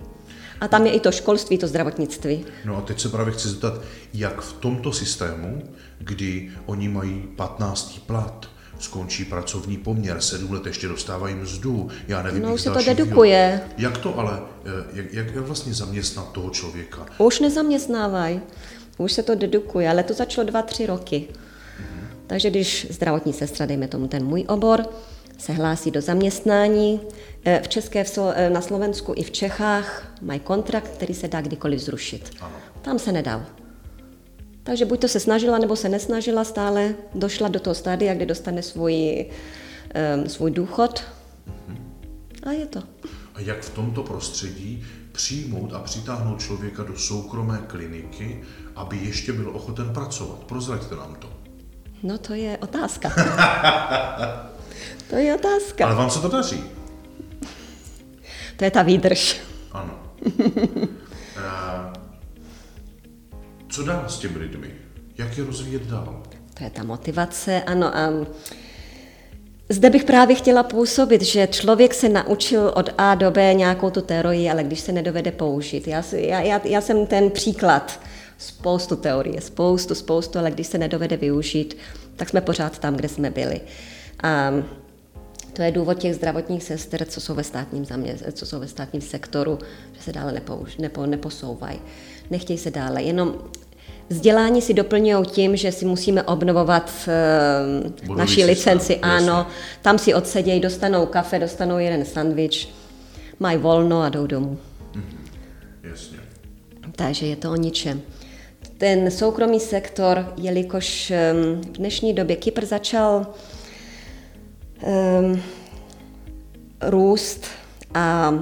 A 0.61 0.69
tam 0.69 0.87
je 0.87 0.93
i 0.93 1.01
to 1.01 1.13
školství, 1.13 1.59
to 1.59 1.67
zdravotnictví. 1.67 2.45
No 2.65 2.77
a 2.77 2.81
teď 2.81 3.01
se 3.01 3.09
právě 3.09 3.33
chci 3.33 3.49
zeptat, 3.49 3.75
jak 4.15 4.41
v 4.41 4.53
tomto 4.53 4.93
systému, 4.93 5.63
kdy 5.99 6.51
oni 6.67 6.89
mají 6.89 7.29
15. 7.37 7.99
plat, 8.07 8.50
skončí 8.81 9.25
pracovní 9.25 9.77
poměr, 9.77 10.21
sedm 10.21 10.53
let 10.53 10.67
ještě 10.67 10.89
dostávají 10.89 11.35
mzdu, 11.35 11.89
já 12.09 12.23
nevím, 12.23 12.43
No, 12.43 12.55
už 12.55 12.61
se 12.61 12.71
to 12.71 12.83
dedukuje. 12.83 13.61
výhod. 13.65 13.79
Jak 13.79 13.99
to 13.99 14.19
ale, 14.19 14.41
eh, 14.67 14.71
jak, 14.93 15.13
jak, 15.13 15.35
jak 15.35 15.45
vlastně 15.47 15.75
zaměstnat 15.75 16.33
toho 16.33 16.51
člověka? 16.51 17.07
Už 17.19 17.41
nezaměstnávají, 17.41 18.41
už 18.99 19.13
se 19.13 19.23
to 19.23 19.35
dedukuje, 19.35 19.91
ale 19.91 20.03
to 20.03 20.15
začalo 20.15 20.47
dva, 20.47 20.63
tři 20.63 20.87
roky. 20.87 21.29
Takže 22.27 22.51
když 22.51 22.87
zdravotní 22.91 23.33
sestra, 23.33 23.67
dejme 23.67 23.89
tomu 23.89 24.09
ten 24.09 24.25
můj 24.25 24.45
obor, 24.49 24.87
se 25.39 25.53
hlásí 25.53 25.91
do 25.91 26.01
zaměstnání, 26.01 27.01
eh, 27.45 27.61
v 27.65 27.69
České, 27.69 28.05
eh, 28.35 28.51
na 28.51 28.61
Slovensku 28.61 29.13
i 29.17 29.23
v 29.23 29.31
Čechách 29.31 30.13
mají 30.23 30.41
kontrakt, 30.41 30.89
který 30.89 31.15
se 31.15 31.29
dá 31.29 31.41
kdykoliv 31.41 31.81
zrušit. 31.81 32.31
Ano. 32.41 32.53
Tam 32.83 32.99
se 32.99 33.13
nedal. 33.13 33.43
Takže 34.63 34.85
buď 34.85 35.01
to 35.01 35.09
se 35.09 35.21
snažila, 35.21 35.59
nebo 35.59 35.77
se 35.77 35.89
nesnažila, 35.89 36.45
stále 36.45 36.95
došla 37.15 37.49
do 37.49 37.61
toho 37.61 37.75
stádia, 37.75 38.15
kde 38.15 38.27
dostane 38.27 38.63
svůj, 38.63 39.27
um, 40.17 40.29
svůj 40.29 40.51
důchod. 40.51 41.03
A 42.43 42.51
je 42.51 42.67
to. 42.67 42.83
A 43.35 43.41
jak 43.41 43.63
v 43.63 43.71
tomto 43.71 44.03
prostředí 44.03 44.85
přijmout 45.13 45.73
a 45.73 45.79
přitáhnout 45.79 46.41
člověka 46.41 46.83
do 46.83 46.99
soukromé 46.99 47.59
kliniky, 47.67 48.41
aby 48.77 48.97
ještě 48.97 49.33
byl 49.33 49.51
ochoten 49.57 49.93
pracovat? 49.93 50.39
Prozraďte 50.39 50.97
nám 50.97 51.15
to. 51.15 51.29
No 52.03 52.19
to 52.19 52.35
je 52.35 52.59
otázka. 52.59 53.13
to 55.11 55.17
je 55.17 55.35
otázka. 55.35 55.87
Ale 55.87 55.95
vám 55.95 56.11
se 56.11 56.21
to 56.21 56.29
daří. 56.29 56.65
To 58.57 58.65
je 58.65 58.71
ta 58.71 58.83
výdrž. 58.83 59.41
Ano. 59.73 59.99
Co 63.71 63.83
dál 63.83 64.05
s 64.09 64.19
těmi 64.19 64.39
lidmi? 64.39 64.71
Jak 65.19 65.39
je 65.39 65.45
rozvíjet 65.45 65.83
dál? 65.83 66.23
To 66.55 66.65
je 66.65 66.71
ta 66.71 66.83
motivace, 66.83 67.63
ano. 67.63 67.97
A 67.97 68.27
zde 69.69 69.91
bych 69.91 70.05
právě 70.05 70.37
chtěla 70.37 70.63
působit, 70.63 71.23
že 71.23 71.47
člověk 71.47 71.95
se 71.95 72.09
naučil 72.09 72.73
od 72.77 72.91
A 72.99 73.15
do 73.15 73.31
B 73.31 73.55
nějakou 73.55 73.91
tu 73.91 74.01
teorii, 74.01 74.51
ale 74.51 74.65
když 74.65 74.81
se 74.81 74.93
nedovede 74.93 75.33
použít. 75.33 75.89
Já, 75.89 76.05
já, 76.13 76.41
já, 76.41 76.61
já 76.65 76.81
jsem 76.81 77.07
ten 77.07 77.31
příklad. 77.31 78.01
Spoustu 78.39 78.97
teorie, 78.97 79.41
spoustu, 79.41 79.95
spoustu, 79.95 80.39
ale 80.39 80.51
když 80.51 80.67
se 80.67 80.79
nedovede 80.79 81.17
využít, 81.17 81.77
tak 82.17 82.29
jsme 82.29 82.41
pořád 82.41 82.79
tam, 82.79 82.97
kde 82.97 83.09
jsme 83.09 83.31
byli. 83.31 83.61
A 84.23 84.53
to 85.53 85.63
je 85.63 85.73
důvod 85.73 85.99
těch 85.99 86.15
zdravotních 86.15 86.63
sester, 86.63 87.05
co 87.05 87.21
jsou 87.21 87.35
ve 87.35 87.45
státním, 87.45 87.85
zamě, 87.85 88.17
co 88.33 88.47
jsou 88.47 88.61
ve 88.61 88.69
státním 88.69 89.03
sektoru, 89.03 89.59
že 89.93 90.03
se 90.03 90.13
dále 90.13 90.33
nepouž, 90.33 90.77
nepo, 90.77 91.07
neposouvají. 91.07 91.81
Nechtějí 92.31 92.59
se 92.59 92.71
dále, 92.71 93.03
jenom 93.03 93.35
vzdělání 94.11 94.63
si 94.63 94.75
doplňují 94.75 95.27
tím, 95.27 95.57
že 95.57 95.73
si 95.73 95.85
musíme 95.85 96.23
obnovovat 96.23 97.09
uh, 98.09 98.17
naši 98.17 98.45
licenci, 98.45 98.93
jasně. 98.93 99.17
ano, 99.17 99.47
tam 99.83 99.99
si 99.99 100.15
odsedějí, 100.15 100.61
dostanou 100.61 101.07
kafe, 101.07 101.39
dostanou 101.39 101.79
jeden 101.79 102.05
sandwich, 102.05 102.69
mají 103.39 103.59
volno 103.59 104.03
a 104.03 104.09
jdou 104.09 104.27
domů. 104.27 104.59
Jasně. 105.83 106.19
Takže 106.97 107.27
je 107.27 107.37
to 107.37 107.53
o 107.53 107.57
ničem. 107.57 108.03
Ten 108.79 109.11
soukromý 109.11 109.61
sektor, 109.61 110.33
jelikož 110.37 111.11
em, 111.11 111.61
v 111.61 111.77
dnešní 111.79 112.15
době 112.15 112.37
Kypr 112.37 112.65
začal 112.65 113.27
um, 114.83 115.43
růst 116.83 117.47
a 117.95 118.35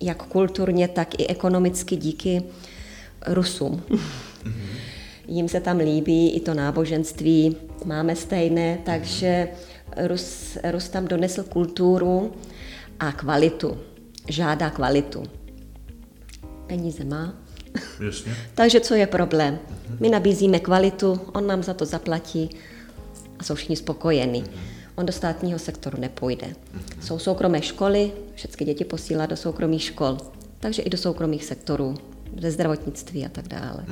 jak 0.00 0.22
kulturně, 0.22 0.88
tak 0.88 1.20
i 1.20 1.26
ekonomicky 1.26 1.96
díky 1.96 2.42
Rusům. 3.26 3.82
Jim 5.28 5.48
se 5.48 5.60
tam 5.60 5.78
líbí 5.78 6.30
i 6.30 6.40
to 6.40 6.54
náboženství, 6.54 7.56
máme 7.84 8.16
stejné, 8.16 8.78
takže 8.84 9.48
Rus, 10.06 10.58
Rus 10.70 10.88
tam 10.88 11.08
donesl 11.08 11.42
kulturu 11.42 12.32
a 13.00 13.12
kvalitu. 13.12 13.78
Žádá 14.28 14.70
kvalitu. 14.70 15.22
Peníze 16.66 17.04
má, 17.04 17.34
Jasně. 18.06 18.36
takže 18.54 18.80
co 18.80 18.94
je 18.94 19.06
problém? 19.06 19.58
My 20.00 20.08
nabízíme 20.08 20.60
kvalitu, 20.60 21.20
on 21.34 21.46
nám 21.46 21.62
za 21.62 21.74
to 21.74 21.84
zaplatí 21.84 22.50
a 23.38 23.44
jsou 23.44 23.54
všichni 23.54 23.76
spokojení. 23.76 24.44
On 24.94 25.06
do 25.06 25.12
státního 25.12 25.58
sektoru 25.58 26.00
nepůjde. 26.00 26.46
Jsou 27.00 27.18
soukromé 27.18 27.62
školy, 27.62 28.12
všechny 28.34 28.66
děti 28.66 28.84
posílá 28.84 29.26
do 29.26 29.36
soukromých 29.36 29.82
škol, 29.82 30.18
takže 30.60 30.82
i 30.82 30.90
do 30.90 30.98
soukromých 30.98 31.44
sektorů, 31.44 31.94
ze 32.40 32.50
zdravotnictví 32.50 33.26
a 33.26 33.28
tak 33.28 33.48
dále. 33.48 33.84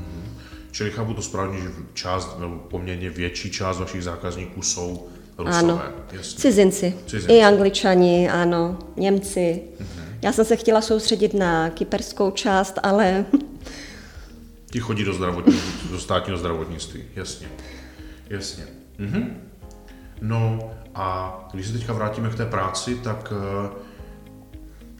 Čili 0.74 0.90
chápu 0.90 1.14
to 1.14 1.22
správně, 1.22 1.60
že 1.60 1.68
část, 1.94 2.38
nebo 2.38 2.56
poměrně 2.56 3.10
větší 3.10 3.50
část 3.50 3.78
vašich 3.78 4.04
zákazníků 4.04 4.62
jsou 4.62 5.08
rusové. 5.38 5.58
Ano, 5.58 5.82
Jasně. 6.12 6.38
cizinci, 6.40 6.94
Cizinci. 7.06 7.32
i 7.34 7.42
angličani, 7.42 8.30
ano, 8.30 8.78
Němci. 8.96 9.62
Já 10.22 10.32
jsem 10.32 10.44
se 10.44 10.56
chtěla 10.56 10.80
soustředit 10.80 11.34
na 11.34 11.70
kyperskou 11.70 12.30
část, 12.30 12.78
ale 12.82 13.26
Ti 14.70 14.80
chodí 14.80 15.04
do, 15.04 15.12
zdravotní, 15.12 15.60
do 15.90 15.98
státního 15.98 16.38
zdravotnictví, 16.38 17.04
jasně. 17.16 17.48
Jasně. 18.30 18.64
Mhm. 18.98 19.36
No 20.20 20.70
a 20.94 21.38
když 21.52 21.66
se 21.66 21.72
teďka 21.72 21.92
vrátíme 21.92 22.30
k 22.30 22.34
té 22.34 22.46
práci, 22.46 22.94
tak 22.94 23.32
eh, 23.36 23.70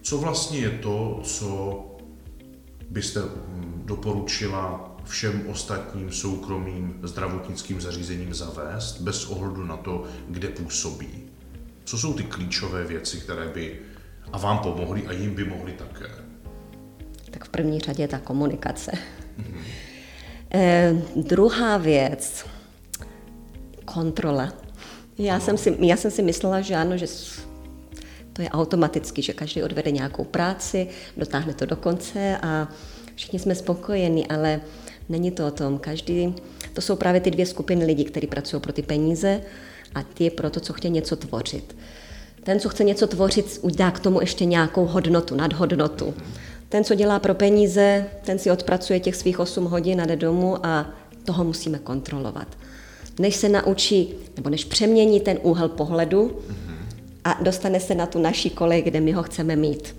co 0.02 0.18
vlastně 0.18 0.58
je 0.58 0.70
to, 0.70 1.20
co 1.24 1.80
byste 2.90 3.20
mm, 3.20 3.82
doporučila 3.84 4.93
všem 5.04 5.46
ostatním 5.48 6.12
soukromým 6.12 6.98
zdravotnickým 7.02 7.80
zařízením 7.80 8.34
zavést, 8.34 9.00
bez 9.00 9.26
ohledu 9.26 9.64
na 9.64 9.76
to, 9.76 10.04
kde 10.28 10.48
působí? 10.48 11.08
Co 11.84 11.98
jsou 11.98 12.14
ty 12.14 12.22
klíčové 12.22 12.84
věci, 12.84 13.20
které 13.20 13.48
by 13.48 13.80
a 14.32 14.38
vám 14.38 14.58
pomohly 14.58 15.06
a 15.06 15.12
jim 15.12 15.34
by 15.34 15.44
mohly 15.44 15.72
také? 15.72 16.24
tak 17.34 17.44
v 17.44 17.48
první 17.48 17.80
řadě 17.80 18.02
je 18.02 18.08
ta 18.08 18.18
komunikace. 18.18 18.92
Eh, 20.56 20.94
druhá 21.16 21.76
věc, 21.76 22.46
kontrola. 23.84 24.52
Já, 25.18 25.40
jsem 25.40 25.58
si, 25.58 25.76
já 25.80 25.96
jsem 25.96 26.10
si 26.10 26.22
myslela, 26.22 26.60
že 26.60 26.74
ano, 26.74 26.96
že 26.96 27.06
to 28.32 28.42
je 28.42 28.50
automaticky, 28.50 29.22
že 29.22 29.32
každý 29.32 29.62
odvede 29.62 29.90
nějakou 29.90 30.24
práci, 30.24 30.88
dotáhne 31.16 31.54
to 31.54 31.66
do 31.66 31.76
konce 31.76 32.38
a 32.42 32.68
všichni 33.14 33.38
jsme 33.38 33.54
spokojeni, 33.54 34.26
ale 34.26 34.60
Není 35.08 35.30
to 35.30 35.46
o 35.46 35.50
tom. 35.50 35.78
Každý, 35.78 36.34
to 36.72 36.80
jsou 36.80 36.96
právě 36.96 37.20
ty 37.20 37.30
dvě 37.30 37.46
skupiny 37.46 37.84
lidí, 37.84 38.04
kteří 38.04 38.26
pracují 38.26 38.62
pro 38.62 38.72
ty 38.72 38.82
peníze 38.82 39.40
a 39.94 40.02
ty 40.02 40.30
pro 40.30 40.50
to, 40.50 40.60
co 40.60 40.72
chtějí 40.72 40.92
něco 40.92 41.16
tvořit. 41.16 41.76
Ten, 42.42 42.60
co 42.60 42.68
chce 42.68 42.84
něco 42.84 43.06
tvořit, 43.06 43.60
dá 43.76 43.90
k 43.90 44.00
tomu 44.00 44.20
ještě 44.20 44.44
nějakou 44.44 44.86
hodnotu, 44.86 45.34
nadhodnotu. 45.34 46.14
Ten, 46.68 46.84
co 46.84 46.94
dělá 46.94 47.18
pro 47.18 47.34
peníze, 47.34 48.06
ten 48.24 48.38
si 48.38 48.50
odpracuje 48.50 49.00
těch 49.00 49.16
svých 49.16 49.40
8 49.40 49.64
hodin 49.64 50.00
a 50.00 50.06
jde 50.06 50.16
domů 50.16 50.66
a 50.66 50.90
toho 51.24 51.44
musíme 51.44 51.78
kontrolovat. 51.78 52.48
Než 53.18 53.36
se 53.36 53.48
naučí, 53.48 54.14
nebo 54.36 54.50
než 54.50 54.64
přemění 54.64 55.20
ten 55.20 55.38
úhel 55.42 55.68
pohledu 55.68 56.38
a 57.24 57.38
dostane 57.42 57.80
se 57.80 57.94
na 57.94 58.06
tu 58.06 58.18
naší 58.18 58.50
kolej, 58.50 58.82
kde 58.82 59.00
my 59.00 59.12
ho 59.12 59.22
chceme 59.22 59.56
mít. 59.56 59.96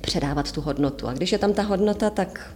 Předávat 0.00 0.52
tu 0.52 0.60
hodnotu. 0.60 1.08
A 1.08 1.12
když 1.12 1.32
je 1.32 1.38
tam 1.38 1.52
ta 1.52 1.62
hodnota, 1.62 2.10
tak 2.10 2.54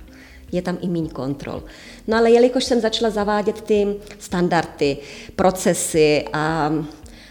je 0.52 0.62
tam 0.62 0.78
i 0.80 0.88
méně 0.88 1.08
kontrol. 1.08 1.62
No 2.06 2.16
ale 2.16 2.30
jelikož 2.30 2.64
jsem 2.64 2.80
začala 2.80 3.10
zavádět 3.10 3.60
ty 3.60 3.96
standardy, 4.18 4.96
procesy 5.36 6.24
a 6.32 6.72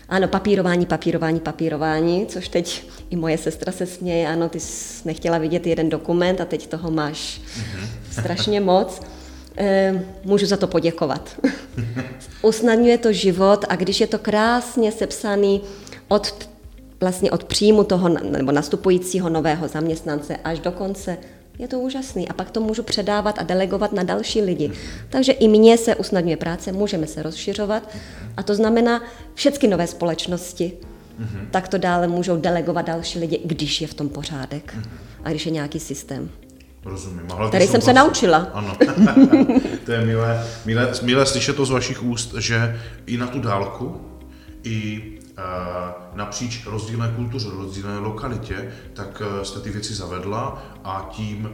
ano, 0.10 0.28
papírování, 0.28 0.86
papírování, 0.86 1.40
papírování, 1.40 2.26
což 2.26 2.48
teď 2.50 2.84
i 3.10 3.16
moje 3.16 3.38
sestra 3.38 3.72
se 3.72 3.86
směje, 3.86 4.28
ano, 4.28 4.50
ty 4.50 4.60
jsi 4.60 5.08
nechtěla 5.08 5.38
vidět 5.38 5.68
jeden 5.68 5.90
dokument 5.90 6.42
a 6.42 6.46
teď 6.46 6.68
toho 6.68 6.92
máš 6.92 7.42
mm-hmm. 7.42 7.88
strašně 8.20 8.62
moc. 8.62 9.02
E, 9.58 10.04
můžu 10.24 10.46
za 10.46 10.58
to 10.58 10.68
poděkovat. 10.68 11.40
Usnadňuje 12.42 12.98
to 12.98 13.14
život 13.14 13.66
a 13.70 13.76
když 13.76 14.02
je 14.02 14.08
to 14.08 14.20
krásně 14.20 14.92
sepsaný 14.92 15.62
od, 16.08 16.50
vlastně 17.02 17.32
od 17.32 17.44
příjmu 17.44 17.84
toho 17.84 18.10
nebo 18.10 18.52
nastupujícího 18.52 19.30
nového 19.30 19.68
zaměstnance 19.68 20.38
až 20.44 20.60
do 20.60 20.72
konce, 20.72 21.18
je 21.60 21.68
to 21.68 21.80
úžasný 21.80 22.30
a 22.30 22.34
pak 22.34 22.52
to 22.52 22.62
můžu 22.62 22.84
předávat 22.84 23.40
a 23.40 23.44
delegovat 23.44 23.94
na 23.94 24.04
další 24.04 24.42
lidi. 24.42 24.72
Takže 25.10 25.32
i 25.32 25.48
mně 25.48 25.78
se 25.78 25.96
usnadňuje 25.96 26.38
práce, 26.38 26.72
můžeme 26.72 27.08
se 27.08 27.24
rozšiřovat 27.24 27.90
a 28.38 28.44
to 28.44 28.56
znamená 28.56 29.04
všechny 29.34 29.70
nové 29.70 29.88
společnosti, 29.88 30.74
mm-hmm. 31.20 31.48
tak 31.52 31.68
to 31.68 31.78
dále 31.78 32.08
můžou 32.08 32.38
delegovat 32.38 32.86
další 32.86 33.20
lidi, 33.20 33.42
když 33.46 33.82
je 33.82 33.88
v 33.88 33.94
tom 33.94 34.10
pořádek 34.10 34.74
mm-hmm. 34.78 34.90
a 35.24 35.30
když 35.30 35.46
je 35.46 35.52
nějaký 35.52 35.80
systém. 35.80 36.30
Rozumím. 36.86 37.28
Který 37.48 37.68
jsem 37.68 37.82
se 37.82 37.94
naučila. 37.94 38.38
Ano. 38.38 38.78
to 39.86 39.92
je 39.92 40.06
milé, 40.06 40.48
milé, 40.66 40.94
milé 41.02 41.26
slyšet 41.26 41.56
to 41.56 41.66
z 41.66 41.70
vašich 41.70 42.04
úst, 42.04 42.34
že 42.40 42.82
i 43.06 43.18
na 43.18 43.28
tu 43.28 43.40
dálku, 43.40 44.02
i 44.64 45.04
napříč 46.14 46.66
rozdílné 46.66 47.14
kultuře, 47.16 47.50
rozdílné 47.58 48.00
lokalitě, 48.00 48.74
tak 48.94 49.22
eh, 49.26 49.46
jste 49.46 49.60
ty 49.60 49.70
věci 49.70 49.96
zavedla 49.96 50.64
a 50.84 51.10
tím, 51.12 51.54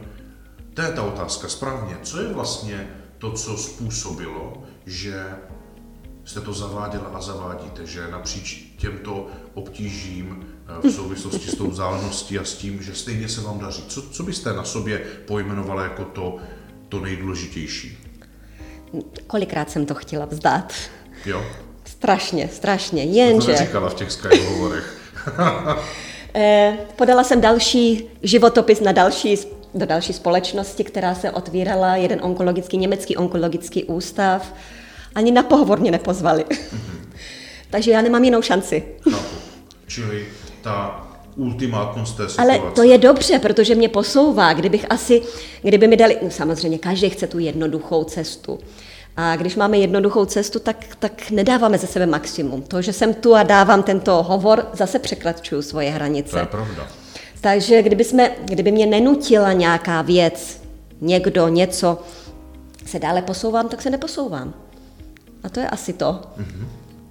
to 0.74 0.82
je 0.82 0.92
ta 0.92 1.02
otázka 1.02 1.48
správně, 1.48 1.96
co 2.02 2.20
je 2.22 2.32
vlastně 2.32 2.90
to, 3.18 3.32
co 3.32 3.56
způsobilo, 3.56 4.62
že 4.86 5.26
jste 6.24 6.40
to 6.40 6.52
zaváděla 6.52 7.10
a 7.14 7.20
zavádíte, 7.20 7.86
že 7.86 8.10
napříč 8.10 8.74
těmto 8.78 9.26
obtížím 9.54 10.46
eh, 10.84 10.88
v 10.88 10.92
souvislosti 10.92 11.48
s 11.48 11.54
tou 11.54 11.70
vzdáleností 11.70 12.38
a 12.38 12.44
s 12.44 12.54
tím, 12.54 12.82
že 12.82 12.94
stejně 12.94 13.28
se 13.28 13.40
vám 13.40 13.58
daří. 13.58 13.84
Co, 13.88 14.02
co 14.02 14.22
byste 14.22 14.52
na 14.52 14.64
sobě 14.64 14.98
pojmenovala 15.26 15.82
jako 15.82 16.04
to, 16.04 16.36
to 16.88 17.00
nejdůležitější? 17.00 17.98
Kolikrát 19.26 19.70
jsem 19.70 19.86
to 19.86 19.94
chtěla 19.94 20.26
vzdát. 20.26 20.72
Jo. 21.26 21.44
Strašně, 21.96 22.48
strašně, 22.52 23.04
jenže... 23.04 23.52
To 23.52 23.58
říkala 23.58 23.88
v 23.88 23.94
těch 23.94 24.12
Sky 24.12 24.38
hovorech. 24.38 24.98
Eh, 26.36 26.78
podala 26.96 27.24
jsem 27.24 27.40
další 27.40 28.04
životopis 28.22 28.80
na 28.80 28.92
další, 28.92 29.38
do 29.74 29.86
další 29.86 30.12
společnosti, 30.12 30.84
která 30.84 31.14
se 31.14 31.30
otvírala, 31.30 31.96
jeden 31.96 32.20
onkologický, 32.22 32.78
německý 32.78 33.16
onkologický 33.16 33.84
ústav. 33.84 34.54
Ani 35.14 35.32
na 35.32 35.42
pohovor 35.42 35.80
mě 35.80 35.90
nepozvali. 35.90 36.44
Mm-hmm. 36.44 37.18
Takže 37.70 37.90
já 37.90 38.02
nemám 38.02 38.24
jinou 38.24 38.42
šanci. 38.42 38.82
No, 39.06 39.18
čili 39.86 40.26
ta 40.62 41.06
ultimátnost 41.36 42.16
té 42.16 42.28
situace. 42.28 42.52
Ale 42.52 42.72
to 42.74 42.82
je 42.82 42.98
dobře, 42.98 43.38
protože 43.38 43.74
mě 43.74 43.88
posouvá. 43.88 44.52
Kdybych 44.52 44.86
asi, 44.90 45.22
kdyby 45.62 45.88
mi 45.88 45.96
dali, 45.96 46.18
no 46.22 46.30
samozřejmě 46.30 46.78
každý 46.78 47.10
chce 47.10 47.26
tu 47.26 47.38
jednoduchou 47.38 48.04
cestu. 48.04 48.58
A 49.16 49.36
když 49.36 49.56
máme 49.56 49.78
jednoduchou 49.78 50.24
cestu, 50.24 50.58
tak, 50.58 50.96
tak 50.98 51.30
nedáváme 51.30 51.78
ze 51.78 51.86
sebe 51.86 52.06
maximum. 52.06 52.62
To, 52.62 52.82
že 52.82 52.92
jsem 52.92 53.14
tu 53.14 53.34
a 53.34 53.42
dávám 53.42 53.82
tento 53.82 54.22
hovor, 54.22 54.68
zase 54.72 54.98
překračuju 54.98 55.62
svoje 55.62 55.90
hranice. 55.90 56.30
To 56.30 56.38
je 56.38 56.46
pravda. 56.46 56.88
Takže 57.40 57.82
kdyby, 57.82 58.04
jsme, 58.04 58.30
kdyby 58.44 58.72
mě 58.72 58.86
nenutila 58.86 59.52
nějaká 59.52 60.02
věc, 60.02 60.62
někdo, 61.00 61.48
něco, 61.48 62.02
se 62.86 62.98
dále 62.98 63.22
posouvám, 63.22 63.68
tak 63.68 63.82
se 63.82 63.90
neposouvám. 63.90 64.54
A 65.42 65.48
to 65.48 65.60
je 65.60 65.68
asi 65.68 65.92
to. 65.92 66.20
Mm-hmm. 66.38 66.66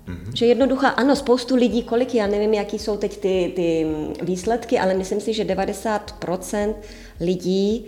Mm-hmm. 0.08 0.34
Že 0.34 0.45
jednoduchá, 0.45 0.89
ano, 0.89 1.16
spoustu 1.16 1.56
lidí, 1.56 1.84
kolik, 1.84 2.16
já 2.16 2.28
nevím, 2.28 2.54
jaký 2.54 2.80
jsou 2.80 2.97
teď 2.97 3.18
ty, 3.18 3.54
ty 3.56 3.88
výsledky, 4.22 4.80
ale 4.80 4.93
myslím 4.93 5.22
si, 5.22 5.34
že 5.34 5.43
90% 5.43 6.74
lidí 7.20 7.86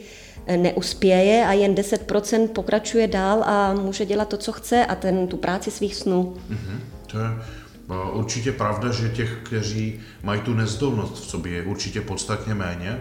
neuspěje 0.48 1.46
a 1.46 1.54
jen 1.54 1.74
10% 1.74 2.48
pokračuje 2.48 3.08
dál 3.08 3.44
a 3.44 3.74
může 3.74 4.06
dělat 4.06 4.30
to, 4.30 4.38
co 4.38 4.52
chce 4.52 4.86
a 4.86 4.96
ten, 4.96 5.28
tu 5.28 5.38
práci 5.38 5.72
svých 5.72 5.96
snů. 5.96 6.38
Mm-hmm. 6.50 6.80
To 7.08 7.20
je 7.20 7.26
eh, 7.26 8.12
určitě 8.12 8.52
pravda, 8.52 8.92
že 8.92 9.10
těch, 9.10 9.38
kteří 9.44 10.00
mají 10.24 10.42
tu 10.42 10.54
nezdolnost 10.54 11.24
v 11.24 11.30
sobě, 11.30 11.54
je 11.54 11.64
určitě 11.64 12.02
podstatně 12.02 12.54
méně. 12.54 13.00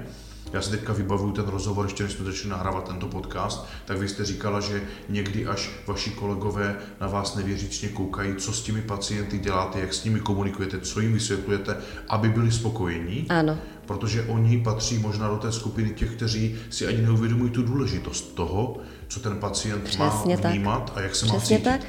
Já 0.55 0.63
si 0.63 0.71
teďka 0.71 0.93
vybavuju 0.93 1.33
ten 1.33 1.45
rozhovor, 1.45 1.87
ještě 1.87 2.03
než 2.03 2.13
jsme 2.13 2.25
začali 2.25 2.51
nahrávat 2.51 2.89
tento 2.89 3.07
podcast, 3.07 3.67
tak 3.85 3.99
vy 3.99 4.09
jste 4.09 4.25
říkala, 4.25 4.61
že 4.61 4.83
někdy 5.09 5.47
až 5.47 5.71
vaši 5.87 6.11
kolegové 6.11 6.77
na 7.01 7.07
vás 7.09 7.35
nevěřícně 7.35 7.89
koukají, 7.89 8.35
co 8.37 8.53
s 8.53 8.63
těmi 8.63 8.83
pacienty 8.83 9.39
děláte, 9.39 9.81
jak 9.81 9.95
s 9.95 10.05
nimi 10.05 10.21
komunikujete, 10.21 10.81
co 10.81 11.01
jim 11.01 11.13
vysvětlujete, 11.13 11.77
aby 12.09 12.29
byli 12.29 12.53
spokojení. 12.53 13.27
Ano. 13.29 13.59
Protože 13.87 14.23
oni 14.23 14.59
patří 14.59 14.99
možná 14.99 15.29
do 15.29 15.37
té 15.37 15.53
skupiny 15.53 15.91
těch, 15.91 16.11
kteří 16.11 16.57
si 16.71 16.87
ani 16.87 17.03
neuvědomují 17.03 17.51
tu 17.51 17.63
důležitost 17.63 18.35
toho, 18.35 18.77
co 19.09 19.21
ten 19.21 19.37
pacient 19.37 19.85
Přesně 19.85 20.37
má 20.43 20.51
vnímat 20.51 20.85
tak. 20.91 20.97
a 20.97 21.01
jak 21.01 21.15
se 21.15 21.27
Přesně 21.27 21.39
má 21.39 21.45
cítit. 21.45 21.65
tak. 21.65 21.81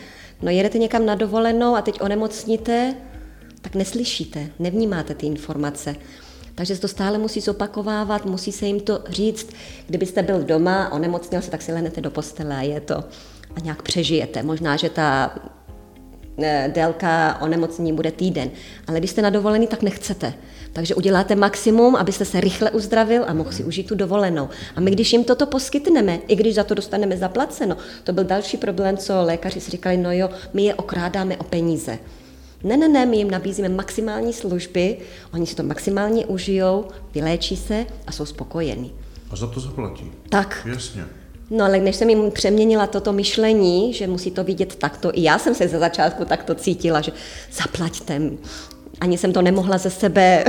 No 0.42 0.52
jedete 0.52 0.78
někam 0.78 1.06
na 1.06 1.16
dovolenou 1.16 1.76
a 1.76 1.82
teď 1.82 2.02
onemocníte, 2.02 2.96
tak 3.62 3.76
neslyšíte, 3.76 4.50
nevnímáte 4.60 5.16
ty 5.16 5.26
informace. 5.26 5.96
Takže 6.56 6.76
se 6.76 6.82
to 6.82 6.88
stále 6.88 7.18
musí 7.18 7.42
zopakovávat, 7.42 8.26
musí 8.26 8.52
se 8.52 8.66
jim 8.66 8.80
to 8.80 9.00
říct. 9.10 9.50
Kdybyste 9.88 10.24
byl 10.24 10.44
doma, 10.44 10.92
onemocněl 10.92 11.42
se, 11.42 11.52
tak 11.52 11.62
si 11.62 11.74
lehnete 11.74 12.02
do 12.02 12.12
postele 12.12 12.56
a 12.56 12.62
je 12.62 12.80
to. 12.80 12.96
A 13.56 13.60
nějak 13.64 13.82
přežijete. 13.82 14.44
Možná, 14.44 14.76
že 14.76 14.90
ta 14.90 15.36
e, 16.44 16.72
délka 16.74 17.38
onemocnění 17.42 17.94
bude 17.94 18.12
týden. 18.12 18.50
Ale 18.88 19.00
když 19.00 19.12
jste 19.12 19.22
na 19.22 19.30
dovolený, 19.30 19.68
tak 19.68 19.82
nechcete. 19.82 20.34
Takže 20.74 20.96
uděláte 20.96 21.36
maximum, 21.36 21.96
abyste 21.96 22.26
se 22.26 22.42
rychle 22.42 22.72
uzdravil 22.72 23.24
a 23.28 23.34
mohl 23.34 23.52
si 23.52 23.64
užít 23.64 23.88
tu 23.88 23.96
dovolenou. 23.96 24.50
A 24.76 24.80
my, 24.80 24.92
když 24.92 25.14
jim 25.14 25.24
toto 25.24 25.46
poskytneme, 25.46 26.20
i 26.28 26.36
když 26.36 26.56
za 26.56 26.64
to 26.64 26.74
dostaneme 26.74 27.18
zaplaceno, 27.18 27.78
to 28.04 28.14
byl 28.14 28.24
další 28.24 28.58
problém, 28.58 28.98
co 28.98 29.22
lékaři 29.22 29.62
si 29.62 29.72
říkali, 29.72 29.98
no 29.98 30.12
jo, 30.12 30.30
my 30.54 30.64
je 30.64 30.76
okrádáme 30.76 31.38
o 31.38 31.44
peníze. 31.44 32.00
Ne, 32.66 32.78
ne, 32.78 32.88
ne, 32.88 33.06
my 33.06 33.18
jim 33.18 33.32
nabízíme 33.32 33.70
maximální 33.70 34.34
služby, 34.34 34.98
oni 35.34 35.48
si 35.48 35.56
to 35.56 35.64
maximálně 35.64 36.26
užijou, 36.26 36.86
vyléčí 37.14 37.58
se 37.58 37.86
a 38.08 38.12
jsou 38.12 38.26
spokojení. 38.26 38.94
A 39.30 39.36
za 39.36 39.48
to 39.48 39.60
zaplatí. 39.60 40.12
Tak. 40.30 40.68
Jasně. 40.70 41.06
No 41.50 41.66
ale 41.66 41.80
než 41.80 41.96
jsem 41.96 42.10
jim 42.10 42.32
přeměnila 42.32 42.88
toto 42.88 43.14
myšlení, 43.14 43.94
že 43.94 44.08
musí 44.08 44.32
to 44.32 44.44
vidět 44.44 44.76
takto, 44.76 45.12
i 45.14 45.24
já 45.24 45.40
jsem 45.40 45.56
se 45.56 45.68
ze 45.68 45.80
začátku 45.80 46.26
takto 46.26 46.56
cítila, 46.56 47.02
že 47.02 47.12
zaplaťte, 47.52 48.22
ani 49.00 49.18
jsem 49.18 49.34
to 49.34 49.42
nemohla 49.42 49.78
ze 49.78 49.90
sebe 49.90 50.44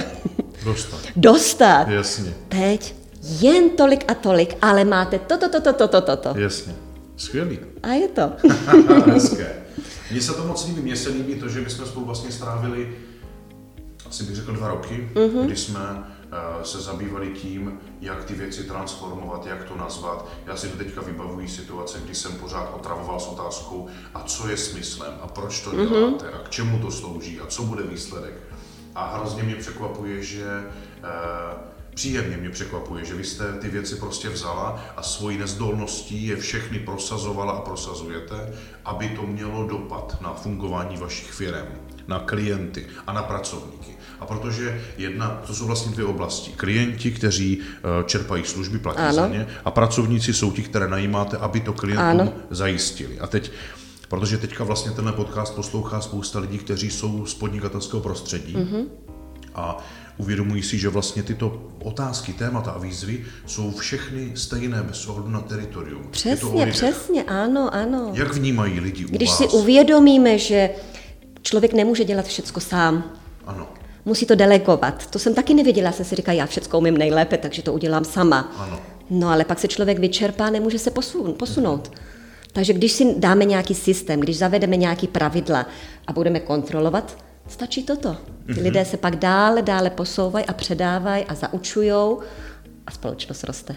dostat. 0.65 1.01
dostat. 1.17 1.89
Jasně. 1.89 2.35
Teď 2.49 2.95
jen 3.41 3.71
tolik 3.71 4.11
a 4.11 4.15
tolik, 4.15 4.57
ale 4.63 4.85
máte 4.85 5.19
toto, 5.19 5.49
toto, 5.49 5.73
toto, 5.73 6.01
toto. 6.01 6.35
Jasně. 6.39 6.75
Skvělý. 7.17 7.59
A 7.83 7.89
je 7.93 8.09
to. 8.09 8.33
Hezké. 9.13 9.66
Mně 10.11 10.23
se 10.23 10.35
to 10.35 10.45
moc 10.45 10.67
líbí, 10.67 10.81
mně 10.81 10.97
se 10.97 11.09
líbí 11.09 11.35
to, 11.35 11.49
že 11.49 11.61
my 11.61 11.71
jsme 11.71 11.87
spolu 11.87 12.07
vlastně 12.07 12.33
strávili 12.33 12.97
asi 14.09 14.25
bych 14.25 14.37
řekl 14.37 14.53
dva 14.53 14.69
roky, 14.69 15.09
mm-hmm. 15.15 15.45
kdy 15.45 15.57
jsme 15.57 15.81
uh, 15.91 16.63
se 16.63 16.81
zabývali 16.81 17.29
tím, 17.29 17.81
jak 18.01 18.25
ty 18.25 18.35
věci 18.35 18.65
transformovat, 18.65 19.47
jak 19.47 19.65
to 19.65 19.77
nazvat. 19.77 20.29
Já 20.47 20.57
si 20.57 20.69
to 20.69 20.77
teďka 20.77 21.01
vybavuji 21.01 21.49
situace, 21.49 22.01
kdy 22.05 22.15
jsem 22.15 22.33
pořád 22.33 22.75
otravoval 22.75 23.21
s 23.21 23.27
otázkou, 23.27 23.87
a 24.15 24.23
co 24.23 24.49
je 24.49 24.57
smyslem, 24.57 25.15
a 25.23 25.27
proč 25.27 25.61
to 25.61 25.71
mm-hmm. 25.71 25.89
děláte, 25.89 26.31
a 26.31 26.39
k 26.39 26.51
čemu 26.51 26.79
to 26.79 26.91
slouží, 26.91 27.41
a 27.41 27.47
co 27.47 27.63
bude 27.63 27.83
výsledek. 27.83 28.35
A 28.95 29.17
hrozně 29.17 29.43
mě 29.43 29.57
překvapuje, 29.57 30.23
že 30.23 30.47
uh, 30.47 31.07
Příjemně 31.97 32.37
mě 32.37 32.51
překvapuje, 32.51 33.05
že 33.05 33.15
vy 33.15 33.25
jste 33.25 33.53
ty 33.53 33.69
věci 33.69 33.95
prostě 33.97 34.29
vzala 34.29 34.85
a 34.97 35.03
svojí 35.03 35.39
nezdolností 35.39 36.27
je 36.27 36.37
všechny 36.37 36.79
prosazovala 36.79 37.53
a 37.53 37.61
prosazujete, 37.61 38.53
aby 38.85 39.09
to 39.09 39.23
mělo 39.23 39.67
dopad 39.69 40.17
na 40.21 40.35
fungování 40.35 40.97
vašich 40.97 41.31
firm, 41.33 41.67
na 42.09 42.19
klienty 42.19 42.87
a 43.07 43.13
na 43.13 43.23
pracovníky. 43.23 43.91
A 44.21 44.27
protože 44.27 44.83
jedna, 44.97 45.43
to 45.47 45.55
jsou 45.55 45.67
vlastně 45.67 45.93
dvě 45.93 46.05
oblasti. 46.05 46.51
Klienti, 46.57 47.11
kteří 47.11 47.61
eh, 47.61 48.05
čerpají 48.05 48.45
služby, 48.45 48.79
platí 48.79 48.99
Ano. 48.99 49.13
za 49.13 49.29
ně, 49.29 49.47
a 49.65 49.71
pracovníci 49.71 50.35
jsou 50.35 50.53
ti, 50.53 50.63
které 50.63 50.89
najímáte, 50.89 51.37
aby 51.37 51.61
to 51.61 51.73
klientům 51.73 52.21
Ano. 52.21 52.33
zajistili. 52.51 53.21
A 53.21 53.27
teď, 53.27 53.53
protože 54.09 54.39
teďka 54.39 54.65
vlastně 54.65 54.91
tenhle 54.91 55.13
podcast 55.13 55.55
poslouchá 55.55 56.01
spousta 56.01 56.39
lidí, 56.39 56.59
kteří 56.59 56.91
jsou 56.91 57.27
z 57.27 57.35
podnikatelského 57.35 58.01
prostředí 58.03 58.57
Mhm. 58.57 58.85
a 59.55 59.79
uvědomují 60.19 60.63
si, 60.63 60.79
že 60.79 60.89
vlastně 60.89 61.23
tyto 61.23 61.63
otázky, 61.85 62.33
témata 62.33 62.71
a 62.71 62.79
výzvy 62.79 63.25
jsou 63.47 63.71
všechny 63.71 64.33
stejné 64.35 64.83
bez 64.83 65.07
ohledu 65.07 65.29
na 65.31 65.41
teritorium. 65.41 66.03
Přesně, 66.11 66.67
přesně, 66.67 67.23
ano, 67.25 67.75
ano. 67.75 68.11
Jak 68.15 68.35
vnímají 68.35 68.81
lidi 68.81 69.05
u 69.05 69.09
Když 69.09 69.29
vás? 69.29 69.39
si 69.39 69.49
uvědomíme, 69.49 70.39
že 70.39 70.71
člověk 71.43 71.73
nemůže 71.73 72.05
dělat 72.05 72.27
všecko 72.27 72.61
sám, 72.61 73.13
Ano, 73.47 73.69
musí 74.05 74.27
to 74.27 74.35
delegovat. 74.35 75.07
To 75.11 75.19
jsem 75.19 75.35
taky 75.35 75.55
nevěděla, 75.55 75.93
jsem 75.93 76.05
si 76.05 76.15
říkala, 76.17 76.37
já 76.39 76.47
všecko 76.47 76.79
umím 76.79 76.99
nejlépe, 76.99 77.37
takže 77.39 77.63
to 77.63 77.73
udělám 77.73 78.05
sama. 78.05 78.53
ano. 78.59 78.81
No 79.11 79.29
ale 79.29 79.45
pak 79.45 79.59
se 79.59 79.69
člověk 79.69 79.99
vyčerpá, 79.99 80.51
nemůže 80.51 80.79
se 80.79 80.91
posun, 80.91 81.35
posunout. 81.39 81.91
Takže 82.53 82.73
když 82.73 82.93
si 82.93 83.15
dáme 83.19 83.45
nějaký 83.45 83.75
systém, 83.75 84.21
když 84.21 84.39
zavedeme 84.39 84.77
nějaký 84.77 85.07
pravidla 85.07 85.67
a 86.07 86.13
budeme 86.13 86.41
kontrolovat, 86.41 87.19
stačí 87.49 87.83
toto. 87.83 88.17
Ty 88.47 88.61
lidé 88.61 88.85
se 88.85 88.97
pak 88.97 89.17
dále, 89.17 89.63
dále 89.63 89.91
posouvají 89.91 90.47
a 90.47 90.53
předávají 90.53 91.25
a 91.25 91.35
zaučujou 91.35 92.21
a 92.87 92.91
společnost 92.91 93.45
roste. 93.45 93.77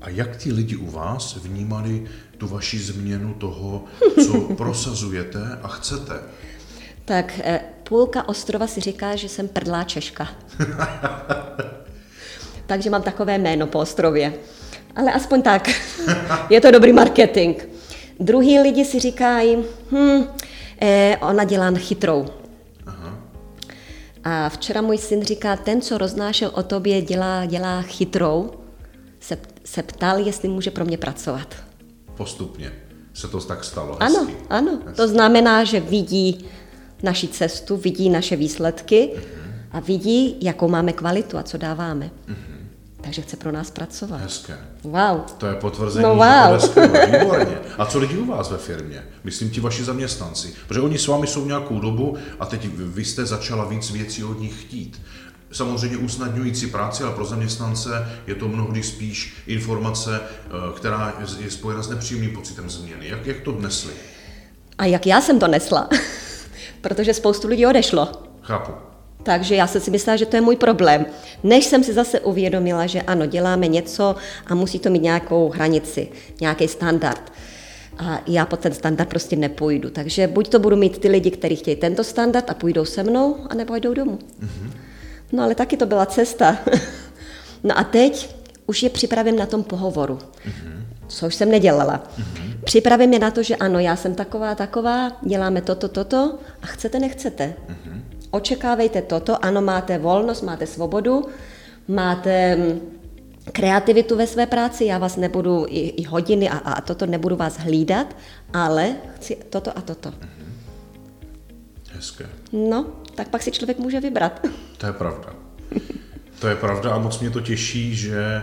A 0.00 0.08
jak 0.08 0.36
ti 0.36 0.52
lidi 0.52 0.76
u 0.76 0.90
vás 0.90 1.36
vnímali 1.36 2.06
tu 2.38 2.48
vaši 2.48 2.78
změnu 2.78 3.34
toho, 3.34 3.84
co 4.26 4.40
prosazujete 4.40 5.58
a 5.62 5.68
chcete? 5.68 6.14
Tak 7.04 7.40
eh, 7.44 7.60
půlka 7.82 8.28
ostrova 8.28 8.66
si 8.66 8.80
říká, 8.80 9.16
že 9.16 9.28
jsem 9.28 9.48
prdlá 9.48 9.84
Češka. 9.84 10.28
Takže 12.66 12.90
mám 12.90 13.02
takové 13.02 13.38
jméno 13.38 13.66
po 13.66 13.78
ostrově. 13.78 14.34
Ale 14.96 15.12
aspoň 15.12 15.42
tak. 15.42 15.70
Je 16.50 16.60
to 16.60 16.70
dobrý 16.70 16.92
marketing. 16.92 17.56
Druhý 18.20 18.58
lidi 18.58 18.84
si 18.84 18.98
říkají, 18.98 19.64
hm, 19.92 20.24
eh, 20.80 21.16
ona 21.20 21.44
dělá 21.44 21.70
chytrou. 21.70 22.26
A 24.28 24.48
včera 24.48 24.82
můj 24.82 24.98
syn 24.98 25.24
říká, 25.24 25.56
ten, 25.56 25.80
co 25.80 25.98
roznášel 25.98 26.50
o 26.54 26.62
tobě, 26.62 27.02
dělá, 27.02 27.46
dělá 27.46 27.82
chytrou, 27.82 28.50
se, 29.20 29.38
se 29.64 29.82
ptal, 29.82 30.18
jestli 30.18 30.48
může 30.48 30.70
pro 30.70 30.84
mě 30.84 30.98
pracovat. 30.98 31.56
Postupně 32.16 32.72
se 33.14 33.28
to 33.28 33.40
tak 33.40 33.64
stalo. 33.64 34.02
Ano, 34.02 34.18
hezky. 34.18 34.36
ano. 34.50 34.78
To 34.96 35.08
znamená, 35.08 35.64
že 35.64 35.80
vidí 35.80 36.46
naši 37.02 37.28
cestu, 37.28 37.76
vidí 37.76 38.10
naše 38.10 38.36
výsledky 38.36 39.10
a 39.70 39.80
vidí, 39.80 40.36
jakou 40.40 40.68
máme 40.68 40.92
kvalitu 40.92 41.38
a 41.38 41.42
co 41.42 41.58
dáváme. 41.58 42.10
Takže 43.00 43.22
chce 43.22 43.36
pro 43.36 43.52
nás 43.52 43.70
pracovat. 43.70 44.16
Hezké. 44.20 44.58
Wow. 44.84 45.20
To 45.38 45.46
je 45.46 45.54
potvrzení, 45.54 46.02
No 46.02 46.10
že 46.10 46.16
wow. 46.16 46.46
to 46.48 46.52
jde 46.52 46.60
skvěle, 46.60 47.06
výborně. 47.18 47.58
A 47.78 47.86
co 47.86 47.98
lidi 47.98 48.16
u 48.18 48.26
vás 48.26 48.50
ve 48.50 48.58
firmě? 48.58 49.02
Myslím 49.24 49.50
ti 49.50 49.60
vaši 49.60 49.84
zaměstnanci. 49.84 50.54
Protože 50.68 50.80
oni 50.80 50.98
s 50.98 51.06
vámi 51.06 51.26
jsou 51.26 51.46
nějakou 51.46 51.80
dobu 51.80 52.16
a 52.40 52.46
teď 52.46 52.68
vy 52.74 53.04
jste 53.04 53.26
začala 53.26 53.64
víc 53.64 53.90
věcí 53.90 54.24
od 54.24 54.40
nich 54.40 54.62
chtít. 54.62 55.02
Samozřejmě 55.52 55.96
usnadňující 55.96 56.66
práci, 56.66 57.02
ale 57.04 57.14
pro 57.14 57.24
zaměstnance 57.24 58.08
je 58.26 58.34
to 58.34 58.48
mnohdy 58.48 58.82
spíš 58.82 59.34
informace, 59.46 60.20
eh, 60.20 60.50
která 60.76 61.14
je- 61.20 61.44
je 61.44 61.50
spojena 61.50 61.82
s 61.82 61.88
nepříjemným 61.88 62.34
pocitem 62.34 62.70
změny. 62.70 63.08
Jak, 63.08 63.26
jak 63.26 63.40
to 63.40 63.52
dnesli? 63.52 63.92
A 64.78 64.84
jak 64.84 65.06
já 65.06 65.20
jsem 65.20 65.38
to 65.38 65.48
nesla? 65.48 65.88
Protože 66.80 67.14
spoustu 67.14 67.48
lidí 67.48 67.66
odešlo. 67.66 68.08
Chápu. 68.42 68.72
Takže 69.22 69.54
já 69.54 69.66
jsem 69.66 69.80
si 69.80 69.90
myslela, 69.90 70.16
že 70.16 70.26
to 70.26 70.36
je 70.36 70.40
můj 70.40 70.56
problém. 70.56 71.06
Než 71.42 71.64
jsem 71.64 71.84
si 71.84 71.92
zase 71.92 72.20
uvědomila, 72.20 72.86
že 72.86 73.02
ano, 73.02 73.26
děláme 73.26 73.68
něco 73.68 74.16
a 74.46 74.54
musí 74.54 74.78
to 74.78 74.90
mít 74.90 75.02
nějakou 75.02 75.48
hranici, 75.48 76.08
nějaký 76.40 76.68
standard. 76.68 77.32
A 77.98 78.20
já 78.26 78.46
pod 78.46 78.60
ten 78.60 78.72
standard 78.72 79.08
prostě 79.08 79.36
nepůjdu. 79.36 79.90
Takže 79.90 80.26
buď 80.26 80.48
to 80.48 80.58
budu 80.58 80.76
mít 80.76 80.98
ty 80.98 81.08
lidi, 81.08 81.30
kteří 81.30 81.56
chtějí 81.56 81.76
tento 81.76 82.04
standard 82.04 82.50
a 82.50 82.54
půjdou 82.54 82.84
se 82.84 83.02
mnou, 83.02 83.36
anebo 83.50 83.76
jdou 83.76 83.94
domů. 83.94 84.18
No 85.32 85.42
ale 85.44 85.54
taky 85.54 85.76
to 85.76 85.86
byla 85.86 86.06
cesta. 86.06 86.58
no 87.64 87.78
a 87.78 87.84
teď 87.84 88.34
už 88.66 88.82
je 88.82 88.90
připraven 88.90 89.36
na 89.36 89.46
tom 89.46 89.62
pohovoru, 89.62 90.18
což 91.08 91.34
jsem 91.34 91.50
nedělala. 91.50 92.02
Připravím 92.64 93.12
je 93.12 93.18
na 93.18 93.30
to, 93.30 93.42
že 93.42 93.56
ano, 93.56 93.78
já 93.78 93.96
jsem 93.96 94.14
taková, 94.14 94.54
taková, 94.54 95.12
děláme 95.22 95.62
toto, 95.62 95.88
toto 95.88 96.38
a 96.62 96.66
chcete, 96.66 96.98
nechcete. 96.98 97.54
Očekávejte 98.30 99.02
toto, 99.02 99.44
ano, 99.44 99.62
máte 99.62 99.98
volnost, 99.98 100.42
máte 100.42 100.66
svobodu, 100.66 101.28
máte 101.88 102.56
mm, 102.56 102.80
kreativitu 103.52 104.16
ve 104.16 104.26
své 104.26 104.46
práci, 104.46 104.84
já 104.84 104.98
vás 104.98 105.16
nebudu 105.16 105.66
i, 105.68 105.78
i 105.78 106.04
hodiny 106.04 106.48
a, 106.48 106.58
a 106.58 106.80
toto 106.80 107.06
nebudu 107.06 107.36
vás 107.36 107.58
hlídat, 107.58 108.16
ale 108.52 108.96
chci 109.16 109.36
toto 109.50 109.78
a 109.78 109.80
toto. 109.80 110.12
Hezké. 111.92 112.26
No, 112.52 112.86
tak 113.14 113.28
pak 113.28 113.42
si 113.42 113.50
člověk 113.50 113.78
může 113.78 114.00
vybrat. 114.00 114.40
To 114.78 114.86
je 114.86 114.92
pravda. 114.92 115.32
To 116.38 116.48
je 116.48 116.56
pravda 116.56 116.94
a 116.94 116.98
moc 116.98 117.18
mě 117.20 117.30
to 117.30 117.40
těší, 117.40 117.96
že 117.96 118.42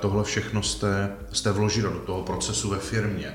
tohle 0.00 0.24
všechno 0.24 0.62
jste, 0.62 1.10
jste 1.32 1.52
vložila 1.52 1.92
do 1.92 1.98
toho 1.98 2.22
procesu 2.22 2.70
ve 2.70 2.78
firmě. 2.78 3.34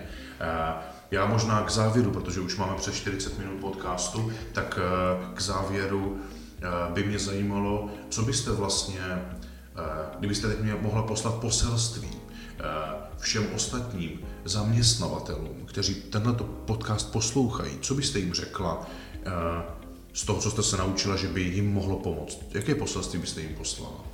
Já 1.13 1.25
možná 1.25 1.61
k 1.61 1.69
závěru, 1.69 2.11
protože 2.11 2.39
už 2.39 2.57
máme 2.57 2.75
přes 2.75 2.95
40 2.95 3.39
minut 3.39 3.59
podcastu, 3.61 4.31
tak 4.53 4.79
eh, 4.81 5.35
k 5.35 5.41
závěru 5.41 6.17
eh, 6.17 6.67
by 6.93 7.03
mě 7.03 7.19
zajímalo, 7.19 7.89
co 8.09 8.21
byste 8.21 8.51
vlastně, 8.51 8.99
eh, 9.01 9.81
kdybyste 10.19 10.47
teď 10.47 10.59
mě 10.59 10.75
mohla 10.81 11.03
poslat 11.03 11.33
poselství 11.33 12.09
všem 13.17 13.47
ostatním 13.55 14.19
zaměstnavatelům, 14.45 15.65
kteří 15.65 15.95
tenhle 15.95 16.35
podcast 16.65 17.11
poslouchají, 17.11 17.77
co 17.81 17.93
byste 17.95 18.19
jim 18.19 18.33
řekla 18.33 18.87
z 20.13 20.25
toho, 20.25 20.39
co 20.41 20.51
jste 20.51 20.63
se 20.63 20.77
naučila, 20.77 21.15
že 21.15 21.27
by 21.27 21.41
jim 21.41 21.73
mohlo 21.73 21.99
pomoct? 21.99 22.39
Jaké 22.53 22.75
poselství 22.75 23.19
byste 23.19 23.41
jim 23.41 23.55
poslala? 23.55 24.05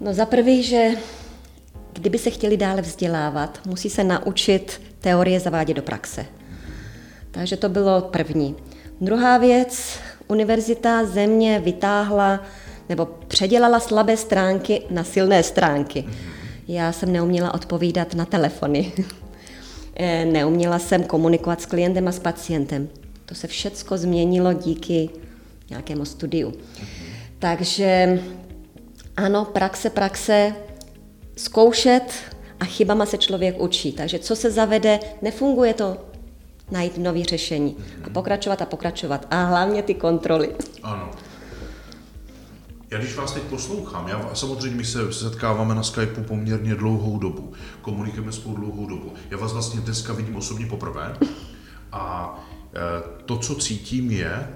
No 0.00 0.14
za 0.14 0.26
prvý, 0.26 0.62
že 0.62 0.90
kdyby 1.92 2.18
se 2.18 2.30
chtěli 2.30 2.56
dále 2.56 2.82
vzdělávat, 2.82 3.60
musí 3.66 3.90
se 3.90 4.04
naučit 4.04 4.80
teorie 5.06 5.40
zavádět 5.40 5.74
do 5.74 5.82
praxe. 5.82 6.26
Takže 7.30 7.56
to 7.56 7.68
bylo 7.68 8.00
první. 8.00 8.56
Druhá 9.00 9.38
věc, 9.38 9.98
univerzita 10.28 11.04
země 11.04 11.58
vytáhla 11.58 12.40
nebo 12.88 13.06
předělala 13.28 13.80
slabé 13.80 14.16
stránky 14.16 14.82
na 14.90 15.04
silné 15.04 15.42
stránky. 15.42 16.04
Já 16.68 16.92
jsem 16.92 17.12
neuměla 17.12 17.54
odpovídat 17.54 18.14
na 18.14 18.24
telefony. 18.24 18.92
Eh, 19.98 20.24
neuměla 20.24 20.78
jsem 20.78 21.04
komunikovat 21.04 21.60
s 21.60 21.66
klientem 21.66 22.08
a 22.08 22.12
s 22.12 22.18
pacientem. 22.18 22.88
To 23.26 23.34
se 23.34 23.46
všecko 23.46 23.98
změnilo 23.98 24.52
díky 24.52 25.10
nějakému 25.70 26.04
studiu. 26.04 26.52
Takže 27.38 28.20
ano, 29.16 29.44
praxe, 29.44 29.90
praxe, 29.90 30.52
zkoušet 31.36 32.35
a 32.60 32.64
chybama 32.64 33.06
se 33.06 33.18
člověk 33.18 33.60
učí. 33.60 33.92
Takže 33.92 34.18
co 34.18 34.36
se 34.36 34.50
zavede, 34.50 35.00
nefunguje 35.22 35.74
to, 35.74 35.96
najít 36.70 36.98
nové 36.98 37.24
řešení 37.24 37.76
a 38.04 38.10
pokračovat 38.10 38.62
a 38.62 38.66
pokračovat. 38.66 39.26
A 39.30 39.44
hlavně 39.44 39.82
ty 39.82 39.94
kontroly. 39.94 40.50
Ano. 40.82 41.10
Já 42.90 42.98
když 42.98 43.16
vás 43.16 43.32
teď 43.32 43.42
poslouchám, 43.42 44.08
já 44.08 44.30
samozřejmě 44.34 44.76
my 44.76 44.84
se 44.84 45.12
setkáváme 45.12 45.74
na 45.74 45.82
Skypeu 45.82 46.22
poměrně 46.22 46.74
dlouhou 46.74 47.18
dobu, 47.18 47.52
komunikujeme 47.82 48.32
spolu 48.32 48.56
dlouhou 48.56 48.86
dobu. 48.86 49.12
Já 49.30 49.36
vás 49.38 49.52
vlastně 49.52 49.80
dneska 49.80 50.12
vidím 50.12 50.36
osobně 50.36 50.66
poprvé 50.66 51.16
a 51.92 52.34
e, 52.74 53.22
to, 53.24 53.38
co 53.38 53.54
cítím, 53.54 54.10
je 54.10 54.32
e, 54.32 54.48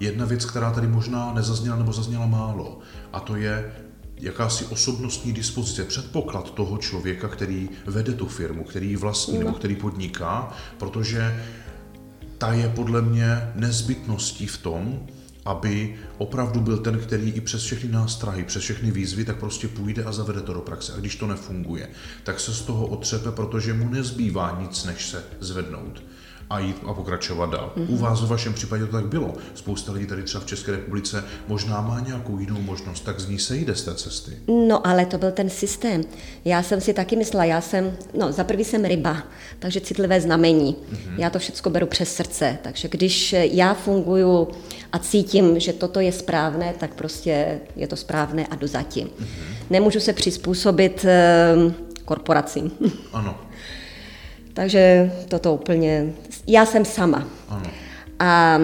jedna 0.00 0.24
věc, 0.24 0.44
která 0.44 0.72
tady 0.72 0.86
možná 0.86 1.34
nezazněla 1.34 1.76
nebo 1.76 1.92
zazněla 1.92 2.26
málo, 2.26 2.78
a 3.12 3.20
to 3.20 3.36
je 3.36 3.72
jakási 4.20 4.64
osobnostní 4.64 5.32
dispozice, 5.32 5.84
předpoklad 5.84 6.50
toho 6.54 6.78
člověka, 6.78 7.28
který 7.28 7.68
vede 7.86 8.12
tu 8.12 8.26
firmu, 8.26 8.64
který 8.64 8.88
ji 8.88 8.96
vlastní 8.96 9.38
nebo 9.38 9.52
který 9.52 9.76
podniká, 9.76 10.56
protože 10.78 11.44
ta 12.38 12.52
je 12.52 12.68
podle 12.68 13.02
mě 13.02 13.52
nezbytností 13.54 14.46
v 14.46 14.58
tom, 14.58 15.06
aby 15.44 15.98
opravdu 16.18 16.60
byl 16.60 16.78
ten, 16.78 16.98
který 16.98 17.30
i 17.30 17.40
přes 17.40 17.62
všechny 17.62 17.90
nástrahy, 17.90 18.44
přes 18.44 18.62
všechny 18.62 18.90
výzvy, 18.90 19.24
tak 19.24 19.36
prostě 19.36 19.68
půjde 19.68 20.04
a 20.04 20.12
zavede 20.12 20.40
to 20.40 20.54
do 20.54 20.60
praxe. 20.60 20.92
A 20.92 21.00
když 21.00 21.16
to 21.16 21.26
nefunguje, 21.26 21.88
tak 22.24 22.40
se 22.40 22.54
z 22.54 22.60
toho 22.60 22.86
otřepe, 22.86 23.30
protože 23.30 23.74
mu 23.74 23.88
nezbývá 23.88 24.58
nic, 24.60 24.84
než 24.84 25.08
se 25.08 25.24
zvednout. 25.40 26.02
A 26.50 26.58
jít 26.58 26.76
a 26.86 26.94
pokračovat 26.94 27.50
dál. 27.50 27.72
Mm-hmm. 27.76 27.86
U 27.88 27.96
vás 27.96 28.20
v 28.22 28.28
vašem 28.28 28.54
případě 28.54 28.86
to 28.86 28.92
tak 28.92 29.06
bylo. 29.06 29.34
Spousta 29.54 29.92
lidí 29.92 30.06
tady 30.06 30.22
třeba 30.22 30.44
v 30.44 30.46
České 30.46 30.72
republice 30.72 31.24
možná 31.48 31.80
má 31.80 32.00
nějakou 32.00 32.38
jinou 32.38 32.60
možnost, 32.60 33.00
tak 33.00 33.20
z 33.20 33.28
ní 33.28 33.38
se 33.38 33.56
jde 33.56 33.74
z 33.74 33.82
té 33.82 33.94
cesty. 33.94 34.32
No 34.68 34.86
ale 34.86 35.06
to 35.06 35.18
byl 35.18 35.32
ten 35.32 35.50
systém. 35.50 36.04
Já 36.44 36.62
jsem 36.62 36.80
si 36.80 36.94
taky 36.94 37.16
myslela, 37.16 37.44
já 37.44 37.60
jsem, 37.60 37.96
no 38.18 38.32
za 38.32 38.44
prvý 38.44 38.64
jsem 38.64 38.84
ryba, 38.84 39.22
takže 39.58 39.80
citlivé 39.80 40.20
znamení. 40.20 40.76
Mm-hmm. 40.76 41.18
Já 41.18 41.30
to 41.30 41.38
všechno 41.38 41.70
beru 41.70 41.86
přes 41.86 42.16
srdce, 42.16 42.58
takže 42.62 42.88
když 42.88 43.34
já 43.38 43.74
funguju 43.74 44.48
a 44.92 44.98
cítím, 44.98 45.60
že 45.60 45.72
toto 45.72 46.00
je 46.00 46.12
správné, 46.12 46.74
tak 46.78 46.94
prostě 46.94 47.60
je 47.76 47.86
to 47.86 47.96
správné 47.96 48.46
a 48.46 48.54
jdu 48.54 48.66
zatím. 48.66 49.06
Mm-hmm. 49.06 49.54
Nemůžu 49.70 50.00
se 50.00 50.12
přizpůsobit 50.12 51.04
eh, 51.04 51.54
korporacím. 52.04 52.70
Ano. 53.12 53.38
Takže 54.58 55.12
toto 55.28 55.54
úplně, 55.54 56.12
já 56.48 56.66
jsem 56.66 56.84
sama. 56.84 57.28
Ano. 57.48 57.70
A 58.18 58.58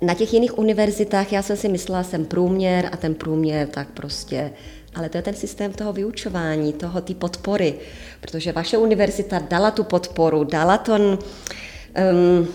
na 0.00 0.14
těch 0.14 0.34
jiných 0.34 0.58
univerzitách 0.58 1.32
já 1.32 1.42
jsem 1.42 1.56
si 1.56 1.68
myslela, 1.68 2.02
jsem 2.02 2.24
průměr 2.24 2.88
a 2.92 2.96
ten 2.96 3.14
průměr 3.14 3.68
tak 3.68 3.88
prostě, 3.88 4.52
ale 4.94 5.08
to 5.08 5.16
je 5.16 5.22
ten 5.22 5.34
systém 5.34 5.72
toho 5.72 5.92
vyučování, 5.92 6.72
toho 6.72 7.00
ty 7.00 7.14
podpory, 7.14 7.74
protože 8.20 8.52
vaše 8.52 8.78
univerzita 8.78 9.38
dala 9.38 9.70
tu 9.70 9.84
podporu, 9.84 10.44
dala 10.44 10.78
ton, 10.78 11.02
um, 11.02 12.48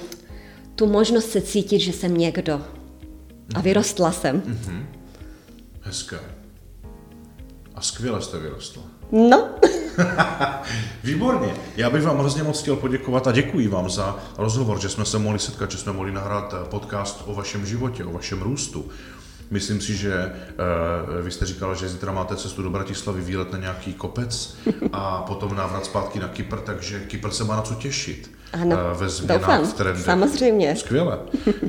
tu 0.76 0.86
možnost 0.86 1.32
se 1.32 1.42
cítit, 1.42 1.80
že 1.80 1.94
jsem 1.94 2.18
někdo. 2.18 2.62
A 3.56 3.62
vyrostla 3.62 4.12
jsem. 4.12 4.42
Mm-hmm. 4.42 4.86
Hezké. 5.82 6.20
A 7.76 7.82
skvěle 7.82 8.22
jste 8.22 8.40
vyrostla. 8.40 8.84
No. 9.12 9.50
Výborně. 11.04 11.54
Já 11.76 11.90
bych 11.90 12.04
vám 12.04 12.18
hrozně 12.18 12.44
moc 12.44 12.62
chtěl 12.62 12.76
poděkovat 12.76 13.28
a 13.28 13.32
děkuji 13.32 13.68
vám 13.68 13.90
za 13.90 14.16
rozhovor, 14.38 14.80
že 14.80 14.90
jsme 14.90 15.06
se 15.06 15.20
mohli 15.20 15.40
setkat, 15.40 15.72
že 15.72 15.78
jsme 15.78 15.94
mohli 15.94 16.12
nahrát 16.12 16.54
podcast 16.70 17.24
o 17.26 17.34
vašem 17.34 17.66
životě, 17.66 18.06
o 18.06 18.12
vašem 18.12 18.42
růstu. 18.42 18.86
Myslím 19.52 19.82
si, 19.82 19.96
že 19.96 20.32
uh, 20.32 21.26
vy 21.26 21.32
jste 21.32 21.46
říkala, 21.46 21.74
že 21.74 21.90
zítra 21.90 22.12
máte 22.12 22.36
cestu 22.36 22.62
do 22.62 22.70
Bratislavy, 22.70 23.22
výlet 23.22 23.52
na 23.52 23.58
nějaký 23.58 23.94
kopec 23.94 24.58
a 24.94 25.22
potom 25.22 25.56
návrat 25.56 25.86
zpátky 25.86 26.20
na 26.20 26.28
Kypr, 26.28 26.58
takže 26.58 27.00
Kypr 27.00 27.30
se 27.30 27.44
má 27.44 27.56
na 27.56 27.62
co 27.62 27.74
těšit. 27.76 28.32
Ano, 28.54 28.76
uh, 28.76 29.00
ve 29.00 29.10
změnách 29.10 29.40
doufám, 29.40 29.94
v 29.94 30.02
samozřejmě. 30.02 30.76
Skvěle. 30.76 31.20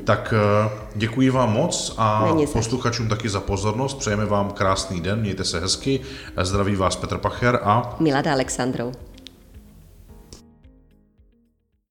Tak 0.03 0.33
uh, 0.65 0.71
děkuji 0.95 1.29
vám 1.29 1.53
moc 1.53 1.95
a 1.97 2.27
posluchačům 2.53 3.09
taky 3.09 3.29
za 3.29 3.39
pozornost. 3.39 3.97
Přejeme 3.97 4.25
vám 4.25 4.51
krásný 4.51 5.01
den, 5.01 5.19
mějte 5.19 5.43
se 5.43 5.59
hezky. 5.59 5.99
Zdraví 6.41 6.75
vás 6.75 6.95
Petr 6.95 7.17
Pacher 7.17 7.59
a 7.63 7.95
Milada 7.99 8.31
Alexandrou. 8.31 8.91